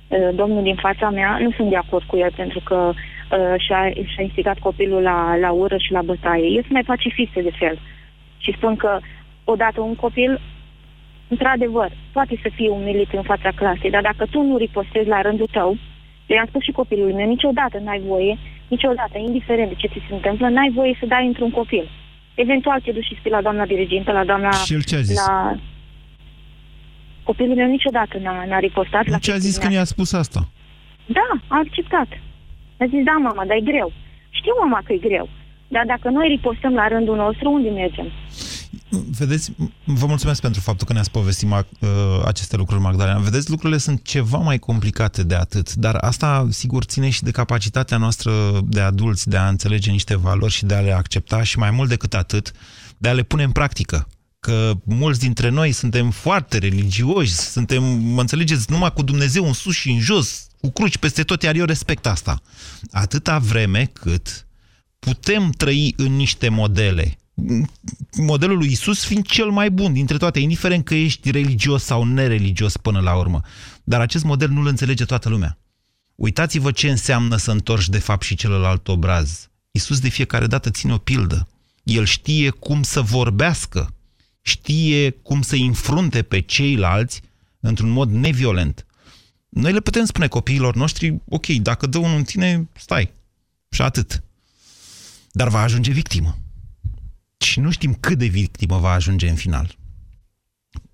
uh, 0.08 0.28
domnul 0.34 0.62
din 0.62 0.74
fața 0.74 1.10
mea, 1.10 1.38
nu 1.40 1.50
sunt 1.50 1.68
de 1.68 1.76
acord 1.76 2.04
cu 2.06 2.16
el, 2.16 2.32
pentru 2.36 2.60
că 2.64 2.92
uh, 2.92 3.60
și-a, 3.66 3.90
și-a 4.12 4.22
instigat 4.22 4.58
copilul 4.58 5.02
la, 5.02 5.36
la 5.36 5.50
ură 5.50 5.76
și 5.76 5.92
la 5.92 6.02
bătaie. 6.02 6.46
Eu 6.46 6.60
sunt 6.60 6.72
mai 6.72 6.82
pacifistă 6.82 7.40
de 7.40 7.52
fel. 7.58 7.78
Și 8.38 8.54
spun 8.56 8.76
că 8.76 8.98
odată 9.52 9.80
un 9.80 9.94
copil, 9.94 10.40
într-adevăr, 11.28 11.90
poate 12.12 12.34
să 12.42 12.48
fie 12.54 12.68
umilit 12.68 13.12
în 13.12 13.22
fața 13.22 13.50
clasei, 13.60 13.90
dar 13.90 14.02
dacă 14.02 14.24
tu 14.30 14.42
nu 14.42 14.56
ripostezi 14.56 15.08
la 15.08 15.20
rândul 15.20 15.48
tău, 15.52 15.76
le-am 16.26 16.46
spus 16.48 16.62
și 16.62 16.78
copilului 16.80 17.14
meu, 17.14 17.28
niciodată 17.28 17.78
n-ai 17.78 18.00
voie, 18.00 18.38
niciodată, 18.68 19.18
indiferent 19.18 19.68
de 19.68 19.74
ce 19.80 19.86
ți 19.86 20.06
se 20.08 20.14
întâmplă, 20.14 20.48
n-ai 20.48 20.70
voie 20.74 20.96
să 21.00 21.06
dai 21.06 21.26
într-un 21.26 21.50
copil. 21.50 21.90
Eventual 22.34 22.80
te 22.80 22.92
duci 22.92 23.04
și 23.04 23.16
spui 23.18 23.30
la 23.30 23.42
doamna 23.42 23.66
dirigintă, 23.66 24.12
la 24.12 24.24
doamna... 24.24 24.50
Și 24.50 24.74
el 24.74 24.82
ce 24.82 24.96
a 24.96 25.00
zis? 25.00 25.26
La... 25.26 25.56
Copilul 27.22 27.54
meu 27.54 27.68
niciodată 27.68 28.18
n-a, 28.18 28.44
n-a 28.44 28.58
ripostat. 28.58 29.06
La 29.06 29.18
ce 29.18 29.32
a 29.32 29.36
zis 29.36 29.56
când 29.56 29.72
i-a 29.72 29.84
spus 29.84 30.12
asta? 30.12 30.40
Da, 31.06 31.28
a 31.46 31.56
acceptat. 31.64 32.08
A 32.78 32.84
zis, 32.86 33.02
da, 33.04 33.12
mama, 33.12 33.44
dar 33.44 33.56
e 33.56 33.70
greu. 33.72 33.92
Știu, 34.30 34.52
mama, 34.62 34.80
că 34.84 34.92
e 34.92 35.06
greu. 35.08 35.28
Dar 35.68 35.84
dacă 35.86 36.08
noi 36.08 36.28
ripostăm 36.28 36.74
la 36.74 36.88
rândul 36.88 37.16
nostru, 37.16 37.50
unde 37.50 37.70
mergem? 37.70 38.08
Vedeți, 39.18 39.52
vă 39.84 40.06
mulțumesc 40.06 40.40
pentru 40.40 40.60
faptul 40.60 40.86
că 40.86 40.92
ne-ați 40.92 41.10
povestit 41.10 41.48
uh, 41.50 41.88
aceste 42.24 42.56
lucruri, 42.56 42.80
Magdalena. 42.80 43.18
Vedeți, 43.18 43.50
lucrurile 43.50 43.78
sunt 43.78 44.04
ceva 44.04 44.38
mai 44.38 44.58
complicate 44.58 45.22
de 45.22 45.34
atât, 45.34 45.74
dar 45.74 45.94
asta, 45.94 46.48
sigur, 46.50 46.84
ține 46.84 47.10
și 47.10 47.22
de 47.22 47.30
capacitatea 47.30 47.96
noastră 47.96 48.60
de 48.64 48.80
adulți 48.80 49.28
de 49.28 49.36
a 49.36 49.48
înțelege 49.48 49.90
niște 49.90 50.16
valori 50.16 50.52
și 50.52 50.64
de 50.64 50.74
a 50.74 50.80
le 50.80 50.92
accepta 50.92 51.42
și 51.42 51.58
mai 51.58 51.70
mult 51.70 51.88
decât 51.88 52.14
atât, 52.14 52.52
de 52.98 53.08
a 53.08 53.12
le 53.12 53.22
pune 53.22 53.42
în 53.42 53.50
practică. 53.50 54.08
Că 54.40 54.72
mulți 54.84 55.20
dintre 55.20 55.48
noi 55.48 55.72
suntem 55.72 56.10
foarte 56.10 56.58
religioși, 56.58 57.32
suntem, 57.32 57.84
mă 57.84 58.20
înțelegeți, 58.20 58.70
numai 58.70 58.92
cu 58.92 59.02
Dumnezeu 59.02 59.46
în 59.46 59.52
sus 59.52 59.74
și 59.74 59.90
în 59.90 60.00
jos, 60.00 60.46
cu 60.60 60.70
cruci 60.70 60.98
peste 60.98 61.22
tot, 61.22 61.42
iar 61.42 61.54
eu 61.54 61.64
respect 61.64 62.06
asta. 62.06 62.42
Atâta 62.90 63.38
vreme 63.38 63.90
cât 63.92 64.46
putem 64.98 65.50
trăi 65.50 65.94
în 65.96 66.16
niște 66.16 66.48
modele, 66.48 67.18
modelul 68.16 68.56
lui 68.56 68.70
Isus 68.70 69.04
fiind 69.04 69.26
cel 69.26 69.50
mai 69.50 69.70
bun 69.70 69.92
dintre 69.92 70.16
toate, 70.16 70.38
indiferent 70.38 70.84
că 70.84 70.94
ești 70.94 71.30
religios 71.30 71.84
sau 71.84 72.04
nereligios 72.04 72.76
până 72.76 73.00
la 73.00 73.16
urmă. 73.16 73.40
Dar 73.84 74.00
acest 74.00 74.24
model 74.24 74.48
nu-l 74.48 74.66
înțelege 74.66 75.04
toată 75.04 75.28
lumea. 75.28 75.58
Uitați-vă 76.14 76.70
ce 76.70 76.90
înseamnă 76.90 77.36
să 77.36 77.50
întorci 77.50 77.88
de 77.88 77.98
fapt 77.98 78.22
și 78.22 78.34
celălalt 78.34 78.88
obraz. 78.88 79.48
Isus 79.70 80.00
de 80.00 80.08
fiecare 80.08 80.46
dată 80.46 80.70
ține 80.70 80.92
o 80.92 80.98
pildă. 80.98 81.48
El 81.82 82.04
știe 82.04 82.50
cum 82.50 82.82
să 82.82 83.00
vorbească, 83.00 83.94
știe 84.42 85.10
cum 85.10 85.42
să 85.42 85.54
înfrunte 85.54 86.22
pe 86.22 86.40
ceilalți 86.40 87.22
într-un 87.60 87.90
mod 87.90 88.10
neviolent. 88.10 88.86
Noi 89.48 89.72
le 89.72 89.80
putem 89.80 90.04
spune 90.04 90.28
copiilor 90.28 90.74
noștri, 90.74 91.20
ok, 91.28 91.46
dacă 91.46 91.86
dă 91.86 91.98
unul 91.98 92.16
în 92.16 92.24
tine, 92.24 92.68
stai. 92.76 93.10
Și 93.70 93.82
atât. 93.82 94.22
Dar 95.32 95.48
va 95.48 95.60
ajunge 95.60 95.90
victimă. 95.90 96.38
Și 97.38 97.60
nu 97.60 97.70
știm 97.70 97.94
cât 98.00 98.18
de 98.18 98.26
victimă 98.26 98.76
va 98.76 98.90
ajunge 98.90 99.28
în 99.28 99.34
final. 99.34 99.66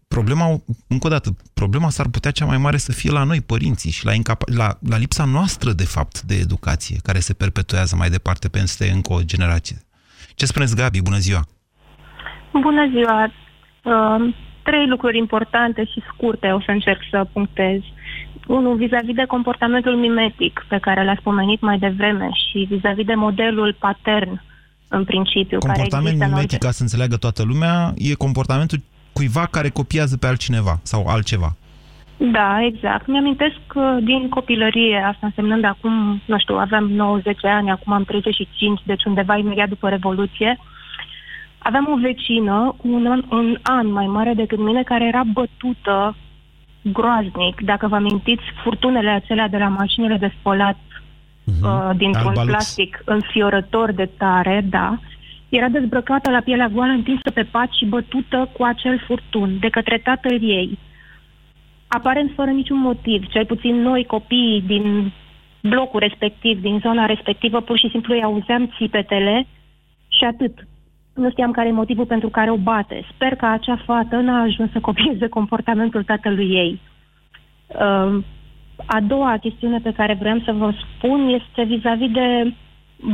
Problema, 0.08 0.46
încă 0.88 1.06
o 1.06 1.10
dată, 1.10 1.36
problema 1.54 1.88
s-ar 1.90 2.08
putea 2.08 2.30
cea 2.30 2.44
mai 2.44 2.58
mare 2.58 2.76
să 2.76 2.92
fie 2.92 3.10
la 3.10 3.24
noi, 3.24 3.40
părinții, 3.40 3.90
și 3.90 4.04
la, 4.04 4.12
incapa- 4.12 4.52
la, 4.56 4.78
la 4.88 4.96
lipsa 4.96 5.24
noastră, 5.24 5.72
de 5.72 5.84
fapt, 5.84 6.20
de 6.20 6.34
educație, 6.34 6.96
care 7.02 7.18
se 7.18 7.34
perpetuează 7.34 7.96
mai 7.96 8.08
departe 8.08 8.48
peste 8.48 8.90
încă 8.90 9.12
o 9.12 9.22
generație. 9.22 9.76
Ce 10.34 10.46
spuneți, 10.46 10.76
Gabi? 10.76 11.02
Bună 11.02 11.16
ziua! 11.16 11.42
Bună 12.52 12.88
ziua! 12.90 13.24
Uh, 13.24 14.34
trei 14.62 14.86
lucruri 14.86 15.18
importante 15.18 15.84
și 15.84 16.02
scurte 16.12 16.46
o 16.46 16.60
să 16.60 16.70
încerc 16.70 17.00
să 17.10 17.26
punctez. 17.32 17.80
Unul, 18.46 18.76
vis-a-vis 18.76 19.14
de 19.14 19.24
comportamentul 19.24 19.96
mimetic 19.96 20.64
pe 20.68 20.78
care 20.78 21.04
l-ați 21.04 21.22
pomenit 21.22 21.60
mai 21.60 21.78
devreme 21.78 22.28
și 22.32 22.66
vis-a-vis 22.70 23.06
de 23.06 23.14
modelul 23.14 23.76
patern 23.78 24.40
în 24.94 25.04
principiu. 25.04 25.58
Comportament 25.58 26.18
care 26.18 26.30
mimetic, 26.30 26.58
ca 26.58 26.70
să 26.70 26.82
înțeleagă 26.82 27.16
toată 27.16 27.42
lumea, 27.42 27.92
e 27.96 28.14
comportamentul 28.14 28.78
cuiva 29.12 29.46
care 29.50 29.68
copiază 29.68 30.16
pe 30.16 30.26
altcineva 30.26 30.78
sau 30.82 31.06
altceva. 31.06 31.56
Da, 32.16 32.64
exact. 32.64 33.06
Mi-amintesc 33.06 33.54
că 33.66 33.98
din 34.02 34.28
copilărie, 34.28 34.96
asta 35.06 35.26
însemnând 35.26 35.60
de 35.60 35.66
acum, 35.66 36.22
nu 36.26 36.38
știu, 36.38 36.56
aveam 36.56 36.84
90 36.90 37.44
ani, 37.44 37.70
acum 37.70 37.92
am 37.92 38.04
35, 38.04 38.80
deci 38.84 39.04
undeva 39.04 39.36
imediat 39.36 39.68
după 39.68 39.88
Revoluție, 39.88 40.58
aveam 41.58 41.88
o 41.90 41.96
vecină 41.96 42.76
un 42.82 43.06
an, 43.06 43.24
un 43.30 43.58
an 43.62 43.92
mai 43.92 44.06
mare 44.06 44.32
decât 44.34 44.58
mine 44.58 44.82
care 44.82 45.06
era 45.06 45.22
bătută 45.32 46.16
groaznic. 46.82 47.60
Dacă 47.60 47.86
vă 47.86 47.94
amintiți, 47.94 48.42
furtunele 48.62 49.10
acelea 49.10 49.48
de 49.48 49.56
la 49.56 49.68
mașinile 49.68 50.16
de 50.16 50.32
spălat 50.38 50.76
uh-huh. 51.44 51.62
uh, 51.62 51.96
dintr-un 51.96 52.26
Albaluț. 52.26 52.50
plastic 52.50 53.02
înfiorător 53.04 53.92
de 53.92 54.10
tare, 54.16 54.66
da, 54.70 54.98
era 55.48 55.68
dezbrăcată 55.68 56.30
la 56.30 56.40
pielea 56.40 56.68
goală, 56.68 56.92
întinsă 56.92 57.30
pe 57.34 57.42
pat 57.42 57.68
și 57.72 57.84
bătută 57.84 58.50
cu 58.52 58.62
acel 58.62 59.02
furtun 59.06 59.58
de 59.60 59.68
către 59.68 59.98
tatăl 59.98 60.38
ei. 60.42 60.78
Aparent 61.86 62.30
fără 62.34 62.50
niciun 62.50 62.78
motiv, 62.78 63.26
cel 63.26 63.46
puțin 63.46 63.74
noi 63.80 64.04
copiii 64.04 64.62
din 64.66 65.12
blocul 65.62 66.00
respectiv, 66.00 66.60
din 66.60 66.78
zona 66.78 67.06
respectivă, 67.06 67.60
pur 67.60 67.78
și 67.78 67.88
simplu 67.90 68.14
îi 68.14 68.22
auzeam 68.22 68.72
țipetele 68.76 69.46
și 70.08 70.24
atât. 70.24 70.66
Nu 71.14 71.30
știam 71.30 71.50
care 71.50 71.68
e 71.68 71.72
motivul 71.72 72.06
pentru 72.06 72.28
care 72.28 72.50
o 72.50 72.56
bate. 72.56 73.06
Sper 73.14 73.34
că 73.34 73.46
acea 73.46 73.76
fată 73.84 74.16
n-a 74.16 74.40
ajuns 74.40 74.70
să 74.72 74.80
copieze 74.80 75.28
comportamentul 75.28 76.02
tatălui 76.02 76.50
ei. 76.50 76.80
Uh, 77.66 78.24
a 78.86 79.00
doua 79.00 79.36
chestiune 79.40 79.78
pe 79.78 79.92
care 79.96 80.16
vreau 80.20 80.38
să 80.44 80.52
vă 80.52 80.72
spun 80.82 81.28
este 81.40 81.62
vis-a-vis 81.74 82.10
de 82.10 82.54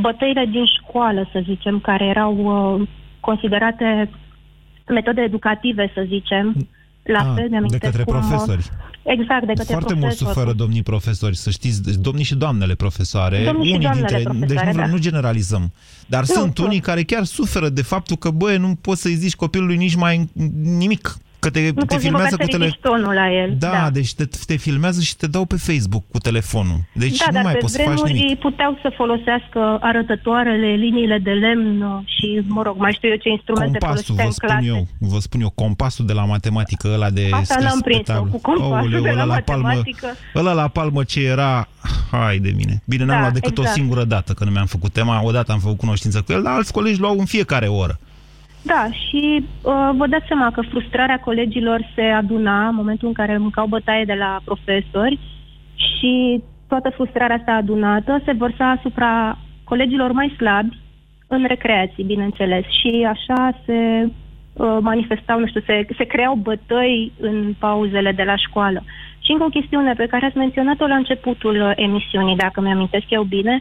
bătăile 0.01 0.45
din 0.51 0.65
școală, 0.65 1.29
să 1.31 1.41
zicem, 1.45 1.79
care 1.79 2.05
erau 2.05 2.35
uh, 2.37 2.87
considerate 3.19 4.09
metode 4.87 5.21
educative, 5.21 5.91
să 5.93 6.03
zicem. 6.07 6.67
La 7.03 7.19
Ah, 7.19 7.25
fel, 7.35 7.43
de 7.43 7.49
mi-amintesc 7.49 7.83
către 7.83 8.03
cum, 8.03 8.15
uh, 8.15 8.21
profesori. 8.27 8.69
Exact, 9.03 9.45
de 9.45 9.53
către 9.53 9.73
Foarte 9.73 9.93
mult 9.93 10.05
profesori. 10.05 10.33
suferă 10.33 10.53
domnii 10.53 10.83
profesori, 10.83 11.35
să 11.37 11.49
știți, 11.49 11.83
deci 11.83 11.95
domnii 11.95 12.23
și 12.23 12.35
doamnele 12.35 12.75
profesoare, 12.75 13.43
Domnii 13.45 13.65
și 13.67 13.73
unii 13.73 13.85
doamnele 13.85 14.07
dintre, 14.07 14.31
deci 14.31 14.37
profesoare, 14.39 14.71
nu, 14.71 14.77
vrem- 14.77 14.85
da. 14.85 14.91
nu 14.95 14.97
generalizăm, 15.01 15.71
dar 16.07 16.19
Nu, 16.19 16.25
sunt 16.25 16.59
nu. 16.59 16.65
unii 16.65 16.79
care 16.79 17.03
chiar 17.03 17.23
suferă 17.23 17.69
de 17.69 17.81
faptul 17.81 18.15
că, 18.15 18.29
băie, 18.29 18.57
nu 18.57 18.75
poți 18.81 19.01
să-i 19.01 19.13
zici 19.13 19.35
copilului 19.35 19.75
nici 19.77 19.95
mai 19.95 20.29
nimic, 20.63 21.15
că 21.43 21.49
te, 21.49 21.61
Nu 21.61 21.71
te 21.81 21.85
poți 21.93 22.03
filmează 22.05 22.27
să 22.29 22.37
cu 22.37 22.45
tele... 22.53 22.65
ridici 22.65 22.79
tonul 22.81 23.13
la 23.13 23.27
el. 23.41 23.49
Da, 23.65 23.71
da. 23.71 23.89
deci 23.97 24.13
te, 24.13 24.25
te 24.49 24.55
filmează 24.65 25.01
și 25.01 25.15
te 25.15 25.27
dau 25.27 25.45
pe 25.45 25.55
Facebook 25.67 26.03
cu 26.11 26.17
telefonul. 26.17 26.79
Deci 26.93 27.17
da, 27.17 27.25
nu 27.27 27.31
dar 27.33 27.43
mai 27.43 27.53
pe 27.53 27.59
poți 27.59 27.73
să 27.73 27.81
faci 27.81 27.87
vremuri 27.93 28.13
nimic. 28.13 28.39
puteau 28.39 28.77
să 28.81 28.89
folosească 28.95 29.59
arătătoarele, 29.81 30.67
liniile 30.83 31.17
de 31.17 31.31
lemn 31.31 31.81
uh, 31.81 31.99
și, 32.05 32.41
mă 32.47 32.61
rog, 32.61 32.75
mai 32.77 32.93
știu 32.93 33.09
eu 33.09 33.15
ce 33.15 33.29
instrumente 33.29 33.77
Compasul, 33.77 34.03
folosea 34.15 34.23
vă 34.23 34.29
în 34.29 34.31
spun 34.31 34.49
clase. 34.49 34.65
eu, 34.65 35.09
vă 35.13 35.19
spun 35.19 35.41
eu, 35.41 35.49
compasul 35.49 36.05
de 36.05 36.13
la 36.13 36.25
matematică, 36.25 36.87
ăla 36.93 37.09
de 37.09 37.27
Asta 37.31 37.53
scris 37.53 37.65
n-am 37.67 37.79
pe 37.79 37.89
prins-o, 37.89 38.11
tablă. 38.13 38.29
cu 38.31 38.39
compasul 38.41 38.75
Aoleu, 38.75 39.01
de 39.01 39.11
la 39.11 39.21
ăla 39.23 39.35
palmă, 39.45 39.63
matematică. 39.67 40.07
ăla 40.35 40.53
la 40.53 40.67
palmă 40.67 41.03
ce 41.03 41.19
era, 41.21 41.67
hai 42.11 42.37
de 42.37 42.51
mine. 42.55 42.81
Bine, 42.85 43.03
n-am 43.03 43.15
Da, 43.15 43.21
luat 43.21 43.33
decât 43.33 43.51
exact. 43.57 43.69
o 43.69 43.71
singură 43.71 44.03
dată, 44.03 44.33
că 44.33 44.43
nu 44.43 44.51
mi-am 44.51 44.65
făcut 44.65 44.91
tema, 44.93 45.23
odată 45.23 45.51
am 45.51 45.59
făcut 45.59 45.77
cunoștință 45.77 46.21
cu 46.21 46.31
el, 46.31 46.41
dar 46.43 46.53
alți 46.53 46.71
colegi 46.73 46.99
luau 46.99 47.19
în 47.19 47.25
fiecare 47.25 47.67
oră. 47.67 47.99
Da, 48.63 48.87
și 48.91 49.45
uh, 49.61 49.89
vă 49.95 50.07
dați 50.07 50.27
seama 50.27 50.51
că 50.51 50.61
frustrarea 50.61 51.19
colegilor 51.19 51.91
se 51.95 52.01
aduna 52.01 52.67
în 52.67 52.75
momentul 52.75 53.07
în 53.07 53.13
care 53.13 53.37
mâncau 53.37 53.67
bătaie 53.67 54.05
de 54.05 54.13
la 54.13 54.39
profesori 54.45 55.19
și 55.75 56.43
toată 56.67 56.89
frustrarea 56.89 57.35
asta 57.35 57.51
adunată 57.51 58.21
se 58.25 58.31
vărsa 58.31 58.69
asupra 58.69 59.37
colegilor 59.63 60.11
mai 60.11 60.33
slabi 60.37 60.77
în 61.27 61.45
recreații, 61.47 62.03
bineînțeles. 62.03 62.63
Și 62.79 63.07
așa 63.09 63.61
se 63.65 64.09
uh, 64.53 64.77
manifestau, 64.81 65.39
nu 65.39 65.47
știu, 65.47 65.61
se, 65.65 65.85
se 65.97 66.03
creau 66.03 66.35
bătăi 66.35 67.11
în 67.19 67.53
pauzele 67.59 68.11
de 68.11 68.23
la 68.23 68.35
școală. 68.35 68.83
Și 69.19 69.31
încă 69.31 69.43
o 69.43 69.55
chestiune 69.59 69.93
pe 69.93 70.05
care 70.05 70.25
ați 70.25 70.37
menționat-o 70.37 70.87
la 70.87 70.95
începutul 70.95 71.55
uh, 71.61 71.71
emisiunii, 71.75 72.35
dacă 72.35 72.61
mi-amintesc 72.61 73.05
eu 73.09 73.23
bine, 73.23 73.59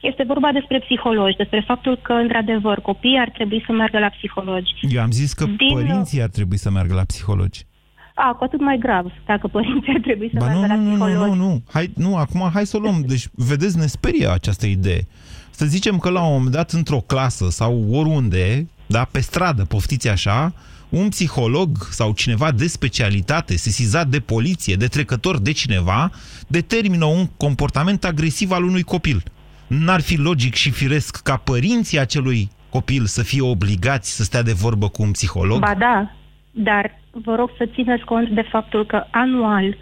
este 0.00 0.24
vorba 0.26 0.50
despre 0.52 0.78
psihologi, 0.78 1.36
despre 1.36 1.64
faptul 1.66 1.98
că, 2.02 2.12
într-adevăr, 2.12 2.80
copiii 2.80 3.18
ar 3.18 3.30
trebui 3.30 3.62
să 3.66 3.72
meargă 3.72 3.98
la 3.98 4.08
psihologi. 4.08 4.72
Eu 4.90 5.02
am 5.02 5.10
zis 5.10 5.32
că 5.32 5.44
Din- 5.44 5.56
părinții 5.72 6.22
ar 6.22 6.28
trebui 6.28 6.56
să 6.56 6.70
meargă 6.70 6.94
la 6.94 7.02
psihologi. 7.04 7.66
A, 8.14 8.34
cu 8.34 8.44
atât 8.44 8.60
mai 8.60 8.78
grav, 8.78 9.06
dacă 9.26 9.46
părinții 9.46 9.92
ar 9.94 10.00
trebui 10.00 10.30
să 10.32 10.38
Ba 10.38 10.52
nu, 10.52 10.58
meargă 10.60 10.74
nu, 10.74 10.88
la 10.88 10.90
nu, 10.90 10.96
nu, 10.96 11.04
psihologi. 11.04 11.38
nu, 11.38 11.46
nu. 11.46 11.62
Hai, 11.72 11.90
nu, 11.96 12.16
acum 12.16 12.50
hai 12.52 12.66
să 12.66 12.76
o 12.76 12.80
luăm. 12.80 13.04
Deci, 13.06 13.26
vedeți, 13.34 13.78
ne 13.78 13.86
sperie 13.86 14.28
această 14.28 14.66
idee. 14.66 15.06
Să 15.50 15.64
zicem 15.66 15.98
că 15.98 16.10
la 16.10 16.22
un 16.26 16.32
moment 16.32 16.52
dat, 16.54 16.70
într-o 16.70 16.98
clasă 17.06 17.46
sau 17.50 17.84
oriunde, 17.92 18.68
da, 18.86 19.06
pe 19.10 19.20
stradă, 19.20 19.64
poftiți 19.64 20.08
așa, 20.08 20.52
un 20.88 21.08
psiholog 21.08 21.68
sau 21.90 22.12
cineva 22.12 22.50
de 22.52 22.66
specialitate, 22.66 23.56
sesizat 23.56 24.06
de 24.06 24.20
poliție, 24.20 24.74
de 24.74 24.86
trecător 24.86 25.38
de 25.38 25.52
cineva, 25.52 26.10
determină 26.46 27.04
un 27.04 27.26
comportament 27.36 28.04
agresiv 28.04 28.50
al 28.50 28.62
unui 28.64 28.82
copil. 28.82 29.22
N-ar 29.68 30.00
fi 30.00 30.16
logic 30.16 30.54
și 30.54 30.70
firesc 30.70 31.22
ca 31.22 31.36
părinții 31.36 31.98
acelui 31.98 32.50
copil 32.70 33.04
să 33.04 33.22
fie 33.22 33.42
obligați 33.42 34.16
să 34.16 34.22
stea 34.22 34.42
de 34.42 34.52
vorbă 34.52 34.88
cu 34.88 35.02
un 35.02 35.10
psiholog? 35.10 35.58
Ba 35.58 35.74
da, 35.74 36.10
dar 36.50 36.98
vă 37.10 37.34
rog 37.34 37.50
să 37.56 37.68
țineți 37.74 38.04
cont 38.04 38.28
de 38.28 38.42
faptul 38.50 38.86
că 38.86 39.04
anual 39.10 39.76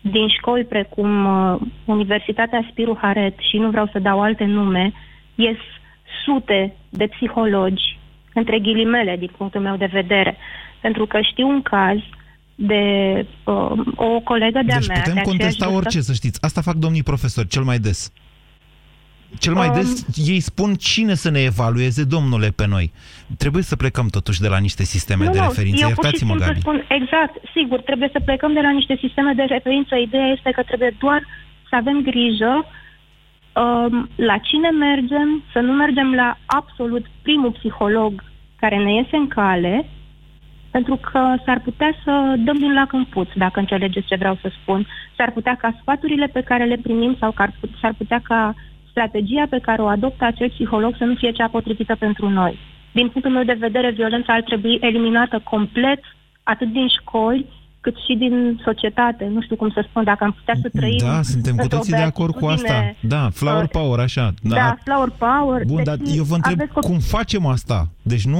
din 0.00 0.28
școli 0.28 0.64
precum 0.64 1.24
uh, 1.24 1.60
Universitatea 1.84 2.66
Spiru 2.70 2.98
Haret 3.00 3.34
și 3.50 3.56
nu 3.56 3.70
vreau 3.70 3.88
să 3.92 3.98
dau 3.98 4.20
alte 4.20 4.44
nume, 4.44 4.92
ies 5.34 5.56
sute 6.24 6.76
de 6.88 7.06
psihologi, 7.06 7.98
între 8.34 8.58
ghilimele 8.58 9.16
din 9.16 9.30
punctul 9.36 9.60
meu 9.60 9.76
de 9.76 9.88
vedere, 9.92 10.36
pentru 10.80 11.06
că 11.06 11.20
știu 11.20 11.48
un 11.48 11.62
caz 11.62 11.98
de 12.54 12.82
uh, 13.44 13.70
o 13.94 14.20
colegă 14.20 14.60
de-a 14.64 14.78
Deci 14.78 14.86
mea. 14.86 14.96
putem 14.98 15.14
de 15.14 15.20
aceeași 15.20 15.28
contesta 15.28 15.66
vârstă. 15.66 15.86
orice, 15.86 16.00
să 16.00 16.12
știți. 16.12 16.42
Asta 16.42 16.60
fac 16.60 16.74
domnii 16.74 17.02
profesori 17.02 17.48
cel 17.48 17.62
mai 17.62 17.78
des. 17.78 18.12
Cel 19.38 19.52
mai 19.54 19.68
Um, 19.68 19.74
des 19.74 20.06
ei 20.28 20.40
spun 20.40 20.74
cine 20.74 21.14
să 21.14 21.30
ne 21.30 21.40
evalueze, 21.40 22.04
domnule, 22.04 22.48
pe 22.56 22.66
noi. 22.66 22.92
Trebuie 23.38 23.62
să 23.62 23.76
plecăm 23.76 24.06
totuși 24.08 24.40
de 24.40 24.48
la 24.48 24.58
niște 24.58 24.84
sisteme 24.84 25.24
de 25.26 25.38
referință. 25.38 25.84
eu 25.84 25.90
pur 25.94 26.04
și 26.04 26.08
Iertați-mă, 26.10 26.30
simplu 26.30 26.46
Gabi. 26.46 26.60
spun, 26.60 26.84
exact, 26.88 27.34
sigur, 27.54 27.80
trebuie 27.80 28.08
să 28.12 28.20
plecăm 28.24 28.52
de 28.52 28.60
la 28.60 28.70
niște 28.70 28.96
sisteme 29.00 29.32
de 29.32 29.42
referință. 29.42 29.94
Ideea 29.96 30.26
este 30.26 30.50
că 30.50 30.62
trebuie 30.62 30.96
doar 30.98 31.20
să 31.68 31.74
avem 31.76 32.02
grijă 32.02 32.52
um, 33.62 34.08
la 34.16 34.36
cine 34.38 34.70
mergem, 34.70 35.42
să 35.52 35.58
nu 35.58 35.72
mergem 35.72 36.14
la 36.14 36.38
absolut 36.46 37.06
primul 37.22 37.52
psiholog 37.52 38.22
care 38.56 38.76
ne 38.76 38.92
iese 38.94 39.16
în 39.16 39.28
cale, 39.28 39.86
pentru 40.70 40.96
că 41.10 41.34
s-ar 41.44 41.60
putea 41.60 41.90
să 42.04 42.34
dăm 42.38 42.58
din 42.58 42.72
lac 42.74 42.92
în 42.92 43.04
puț, 43.04 43.28
dacă 43.36 43.60
înțelegeți 43.60 44.06
ce 44.06 44.14
vreau 44.16 44.38
să 44.42 44.50
spun. 44.62 44.86
S-ar 45.16 45.30
putea 45.32 45.56
ca 45.56 45.78
sfaturile 45.80 46.26
pe 46.26 46.40
care 46.40 46.64
le 46.64 46.76
primim 46.82 47.16
sau 47.20 47.30
că 47.32 47.42
ar 47.42 47.52
put- 47.60 47.74
s-ar 47.80 47.94
putea 47.98 48.20
ca 48.24 48.54
strategia 48.92 49.44
pe 49.50 49.58
care 49.62 49.82
o 49.82 49.86
adoptă 49.96 50.24
acel 50.24 50.48
psiholog 50.50 50.92
să 50.98 51.04
nu 51.04 51.14
fie 51.14 51.30
cea 51.32 51.48
potrivită 51.56 51.94
pentru 51.98 52.28
noi. 52.28 52.58
Din 52.92 53.08
punctul 53.08 53.32
meu 53.34 53.44
de 53.44 53.56
vedere, 53.66 53.90
violența 53.90 54.32
ar 54.32 54.42
trebui 54.42 54.78
eliminată 54.80 55.40
complet, 55.52 56.00
atât 56.42 56.68
din 56.72 56.88
școli, 56.88 57.46
cât 57.80 57.96
și 58.06 58.14
din 58.16 58.60
societate, 58.64 59.24
nu 59.34 59.40
știu 59.42 59.56
cum 59.56 59.70
să 59.70 59.84
spun, 59.88 60.04
dacă 60.04 60.24
am 60.24 60.32
putea 60.32 60.54
să 60.62 60.68
trăim 60.78 60.98
Da, 61.02 61.22
suntem 61.22 61.54
cu 61.54 61.60
într-o 61.62 61.76
toții 61.76 61.92
de 61.92 61.98
acord 62.02 62.34
cu 62.34 62.46
asta. 62.46 62.72
beatitudine, 62.72 63.08
Da, 63.20 63.28
flower 63.32 63.62
uh, 63.62 63.68
power, 63.72 63.98
așa. 63.98 64.34
Da, 64.42 64.76
flower 64.84 65.10
power. 65.18 65.62
Bun, 65.66 65.76
deci 65.76 65.84
dar 65.86 65.96
eu 66.16 66.24
vă 66.24 66.34
întreb 66.34 66.54
aveți 66.60 66.72
copii- 66.72 66.88
cum 66.88 66.98
facem 66.98 67.46
asta? 67.46 67.88
Deci 68.02 68.24
nu, 68.24 68.38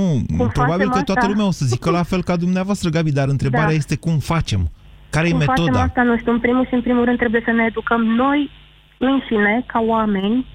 probabil 0.53 0.87
facem 0.87 0.89
că 0.91 1.03
toată 1.03 1.21
asta? 1.21 1.27
lumea 1.31 1.47
o 1.47 1.51
să 1.51 1.65
zică 1.65 1.91
la 1.91 2.03
fel 2.11 2.23
ca 2.23 2.37
dumneavoastră, 2.37 2.89
Gabi, 2.91 3.13
dar 3.13 3.29
întrebarea 3.29 3.67
Da. 3.69 3.81
este 3.83 3.97
cum 3.97 4.19
facem? 4.19 4.71
Care 5.11 5.27
e 5.27 5.31
Cum 5.31 5.41
facem 5.41 5.65
metoda? 5.65 5.83
asta, 5.85 6.03
nu 6.03 6.19
știu, 6.19 6.33
în 6.33 6.39
primul 6.41 6.67
și 6.67 6.75
în 6.75 6.83
primul 6.83 7.05
rând 7.05 7.19
trebuie 7.19 7.43
să 7.45 7.51
ne 7.51 7.65
educăm 7.69 8.03
noi 8.05 8.51
înșine, 9.07 9.63
ca 9.67 9.81
oameni, 9.81 10.47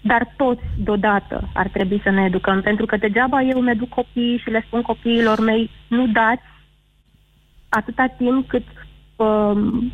dar 0.00 0.32
toți 0.36 0.62
deodată 0.76 1.48
ar 1.54 1.68
trebui 1.68 2.00
să 2.02 2.10
ne 2.10 2.24
educăm, 2.24 2.60
pentru 2.60 2.86
că 2.86 2.96
degeaba 2.96 3.42
eu 3.42 3.58
îmi 3.58 3.70
educ 3.70 3.88
copiii 3.88 4.38
și 4.38 4.50
le 4.50 4.62
spun 4.66 4.82
copiilor 4.82 5.40
mei, 5.40 5.70
nu 5.88 6.06
dați 6.06 6.42
atâta 7.68 8.06
timp 8.06 8.48
cât 8.48 8.64
um, 9.16 9.92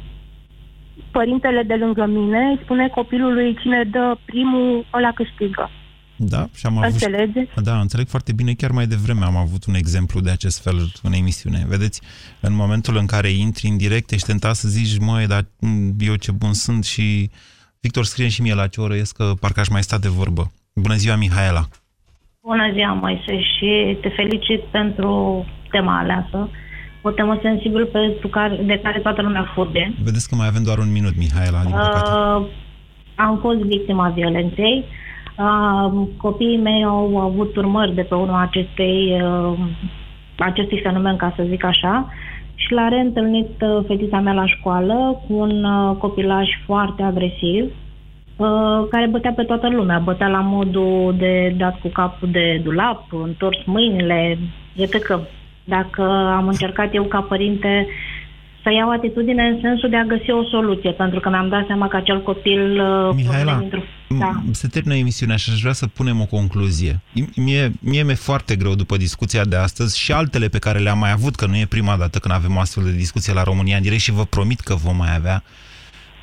părintele 1.11 1.63
de 1.63 1.75
lângă 1.75 2.07
mine 2.07 2.39
îi 2.39 2.61
spune 2.63 2.89
copilului 2.89 3.59
cine 3.61 3.85
dă 3.85 4.17
primul, 4.25 4.87
ăla 4.93 5.13
câștigă. 5.13 5.71
Da, 6.17 6.49
și 6.55 6.67
am 6.67 6.79
avut... 6.79 6.93
Înțelegeți? 6.93 7.51
Da, 7.63 7.81
înțeleg 7.81 8.09
foarte 8.09 8.33
bine. 8.33 8.53
Chiar 8.53 8.71
mai 8.71 8.87
devreme 8.87 9.25
am 9.25 9.37
avut 9.37 9.65
un 9.65 9.75
exemplu 9.75 10.21
de 10.21 10.31
acest 10.31 10.63
fel 10.63 10.93
în 11.03 11.13
emisiune. 11.13 11.65
Vedeți, 11.69 12.01
în 12.41 12.55
momentul 12.55 12.97
în 12.97 13.07
care 13.07 13.29
intri 13.29 13.69
în 13.69 13.77
direct, 13.77 14.11
ești 14.11 14.27
tentat 14.27 14.55
să 14.55 14.69
zici, 14.69 14.99
măi, 14.99 15.27
dar 15.27 15.45
m, 15.61 15.91
eu 15.99 16.15
ce 16.15 16.33
bun 16.33 16.53
sunt 16.53 16.85
și... 16.85 17.31
Victor, 17.81 18.05
scrie 18.05 18.29
și 18.29 18.43
mie 18.43 18.55
la 18.55 18.67
ce 18.67 18.81
oră 18.81 18.95
ies, 18.95 19.13
că 19.13 19.33
parcă 19.41 19.61
aș 19.61 19.69
mai 19.69 19.83
sta 19.83 19.99
de 19.99 20.09
vorbă. 20.09 20.53
Bună 20.75 20.95
ziua, 20.95 21.17
Mihaela! 21.17 21.65
Bună 22.41 22.71
ziua, 22.73 22.93
Moise, 22.93 23.41
și 23.41 23.99
te 24.01 24.09
felicit 24.09 24.61
pentru 24.71 25.45
tema 25.71 25.99
aleasă. 25.99 26.51
O 27.03 27.11
temă 27.11 27.39
sensibilă 27.43 27.85
pentru 27.85 28.29
care, 28.29 28.57
de 28.67 28.81
care 28.83 29.01
toată 29.01 29.23
lumea 29.23 29.53
fuge. 29.55 29.91
Vedeți 30.03 30.29
că 30.29 30.35
mai 30.35 30.47
avem 30.47 30.63
doar 30.63 30.79
un 30.79 30.93
minut, 30.93 31.17
Mihaela, 31.17 31.61
din 31.61 31.71
păcate. 31.71 32.11
Uh, 32.11 32.47
am 33.15 33.39
fost 33.41 33.59
victima 33.59 34.09
violenței. 34.09 34.85
Uh, 34.85 35.06
copiii 36.17 36.61
mei 36.63 36.85
au 36.85 37.19
avut 37.19 37.57
urmări 37.57 37.95
de 37.95 38.03
pe 38.03 38.15
urma 38.15 38.41
acestei, 38.41 39.23
uh, 39.23 39.59
acestui 40.39 40.81
fenomen, 40.83 41.17
ca 41.17 41.33
să 41.37 41.45
zic 41.49 41.65
așa, 41.65 42.09
și 42.55 42.73
l-a 42.73 42.89
reîntâlnit 42.89 43.61
uh, 43.61 43.85
fetița 43.87 44.21
mea 44.21 44.33
la 44.33 44.47
școală 44.47 45.23
cu 45.27 45.35
un 45.35 45.65
uh, 45.65 45.97
copilaj 45.97 46.49
foarte 46.65 47.03
agresiv, 47.03 47.65
uh, 48.37 48.87
care 48.91 49.07
bătea 49.11 49.33
pe 49.33 49.43
toată 49.43 49.69
lumea. 49.69 49.99
Bătea 49.99 50.29
la 50.29 50.41
modul 50.41 51.15
de 51.19 51.55
dat 51.57 51.81
cu 51.81 51.89
capul 51.89 52.29
de 52.31 52.61
dulap, 52.65 53.05
întors 53.23 53.59
mâinile, 53.65 54.39
etc. 54.77 55.21
Dacă 55.65 56.03
am 56.37 56.47
încercat 56.47 56.95
eu 56.95 57.03
ca 57.03 57.21
părinte 57.21 57.87
să 58.63 58.73
iau 58.73 58.91
atitudine 58.91 59.43
în 59.43 59.59
sensul 59.61 59.89
de 59.89 59.97
a 59.97 60.05
găsi 60.05 60.31
o 60.31 60.43
soluție, 60.45 60.91
pentru 60.91 61.21
că 61.21 61.29
mi-am 61.29 61.49
dat 61.49 61.67
seama 61.67 61.89
că 61.89 61.97
acel 61.97 62.23
copil... 62.23 62.81
uh, 62.81 63.15
Mihaela, 63.15 63.53
provenea 63.53 63.59
dintr-o- 63.59 63.96
da. 64.09 64.43
Se 64.51 64.69
termină 64.69 64.95
emisiunea 64.95 65.37
și 65.37 65.51
aș 65.51 65.61
vrea 65.61 65.73
să 65.73 65.87
punem 65.87 66.21
o 66.21 66.25
concluzie. 66.25 67.01
Mie, 67.37 67.73
mie 67.81 68.03
mi-e 68.03 68.15
foarte 68.15 68.57
greu 68.57 68.75
după 68.75 68.97
discuția 68.97 69.45
de 69.45 69.57
astăzi 69.57 69.99
și 69.99 70.13
altele 70.13 70.49
pe 70.49 70.59
care 70.59 70.79
le-am 70.79 70.99
mai 70.99 71.11
avut, 71.11 71.35
că 71.35 71.47
nu 71.47 71.57
e 71.57 71.67
prima 71.67 71.97
dată 71.97 72.19
când 72.19 72.35
avem 72.35 72.57
o 72.57 72.59
astfel 72.61 72.85
de 72.85 72.93
discuție 72.93 73.33
la 73.33 73.43
România 73.43 73.77
în 73.77 73.83
direct 73.83 74.01
și 74.01 74.11
vă 74.13 74.25
promit 74.25 74.61
că 74.61 74.75
vom 74.75 74.97
mai 74.97 75.15
avea. 75.15 75.43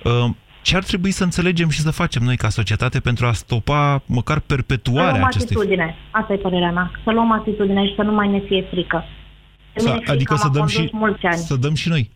Uh, 0.03 0.29
Ce 0.61 0.75
ar 0.75 0.83
trebui 0.83 1.11
să 1.11 1.23
înțelegem 1.23 1.69
și 1.69 1.79
să 1.79 1.91
facem 1.91 2.23
noi 2.23 2.37
ca 2.37 2.49
societate 2.49 2.99
pentru 2.99 3.25
a 3.25 3.31
stopa 3.31 4.03
măcar 4.05 4.37
Să 4.37 4.43
perpetuarea 4.47 5.11
luăm 5.11 5.23
acestei... 5.23 5.55
atitudine. 5.55 5.95
Asta 6.11 6.33
e 6.33 6.37
părerea 6.37 6.71
mea. 6.71 6.91
Să 7.03 7.11
luăm 7.11 7.31
atitudine 7.31 7.85
și 7.87 7.93
să 7.95 8.01
nu 8.01 8.13
mai 8.13 8.27
ne 8.27 8.39
fie 8.39 8.63
frică. 8.71 9.03
Pe 9.73 9.79
Să, 9.79 9.85
mine 9.87 9.97
frica 9.97 10.11
adică 10.13 10.35
să 10.35 10.45
m-a 10.45 10.51
dăm, 10.51 10.61
condus 10.61 10.75
și, 10.79 10.89
mulți 10.91 11.25
ani. 11.25 11.37
să 11.37 11.55
dăm 11.55 11.73
și 11.73 11.89
noi. 11.89 12.11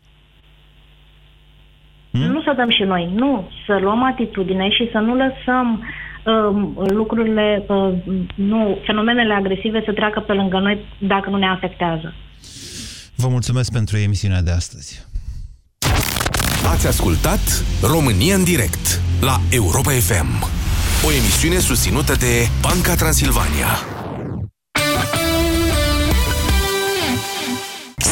Nu 2.26 2.42
să 2.42 2.54
dăm 2.56 2.70
și 2.70 2.84
noi, 2.84 3.12
nu. 3.16 3.50
Să 3.66 3.78
luăm 3.82 4.04
atitudine 4.04 4.70
și 4.70 4.90
să 4.92 4.98
nu 4.98 5.16
lăsăm 5.16 5.84
um, 6.26 6.86
lucrurile, 6.90 7.64
uh, 7.68 7.94
nu, 8.36 8.78
fenomenele 8.86 9.34
agresive 9.34 9.82
să 9.86 9.92
treacă 9.94 10.20
pe 10.20 10.34
lângă 10.34 10.60
noi 10.60 10.86
dacă 10.98 11.30
nu 11.30 11.38
ne 11.38 11.48
afectează. 11.48 12.14
Vă 13.16 13.28
mulțumesc 13.30 13.72
pentru 13.72 13.98
emisiunea 13.98 14.42
de 14.42 14.52
astăzi. 14.52 15.06
Ați 16.72 16.88
ascultat 16.88 17.64
România 17.82 18.36
în 18.36 18.44
direct 18.44 19.02
la 19.22 19.36
Europa 19.52 19.92
FM. 19.92 20.30
O 21.06 21.12
emisiune 21.12 21.58
susținută 21.58 22.14
de 22.14 22.48
Banca 22.62 22.96
Transilvania. 22.96 23.97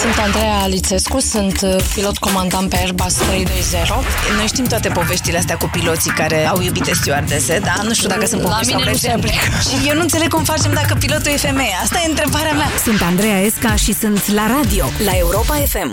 Sunt 0.05 0.17
Andreea 0.25 0.57
Alicescu, 0.57 1.19
sunt 1.19 1.61
uh, 1.61 1.75
pilot 1.93 2.17
comandant 2.17 2.69
pe 2.69 2.75
Airbus 2.75 3.13
320. 3.13 3.87
Noi 4.37 4.47
știm 4.47 4.65
toate 4.65 4.89
poveștile 4.89 5.37
astea 5.37 5.57
cu 5.57 5.69
piloții 5.71 6.11
care 6.11 6.47
au 6.47 6.61
iubite 6.61 6.93
stewardese, 6.93 7.59
dar 7.59 7.79
nu 7.83 7.93
știu 7.93 8.07
dacă 8.07 8.25
sunt 8.25 8.41
La 8.41 8.49
povești 8.49 8.71
sau 8.71 8.79
mine 8.79 8.91
nu 8.91 8.97
se 8.97 9.07
legende. 9.07 9.27
Și 9.61 9.87
eu 9.87 9.95
nu 9.95 10.01
înțeleg 10.01 10.29
cum 10.33 10.43
facem 10.43 10.73
dacă 10.73 10.95
pilotul 10.99 11.31
e 11.31 11.37
femeie. 11.37 11.77
Asta 11.83 12.01
e 12.05 12.09
întrebarea 12.09 12.53
mea. 12.53 12.69
Sunt 12.83 13.01
Andreea 13.01 13.39
Esca 13.39 13.75
și 13.75 13.93
sunt 13.93 14.31
la 14.31 14.47
radio, 14.47 14.85
la 15.05 15.11
Europa 15.11 15.53
FM. 15.53 15.91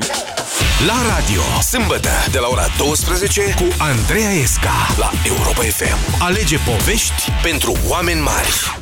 La 0.87 0.97
radio, 1.17 1.43
sâmbătă, 1.71 2.11
de 2.31 2.39
la 2.39 2.49
ora 2.51 2.67
12 2.79 3.55
cu 3.57 3.65
Andreea 3.79 4.31
Esca 4.31 4.95
la 4.99 5.11
Europa 5.25 5.63
FM. 5.63 6.23
Alege 6.23 6.57
povești 6.57 7.33
pentru 7.43 7.77
oameni 7.89 8.21
mari. 8.21 8.82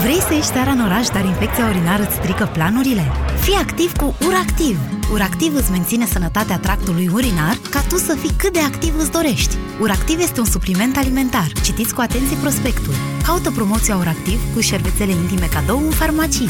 Vrei 0.00 0.20
să 0.20 0.32
ieși 0.34 0.46
seara 0.46 0.70
în 0.70 0.84
oraș, 0.84 1.06
dar 1.08 1.24
infecția 1.24 1.66
urinară 1.66 2.02
îți 2.02 2.14
strică 2.14 2.50
planurile? 2.52 3.12
Fii 3.40 3.54
activ 3.54 3.96
cu 3.96 4.14
URACTIV! 4.26 4.78
URACTIV 5.12 5.54
îți 5.54 5.70
menține 5.70 6.06
sănătatea 6.06 6.58
tractului 6.58 7.10
urinar 7.12 7.56
ca 7.70 7.80
tu 7.88 7.96
să 7.96 8.14
fii 8.14 8.32
cât 8.36 8.52
de 8.52 8.58
activ 8.58 8.94
îți 8.98 9.10
dorești. 9.10 9.56
URACTIV 9.80 10.20
este 10.20 10.40
un 10.40 10.46
supliment 10.46 10.96
alimentar. 10.96 11.46
Citiți 11.64 11.94
cu 11.94 12.00
atenție 12.00 12.36
prospectul. 12.36 12.94
Caută 13.26 13.50
promoția 13.50 13.96
URACTIV 13.96 14.40
cu 14.54 14.60
șervețele 14.60 15.12
intime 15.12 15.48
cadou 15.52 15.78
în 15.78 15.90
farmacii. 15.90 16.48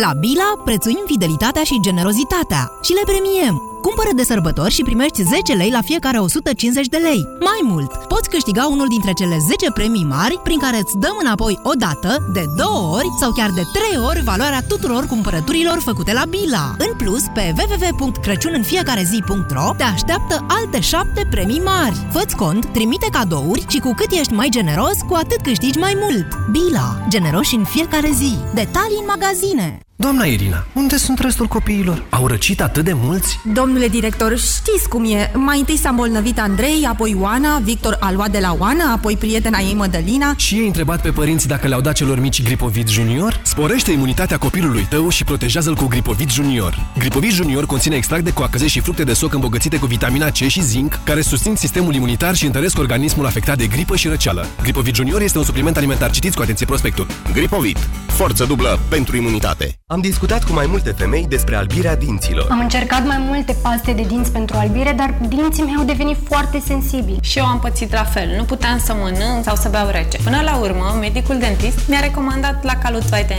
La 0.00 0.12
Bila 0.20 0.62
prețuim 0.64 1.02
fidelitatea 1.06 1.62
și 1.62 1.80
generozitatea 1.80 2.70
și 2.82 2.92
le 2.92 3.02
premiem. 3.04 3.77
Cumpără 3.82 4.08
de 4.14 4.22
sărbători 4.22 4.72
și 4.72 4.82
primești 4.82 5.22
10 5.22 5.52
lei 5.52 5.70
la 5.70 5.80
fiecare 5.80 6.18
150 6.18 6.86
de 6.86 6.96
lei. 6.96 7.26
Mai 7.40 7.60
mult, 7.62 7.94
poți 7.94 8.28
câștiga 8.28 8.66
unul 8.66 8.88
dintre 8.88 9.12
cele 9.12 9.38
10 9.48 9.70
premii 9.70 10.04
mari 10.04 10.40
prin 10.42 10.58
care 10.58 10.76
îți 10.76 10.98
dăm 10.98 11.16
înapoi 11.20 11.60
o 11.62 11.72
dată, 11.72 12.28
de 12.32 12.44
două 12.56 12.96
ori 12.96 13.08
sau 13.20 13.32
chiar 13.32 13.50
de 13.50 13.62
trei 13.72 13.98
ori 14.06 14.22
valoarea 14.22 14.62
tuturor 14.68 15.06
cumpărăturilor 15.06 15.78
făcute 15.78 16.12
la 16.12 16.22
Bila. 16.28 16.74
În 16.78 16.94
plus, 16.96 17.22
pe 17.34 17.54
www.crăciuninfiecarezi.ro 17.58 19.74
te 19.76 19.82
așteaptă 19.82 20.46
alte 20.48 20.80
7 20.80 21.26
premii 21.30 21.60
mari. 21.60 22.06
Fă-ți 22.12 22.36
cont, 22.36 22.66
trimite 22.66 23.06
cadouri 23.10 23.64
și 23.68 23.78
cu 23.78 23.92
cât 23.96 24.10
ești 24.10 24.32
mai 24.32 24.48
generos, 24.50 24.96
cu 25.08 25.14
atât 25.14 25.40
câștigi 25.40 25.78
mai 25.78 25.96
mult. 26.00 26.26
Bila. 26.50 27.06
Generoși 27.08 27.54
în 27.54 27.64
fiecare 27.64 28.10
zi. 28.10 28.36
Detalii 28.54 28.98
în 28.98 29.04
magazine. 29.06 29.87
Doamna 30.00 30.24
Irina, 30.24 30.66
unde 30.72 30.96
sunt 30.96 31.18
restul 31.18 31.46
copiilor? 31.46 32.04
Au 32.10 32.26
răcit 32.26 32.60
atât 32.60 32.84
de 32.84 32.92
mulți? 32.94 33.40
Domnule 33.54 33.88
director, 33.88 34.38
știți 34.38 34.88
cum 34.88 35.04
e. 35.04 35.30
Mai 35.34 35.58
întâi 35.58 35.76
s-a 35.76 35.88
îmbolnăvit 35.88 36.38
Andrei, 36.40 36.86
apoi 36.88 37.16
Oana, 37.20 37.58
Victor 37.58 37.96
a 38.00 38.12
luat 38.12 38.30
de 38.30 38.38
la 38.38 38.56
Oana, 38.58 38.92
apoi 38.92 39.16
prietena 39.16 39.58
ei 39.58 39.74
Mădălina. 39.74 40.34
Și 40.36 40.54
ei 40.54 40.66
întrebat 40.66 41.02
pe 41.02 41.10
părinți 41.10 41.48
dacă 41.48 41.66
le-au 41.66 41.80
dat 41.80 41.94
celor 41.94 42.20
mici 42.20 42.42
Gripovit 42.42 42.88
Junior? 42.88 43.40
Sporește 43.42 43.92
imunitatea 43.92 44.38
copilului 44.38 44.86
tău 44.90 45.08
și 45.08 45.24
protejează-l 45.24 45.74
cu 45.74 45.86
Gripovit 45.86 46.30
Junior. 46.30 46.86
Gripovit 46.98 47.32
Junior 47.32 47.66
conține 47.66 47.96
extract 47.96 48.24
de 48.24 48.32
coacăze 48.32 48.66
și 48.66 48.80
fructe 48.80 49.04
de 49.04 49.12
soc 49.12 49.34
îmbogățite 49.34 49.78
cu 49.78 49.86
vitamina 49.86 50.30
C 50.30 50.34
și 50.34 50.62
zinc, 50.62 51.00
care 51.04 51.20
susțin 51.20 51.54
sistemul 51.56 51.94
imunitar 51.94 52.34
și 52.34 52.46
întăresc 52.46 52.78
organismul 52.78 53.26
afectat 53.26 53.56
de 53.56 53.66
gripă 53.66 53.96
și 53.96 54.08
răceală. 54.08 54.46
Gripovit 54.62 54.94
Junior 54.94 55.20
este 55.20 55.38
un 55.38 55.44
supliment 55.44 55.76
alimentar. 55.76 56.10
Citiți 56.10 56.36
cu 56.36 56.42
atenție 56.42 56.66
prospectul. 56.66 57.06
Gripovit. 57.32 57.78
Forță 58.06 58.44
dublă 58.44 58.78
pentru 58.88 59.16
imunitate. 59.16 59.78
Am 59.90 60.00
discutat 60.00 60.44
cu 60.44 60.52
mai 60.52 60.66
multe 60.66 60.90
femei 60.90 61.26
despre 61.26 61.56
albirea 61.56 61.96
dinților. 61.96 62.46
Am 62.50 62.58
încercat 62.58 63.06
mai 63.06 63.18
multe 63.18 63.56
paste 63.62 63.92
de 63.92 64.02
dinți 64.02 64.32
pentru 64.32 64.56
albire, 64.56 64.92
dar 64.92 65.14
dinții 65.28 65.62
mei 65.62 65.74
au 65.78 65.84
devenit 65.84 66.16
foarte 66.28 66.62
sensibili. 66.66 67.18
Și 67.20 67.38
eu 67.38 67.44
am 67.44 67.58
pățit 67.58 67.92
la 67.92 68.04
fel. 68.04 68.28
Nu 68.36 68.44
puteam 68.44 68.78
să 68.78 68.94
mănânc 68.94 69.44
sau 69.44 69.56
să 69.56 69.68
beau 69.68 69.88
rece. 69.88 70.18
Până 70.24 70.40
la 70.44 70.56
urmă, 70.56 70.96
medicul 71.00 71.38
dentist 71.38 71.88
mi-a 71.88 72.00
recomandat 72.00 72.64
la 72.64 72.74
Calut 72.74 73.02
White 73.12 73.26